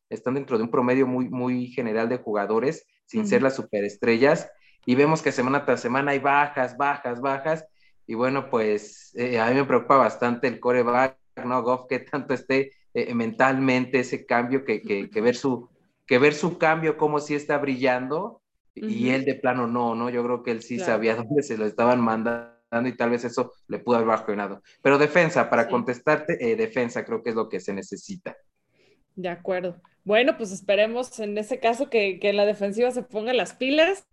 están 0.10 0.36
dentro 0.36 0.58
de 0.58 0.64
un 0.64 0.72
promedio 0.72 1.08
muy, 1.08 1.30
muy 1.30 1.68
general 1.68 2.08
de 2.08 2.18
jugadores, 2.18 2.86
sin 3.06 3.28
ser 3.28 3.42
las 3.42 3.56
superestrellas, 3.56 4.50
y 4.86 4.96
vemos 4.96 5.22
que 5.22 5.32
semana 5.34 5.66
tras 5.66 5.82
semana 5.82 6.12
hay 6.12 6.20
bajas, 6.20 6.78
bajas, 6.78 7.20
bajas, 7.20 7.66
y 8.12 8.14
bueno, 8.14 8.50
pues 8.50 9.16
eh, 9.16 9.40
a 9.40 9.48
mí 9.48 9.56
me 9.56 9.64
preocupa 9.64 9.96
bastante 9.96 10.46
el 10.50 10.60
coreback, 10.60 11.18
¿no? 11.46 11.64
Goff, 11.64 11.86
que 11.88 12.00
tanto 12.00 12.34
esté 12.34 12.74
eh, 12.94 13.14
mentalmente 13.14 14.02
ese 14.02 14.26
cambio, 14.26 14.66
que, 14.66 14.82
que, 14.82 15.22
ver 15.22 15.38
su, 15.38 15.70
que 16.06 16.20
ver 16.20 16.34
su 16.34 16.58
cambio, 16.58 16.98
como 16.98 17.22
si 17.22 17.36
está 17.36 17.58
brillando, 17.58 18.42
y 18.76 19.12
él 19.12 19.24
de 19.24 19.36
plano 19.36 19.66
no, 19.66 19.96
¿no? 19.96 20.10
Yo 20.10 20.26
creo 20.26 20.44
que 20.44 20.52
él 20.52 20.62
sí 20.62 20.78
sabía 20.78 21.16
dónde 21.24 21.42
se 21.42 21.58
lo 21.58 21.66
estaban 21.66 22.02
mandando 22.02 22.90
y 22.90 22.98
tal 22.98 23.12
vez 23.12 23.24
eso 23.24 23.54
le 23.70 23.80
pudo 23.80 23.96
haber 23.96 24.10
bajonado. 24.10 24.62
Pero 24.82 24.98
defensa, 24.98 25.50
para 25.50 25.70
contestarte, 25.70 26.52
eh, 26.52 26.58
defensa 26.58 27.06
creo 27.06 27.24
que 27.24 27.30
es 27.30 27.36
lo 27.38 27.48
que 27.48 27.62
se 27.62 27.74
necesita. 27.74 28.36
De 29.16 29.30
acuerdo. 29.30 29.82
Bueno, 30.04 30.36
pues 30.36 30.52
esperemos 30.52 31.18
en 31.22 31.38
ese 31.38 31.62
caso 31.62 31.90
que, 31.90 32.20
que 32.20 32.34
la 32.34 32.46
defensiva 32.46 32.92
se 32.92 33.04
ponga 33.04 33.32
las 33.32 33.54
pilas 33.54 34.06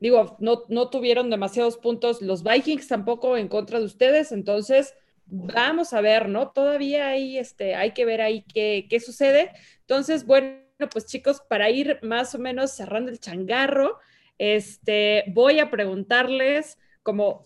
Digo, 0.00 0.36
no, 0.40 0.64
no 0.68 0.90
tuvieron 0.90 1.30
demasiados 1.30 1.78
puntos 1.78 2.22
los 2.22 2.42
Vikings 2.42 2.88
tampoco 2.88 3.36
en 3.36 3.48
contra 3.48 3.78
de 3.78 3.84
ustedes, 3.84 4.32
entonces 4.32 4.94
vamos 5.26 5.92
a 5.92 6.00
ver, 6.00 6.28
¿no? 6.28 6.50
Todavía 6.50 7.08
hay, 7.08 7.38
este, 7.38 7.74
hay 7.74 7.92
que 7.92 8.04
ver 8.04 8.20
ahí 8.20 8.42
qué, 8.42 8.86
qué 8.88 9.00
sucede. 9.00 9.50
Entonces, 9.80 10.26
bueno, 10.26 10.58
pues 10.90 11.06
chicos, 11.06 11.40
para 11.48 11.70
ir 11.70 11.98
más 12.02 12.34
o 12.34 12.38
menos 12.38 12.72
cerrando 12.72 13.10
el 13.10 13.20
changarro, 13.20 13.98
este, 14.38 15.24
voy 15.28 15.60
a 15.60 15.70
preguntarles 15.70 16.78
como 17.02 17.44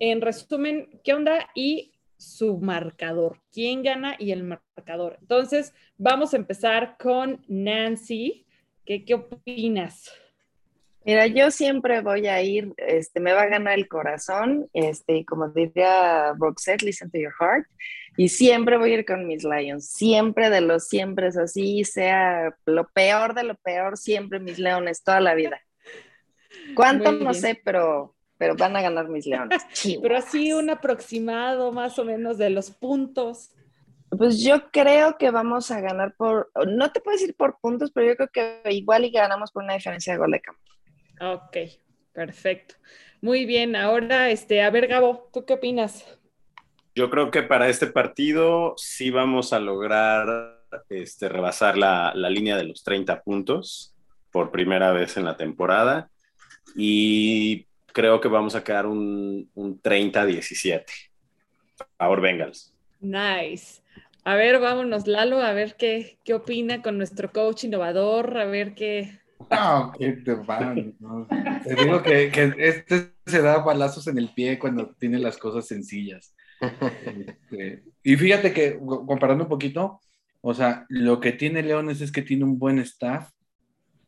en 0.00 0.20
resumen, 0.20 1.00
¿qué 1.02 1.14
onda? 1.14 1.48
Y 1.54 1.92
su 2.16 2.58
marcador, 2.58 3.40
quién 3.52 3.82
gana 3.82 4.16
y 4.18 4.32
el 4.32 4.42
marcador. 4.44 5.18
Entonces, 5.20 5.72
vamos 5.96 6.34
a 6.34 6.36
empezar 6.36 6.96
con 6.98 7.44
Nancy. 7.48 8.46
¿Qué, 8.84 9.04
qué 9.04 9.14
opinas? 9.14 10.10
Mira, 11.04 11.26
yo 11.26 11.50
siempre 11.50 12.00
voy 12.00 12.26
a 12.26 12.42
ir, 12.42 12.72
este, 12.76 13.20
me 13.20 13.32
va 13.32 13.42
a 13.42 13.48
ganar 13.48 13.78
el 13.78 13.88
corazón, 13.88 14.68
este, 14.72 15.24
como 15.24 15.48
diría 15.48 16.34
Roxette, 16.38 16.82
listen 16.82 17.10
to 17.10 17.18
your 17.18 17.32
heart, 17.38 17.66
y 18.16 18.28
siempre 18.28 18.76
voy 18.76 18.90
a 18.90 18.94
ir 18.94 19.06
con 19.06 19.26
mis 19.26 19.44
Lions, 19.44 19.88
siempre 19.88 20.50
de 20.50 20.60
los 20.60 20.88
siempre 20.88 21.28
es 21.28 21.38
así, 21.38 21.84
sea 21.84 22.52
lo 22.66 22.88
peor 22.88 23.34
de 23.34 23.44
lo 23.44 23.54
peor, 23.54 23.96
siempre 23.96 24.40
mis 24.40 24.58
leones, 24.58 25.04
toda 25.04 25.20
la 25.20 25.34
vida. 25.34 25.60
¿Cuánto? 26.74 27.12
No 27.12 27.32
sé, 27.32 27.60
pero, 27.64 28.16
pero 28.36 28.56
van 28.56 28.76
a 28.76 28.82
ganar 28.82 29.08
mis 29.08 29.24
leones. 29.24 29.62
pero 30.02 30.16
así 30.16 30.52
un 30.52 30.68
aproximado 30.68 31.70
más 31.70 31.98
o 31.98 32.04
menos 32.04 32.38
de 32.38 32.50
los 32.50 32.70
puntos. 32.70 33.52
Pues 34.10 34.42
yo 34.42 34.70
creo 34.72 35.16
que 35.16 35.30
vamos 35.30 35.70
a 35.70 35.80
ganar 35.80 36.14
por, 36.16 36.50
no 36.66 36.90
te 36.90 37.00
puedo 37.00 37.16
decir 37.16 37.36
por 37.36 37.60
puntos, 37.60 37.92
pero 37.92 38.08
yo 38.08 38.16
creo 38.16 38.28
que 38.28 38.72
igual 38.72 39.04
y 39.04 39.10
ganamos 39.10 39.52
por 39.52 39.62
una 39.62 39.74
diferencia 39.74 40.12
de 40.14 40.18
gol 40.18 40.32
de 40.32 40.40
campo. 40.40 40.60
Ok, 41.20 41.56
perfecto. 42.12 42.76
Muy 43.20 43.46
bien, 43.46 43.74
ahora, 43.76 44.30
este, 44.30 44.62
a 44.62 44.70
ver, 44.70 44.86
Gabo, 44.86 45.28
¿tú 45.32 45.44
qué 45.44 45.54
opinas? 45.54 46.04
Yo 46.94 47.10
creo 47.10 47.30
que 47.30 47.42
para 47.42 47.68
este 47.68 47.86
partido 47.88 48.74
sí 48.76 49.10
vamos 49.10 49.52
a 49.52 49.60
lograr 49.60 50.64
este, 50.88 51.28
rebasar 51.28 51.76
la, 51.78 52.12
la 52.14 52.30
línea 52.30 52.56
de 52.56 52.64
los 52.64 52.82
30 52.82 53.22
puntos 53.22 53.94
por 54.30 54.50
primera 54.50 54.92
vez 54.92 55.16
en 55.16 55.24
la 55.24 55.36
temporada 55.36 56.10
y 56.76 57.66
creo 57.92 58.20
que 58.20 58.28
vamos 58.28 58.54
a 58.54 58.62
quedar 58.62 58.86
un, 58.86 59.50
un 59.54 59.80
30-17. 59.80 60.84
Ahora 61.98 62.20
Bengals. 62.20 62.74
Nice. 63.00 63.82
A 64.24 64.34
ver, 64.34 64.60
vámonos, 64.60 65.06
Lalo, 65.06 65.40
a 65.40 65.52
ver 65.52 65.76
qué, 65.76 66.18
qué 66.24 66.34
opina 66.34 66.82
con 66.82 66.98
nuestro 66.98 67.32
coach 67.32 67.64
innovador, 67.64 68.36
a 68.38 68.44
ver 68.44 68.74
qué. 68.74 69.17
No, 69.50 69.92
qué 69.98 70.12
te 70.12 70.34
van. 70.34 70.94
Te 71.64 71.74
digo 71.74 72.02
que, 72.02 72.30
que, 72.30 72.54
este 72.58 73.12
se 73.26 73.42
da 73.42 73.58
balazos 73.58 74.06
en 74.06 74.18
el 74.18 74.30
pie 74.30 74.58
cuando 74.58 74.94
tiene 74.98 75.18
las 75.18 75.38
cosas 75.38 75.66
sencillas. 75.66 76.34
Este, 76.60 77.84
y 78.02 78.16
fíjate 78.16 78.52
que, 78.52 78.78
comparando 78.78 79.44
un 79.44 79.50
poquito, 79.50 80.00
o 80.40 80.54
sea, 80.54 80.86
lo 80.88 81.20
que 81.20 81.32
tiene 81.32 81.62
Leones 81.62 82.00
es 82.00 82.12
que 82.12 82.22
tiene 82.22 82.44
un 82.44 82.58
buen 82.58 82.78
staff 82.80 83.30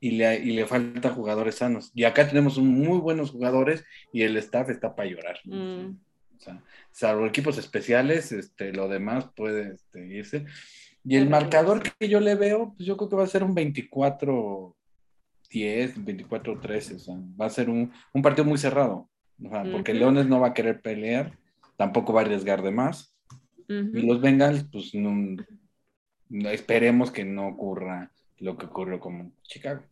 y 0.00 0.12
le, 0.12 0.38
y 0.38 0.52
le 0.52 0.66
falta 0.66 1.10
jugadores 1.10 1.56
sanos. 1.56 1.90
Y 1.94 2.04
acá 2.04 2.26
tenemos 2.26 2.58
muy 2.58 2.98
buenos 2.98 3.30
jugadores 3.30 3.84
y 4.12 4.22
el 4.22 4.36
staff 4.36 4.70
está 4.70 4.94
para 4.94 5.10
llorar. 5.10 5.38
Mm. 5.44 5.96
O 6.36 6.42
sea, 6.42 6.62
salvo 6.90 7.26
equipos 7.26 7.58
especiales, 7.58 8.32
este, 8.32 8.72
lo 8.72 8.88
demás 8.88 9.28
puede 9.36 9.74
este, 9.74 10.06
irse. 10.06 10.46
Y 11.04 11.16
el 11.16 11.28
marcador 11.28 11.82
que 11.82 12.08
yo 12.08 12.20
le 12.20 12.34
veo, 12.34 12.74
pues 12.76 12.86
yo 12.86 12.96
creo 12.96 13.08
que 13.10 13.16
va 13.16 13.24
a 13.24 13.28
ser 13.28 13.42
un 13.44 13.54
24 13.54 14.76
10, 15.50 16.04
24 16.04 16.60
13. 16.60 16.94
O 16.94 16.98
sea, 16.98 17.16
va 17.40 17.46
a 17.46 17.50
ser 17.50 17.68
un, 17.68 17.92
un 18.12 18.22
partido 18.22 18.44
muy 18.44 18.58
cerrado. 18.58 19.08
O 19.44 19.48
sea, 19.48 19.64
porque 19.70 19.94
Leones 19.94 20.26
no 20.26 20.40
va 20.40 20.48
a 20.48 20.54
querer 20.54 20.80
pelear, 20.80 21.38
tampoco 21.76 22.12
va 22.12 22.20
a 22.20 22.24
arriesgar 22.24 22.62
de 22.62 22.70
más. 22.70 23.14
Y 23.68 24.04
los 24.04 24.20
Bengals, 24.20 24.64
pues 24.64 24.92
no, 24.94 25.36
esperemos 26.50 27.12
que 27.12 27.24
no 27.24 27.46
ocurra 27.46 28.10
lo 28.38 28.58
que 28.58 28.66
ocurrió 28.66 28.98
con 28.98 29.32
Chicago 29.44 29.82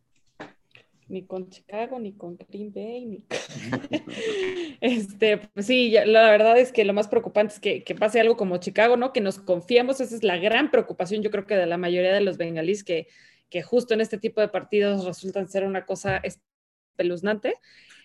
ni 1.09 1.25
con 1.25 1.49
Chicago, 1.49 1.99
ni 1.99 2.13
con 2.13 2.37
Green 2.49 2.73
Bay, 2.73 3.07
ni 3.07 3.25
este, 4.81 5.39
pues 5.39 5.67
sí, 5.67 5.91
la 5.91 6.31
verdad 6.31 6.59
es 6.59 6.71
que 6.71 6.85
lo 6.85 6.93
más 6.93 7.09
preocupante 7.09 7.55
es 7.55 7.61
que, 7.61 7.83
que, 7.83 7.95
pase 7.95 8.21
algo 8.21 8.37
como 8.37 8.59
Chicago, 8.59 8.97
¿no? 8.97 9.13
Que 9.13 9.23
nos 9.23 9.39
confiamos, 9.39 10.01
esa 10.01 10.15
es 10.15 10.23
la 10.23 10.37
gran 10.37 10.71
preocupación, 10.71 11.23
yo 11.23 11.31
creo 11.31 11.47
que 11.47 11.57
de 11.57 11.67
la 11.67 11.79
mayoría 11.79 12.13
de 12.13 12.21
los 12.21 12.37
bengalíes, 12.37 12.85
que, 12.85 13.09
que 13.51 13.63
justo 13.63 13.95
en 13.95 14.01
este 14.01 14.19
tipo 14.19 14.41
de 14.41 14.49
partidos 14.49 15.05
resultan 15.05 15.49
ser 15.49 15.65
una 15.65 15.87
cosa 15.87 16.21
espeluznante. 16.97 17.55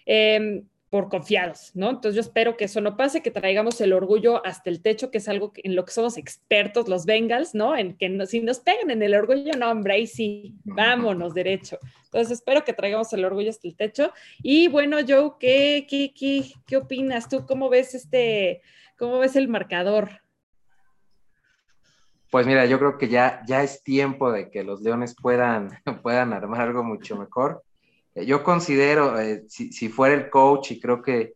Eh, 0.05 0.63
por 0.93 1.09
confiados, 1.09 1.71
¿no? 1.73 1.89
Entonces 1.89 2.13
yo 2.13 2.21
espero 2.21 2.55
que 2.55 2.65
eso 2.65 2.79
no 2.79 2.95
pase, 2.95 3.23
que 3.23 3.31
traigamos 3.31 3.81
el 3.81 3.93
orgullo 3.93 4.45
hasta 4.45 4.69
el 4.69 4.79
techo, 4.83 5.09
que 5.09 5.17
es 5.17 5.27
algo 5.27 5.51
en 5.55 5.75
lo 5.75 5.85
que 5.85 5.91
somos 5.91 6.19
expertos 6.19 6.87
los 6.87 7.07
Bengals, 7.07 7.55
¿no? 7.55 7.75
En 7.75 7.97
que 7.97 8.27
si 8.27 8.41
nos 8.41 8.59
pegan 8.59 8.91
en 8.91 9.01
el 9.01 9.15
orgullo, 9.15 9.53
no, 9.57 9.71
hombre, 9.71 9.95
ahí 9.95 10.05
sí, 10.05 10.53
vámonos 10.63 11.33
derecho. 11.33 11.79
Entonces 12.03 12.33
espero 12.37 12.63
que 12.63 12.73
traigamos 12.73 13.11
el 13.11 13.25
orgullo 13.25 13.49
hasta 13.49 13.67
el 13.67 13.75
techo. 13.75 14.11
Y 14.43 14.67
bueno, 14.67 14.97
Joe, 14.99 15.31
¿qué, 15.39 15.87
qué, 15.89 16.13
qué, 16.15 16.43
qué 16.67 16.77
opinas 16.77 17.27
tú? 17.27 17.43
¿Cómo 17.47 17.69
ves 17.69 17.95
este, 17.95 18.61
cómo 18.95 19.17
ves 19.17 19.35
el 19.35 19.47
marcador? 19.47 20.22
Pues 22.33 22.45
mira, 22.45 22.65
yo 22.65 22.79
creo 22.79 22.97
que 22.97 23.07
ya, 23.07 23.43
ya 23.47 23.63
es 23.63 23.81
tiempo 23.81 24.29
de 24.29 24.51
que 24.51 24.65
los 24.65 24.81
Leones 24.81 25.15
puedan, 25.15 25.69
puedan 26.03 26.33
armar 26.33 26.61
algo 26.61 26.83
mucho 26.83 27.15
mejor 27.15 27.63
yo 28.15 28.43
considero, 28.43 29.19
eh, 29.19 29.43
si, 29.47 29.89
fuera 29.89 30.15
el 30.15 30.29
coach, 30.29 30.71
y 30.71 30.79
creo 30.79 31.01
que, 31.01 31.33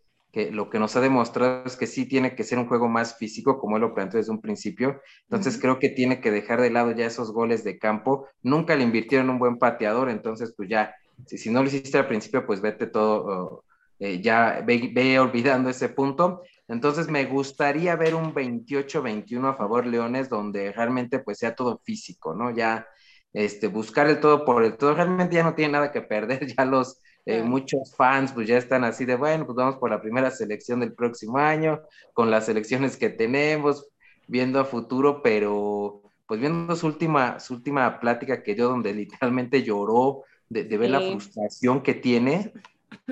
lo 0.51 0.69
que 0.69 0.77
nos 0.77 0.95
ha 0.95 1.01
demostrado 1.01 1.63
es 1.65 1.75
que 1.75 1.87
sí 1.87 2.05
tiene 2.05 2.35
que 2.35 2.43
ser 2.43 2.59
un 2.59 2.67
juego 2.67 2.87
más 2.87 3.17
físico, 3.17 3.57
como 3.57 3.77
él 3.77 3.81
lo 3.81 3.95
planteó 3.95 4.19
desde 4.19 4.31
un 4.31 4.39
principio. 4.39 5.01
Entonces 5.23 5.57
creo 5.59 5.79
que 5.79 5.89
tiene 5.89 6.21
que 6.21 6.29
dejar 6.29 6.61
de 6.61 6.69
lado 6.69 6.91
ya 6.91 7.07
esos 7.07 7.31
goles 7.31 7.63
de 7.63 7.79
campo. 7.79 8.27
Nunca 8.43 8.75
le 8.75 8.83
invirtieron 8.83 9.31
un 9.31 9.39
buen 9.39 9.57
pateador, 9.57 10.11
entonces 10.11 10.53
pues 10.55 10.69
ya, 10.69 10.93
si, 11.25 11.39
si 11.39 11.49
no 11.49 11.63
lo 11.63 11.67
hiciste 11.67 11.97
al 11.97 12.07
principio, 12.07 12.45
pues 12.45 12.61
vete 12.61 12.85
todo, 12.85 13.63
eh, 13.97 14.21
ya 14.21 14.63
ve, 14.63 15.19
olvidando 15.19 15.71
ese 15.71 15.89
punto. 15.89 16.43
Entonces 16.67 17.07
me 17.07 17.25
gustaría 17.25 17.95
ver 17.95 18.15
un 18.15 18.33
28-21 18.33 19.49
a 19.49 19.55
favor 19.55 19.85
Leones, 19.85 20.29
donde 20.29 20.71
realmente 20.71 21.19
pues 21.19 21.39
sea 21.39 21.55
todo 21.55 21.81
físico, 21.83 22.33
¿no? 22.33 22.53
Ya 22.53 22.87
este, 23.33 23.67
buscar 23.67 24.07
el 24.07 24.19
todo 24.19 24.45
por 24.45 24.63
el 24.63 24.77
todo, 24.77 24.93
realmente 24.95 25.35
ya 25.35 25.43
no 25.43 25.55
tiene 25.55 25.73
nada 25.73 25.91
que 25.91 26.01
perder, 26.01 26.47
ya 26.57 26.65
los 26.65 27.01
eh, 27.25 27.43
muchos 27.43 27.93
fans 27.95 28.31
pues 28.31 28.47
ya 28.47 28.57
están 28.57 28.83
así 28.83 29.05
de, 29.05 29.15
bueno, 29.15 29.45
pues 29.45 29.55
vamos 29.55 29.75
por 29.77 29.89
la 29.89 30.01
primera 30.01 30.31
selección 30.31 30.79
del 30.79 30.93
próximo 30.93 31.37
año, 31.37 31.81
con 32.13 32.31
las 32.31 32.45
selecciones 32.45 32.97
que 32.97 33.09
tenemos, 33.09 33.89
viendo 34.27 34.59
a 34.59 34.65
futuro, 34.65 35.21
pero 35.21 36.01
pues 36.25 36.39
viendo 36.39 36.75
su 36.75 36.87
última, 36.87 37.39
su 37.39 37.55
última 37.55 37.99
plática 37.99 38.43
que 38.43 38.55
dio 38.55 38.69
donde 38.69 38.93
literalmente 38.93 39.63
lloró 39.63 40.23
de, 40.49 40.63
ver 40.77 40.89
la 40.89 41.01
frustración 41.01 41.81
que 41.81 41.93
tiene, 41.93 42.53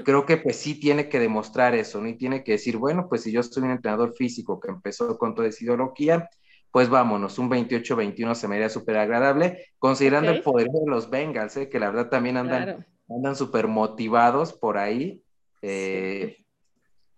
creo 0.04 0.26
que 0.26 0.38
pues 0.38 0.58
sí 0.58 0.80
tiene 0.80 1.10
que 1.10 1.20
demostrar 1.20 1.76
eso, 1.76 2.02
¿no? 2.02 2.08
Y 2.08 2.16
tiene 2.16 2.44
que 2.44 2.54
decir, 2.54 2.78
bueno, 2.78 3.08
pues 3.10 3.24
si 3.24 3.32
yo 3.32 3.44
soy 3.44 3.64
un 3.64 3.72
entrenador 3.72 4.14
físico 4.14 4.60
que 4.60 4.70
empezó 4.70 5.18
con 5.18 5.36
toda 5.36 5.48
esa 5.48 5.64
ideología, 5.64 6.30
pues 6.72 6.90
vámonos, 6.90 7.40
un 7.40 7.50
28-21 7.50 8.36
se 8.36 8.48
me 8.48 8.56
haría 8.56 8.70
súper 8.70 8.98
agradable, 8.98 9.68
considerando 9.80 10.32
el 10.32 10.42
poder 10.42 10.68
de 10.68 10.86
los 10.88 11.10
Bengals, 11.10 11.56
¿eh? 11.58 11.70
que 11.70 11.80
la 11.80 11.90
verdad 11.90 12.10
también 12.10 12.38
andan 12.38 12.86
andan 13.10 13.36
súper 13.36 13.68
motivados 13.68 14.54
por 14.54 14.78
ahí. 14.78 15.22
Eh, 15.62 16.38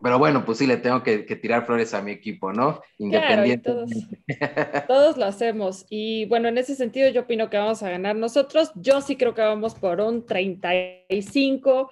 pero 0.02 0.20
bueno, 0.20 0.46
pues 0.46 0.60
sí 0.60 0.68
le 0.68 0.78
tengo 0.78 1.02
que, 1.02 1.18
tirar 1.18 1.66
flores 1.66 1.94
a 1.94 2.02
mi 2.02 2.12
equipo, 2.12 2.54
¿no? 2.54 2.82
Independiente. 3.00 3.72
todos, 4.88 5.18
lo 5.18 5.26
hacemos. 5.26 5.86
Y 5.90 6.26
bueno, 6.26 6.50
en 6.50 6.58
ese 6.60 6.76
sentido 6.76 7.10
yo 7.10 7.22
opino 7.22 7.50
que 7.50 7.58
vamos 7.58 7.82
a 7.82 7.90
ganar 7.90 8.16
nosotros. 8.16 8.72
Yo 8.76 9.02
sí 9.02 9.16
creo 9.16 9.34
que 9.34 9.42
vamos 9.42 9.74
por 9.74 10.00
un 10.02 10.26
35, 10.26 11.92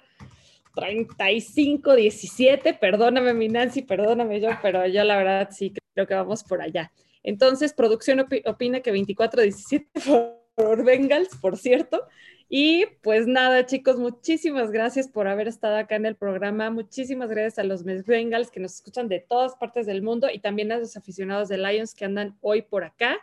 35, 0.76 1.96
17. 1.96 2.74
Perdóname, 2.74 3.34
mi 3.34 3.48
Nancy, 3.48 3.82
perdóname 3.82 4.40
yo, 4.40 4.50
pero 4.62 4.86
yo 4.86 5.02
la 5.02 5.16
verdad 5.16 5.48
sí 5.50 5.72
creo 5.94 6.06
que 6.06 6.14
vamos 6.14 6.44
por 6.44 6.60
allá. 6.60 6.92
Entonces, 7.22 7.72
producción 7.72 8.20
opina 8.44 8.80
que 8.80 8.92
24-17 8.92 10.36
por 10.54 10.84
Bengals, 10.84 11.30
por 11.40 11.56
cierto. 11.56 12.06
Y 12.48 12.86
pues 13.02 13.26
nada, 13.26 13.66
chicos, 13.66 13.98
muchísimas 13.98 14.70
gracias 14.70 15.08
por 15.08 15.26
haber 15.26 15.48
estado 15.48 15.76
acá 15.76 15.96
en 15.96 16.06
el 16.06 16.14
programa. 16.14 16.70
Muchísimas 16.70 17.30
gracias 17.30 17.58
a 17.58 17.64
los 17.64 17.82
Bengals 17.82 18.52
que 18.52 18.60
nos 18.60 18.74
escuchan 18.74 19.08
de 19.08 19.18
todas 19.18 19.56
partes 19.56 19.86
del 19.86 20.02
mundo 20.02 20.28
y 20.32 20.38
también 20.38 20.70
a 20.70 20.78
los 20.78 20.96
aficionados 20.96 21.48
de 21.48 21.58
Lions 21.58 21.94
que 21.94 22.04
andan 22.04 22.36
hoy 22.42 22.62
por 22.62 22.84
acá. 22.84 23.18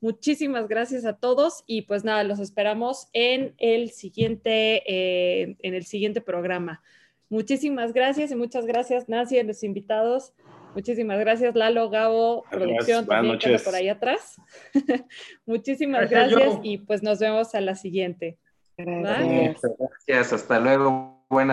Muchísimas 0.00 0.68
gracias 0.68 1.04
a 1.04 1.14
todos 1.14 1.64
y 1.66 1.82
pues 1.82 2.04
nada, 2.04 2.22
los 2.22 2.38
esperamos 2.38 3.08
en 3.12 3.54
el 3.58 3.90
siguiente, 3.90 4.84
eh, 4.86 5.56
en 5.58 5.74
el 5.74 5.84
siguiente 5.84 6.20
programa. 6.20 6.80
Muchísimas 7.30 7.92
gracias 7.92 8.30
y 8.30 8.36
muchas 8.36 8.66
gracias, 8.66 9.08
Nancy, 9.08 9.38
a 9.38 9.44
los 9.44 9.62
invitados. 9.62 10.32
Muchísimas 10.74 11.18
gracias, 11.18 11.54
Lalo, 11.54 11.90
Gabo, 11.90 12.44
producción 12.50 13.06
también 13.06 13.38
por 13.64 13.74
ahí 13.74 13.88
atrás. 13.88 14.36
Muchísimas 15.46 16.08
gracias, 16.08 16.58
y 16.62 16.78
pues 16.78 17.02
nos 17.02 17.18
vemos 17.18 17.54
a 17.54 17.60
la 17.60 17.74
siguiente. 17.74 18.38
Gracias, 18.76 20.32
hasta 20.32 20.60
luego. 20.60 21.18
Buenas 21.28 21.46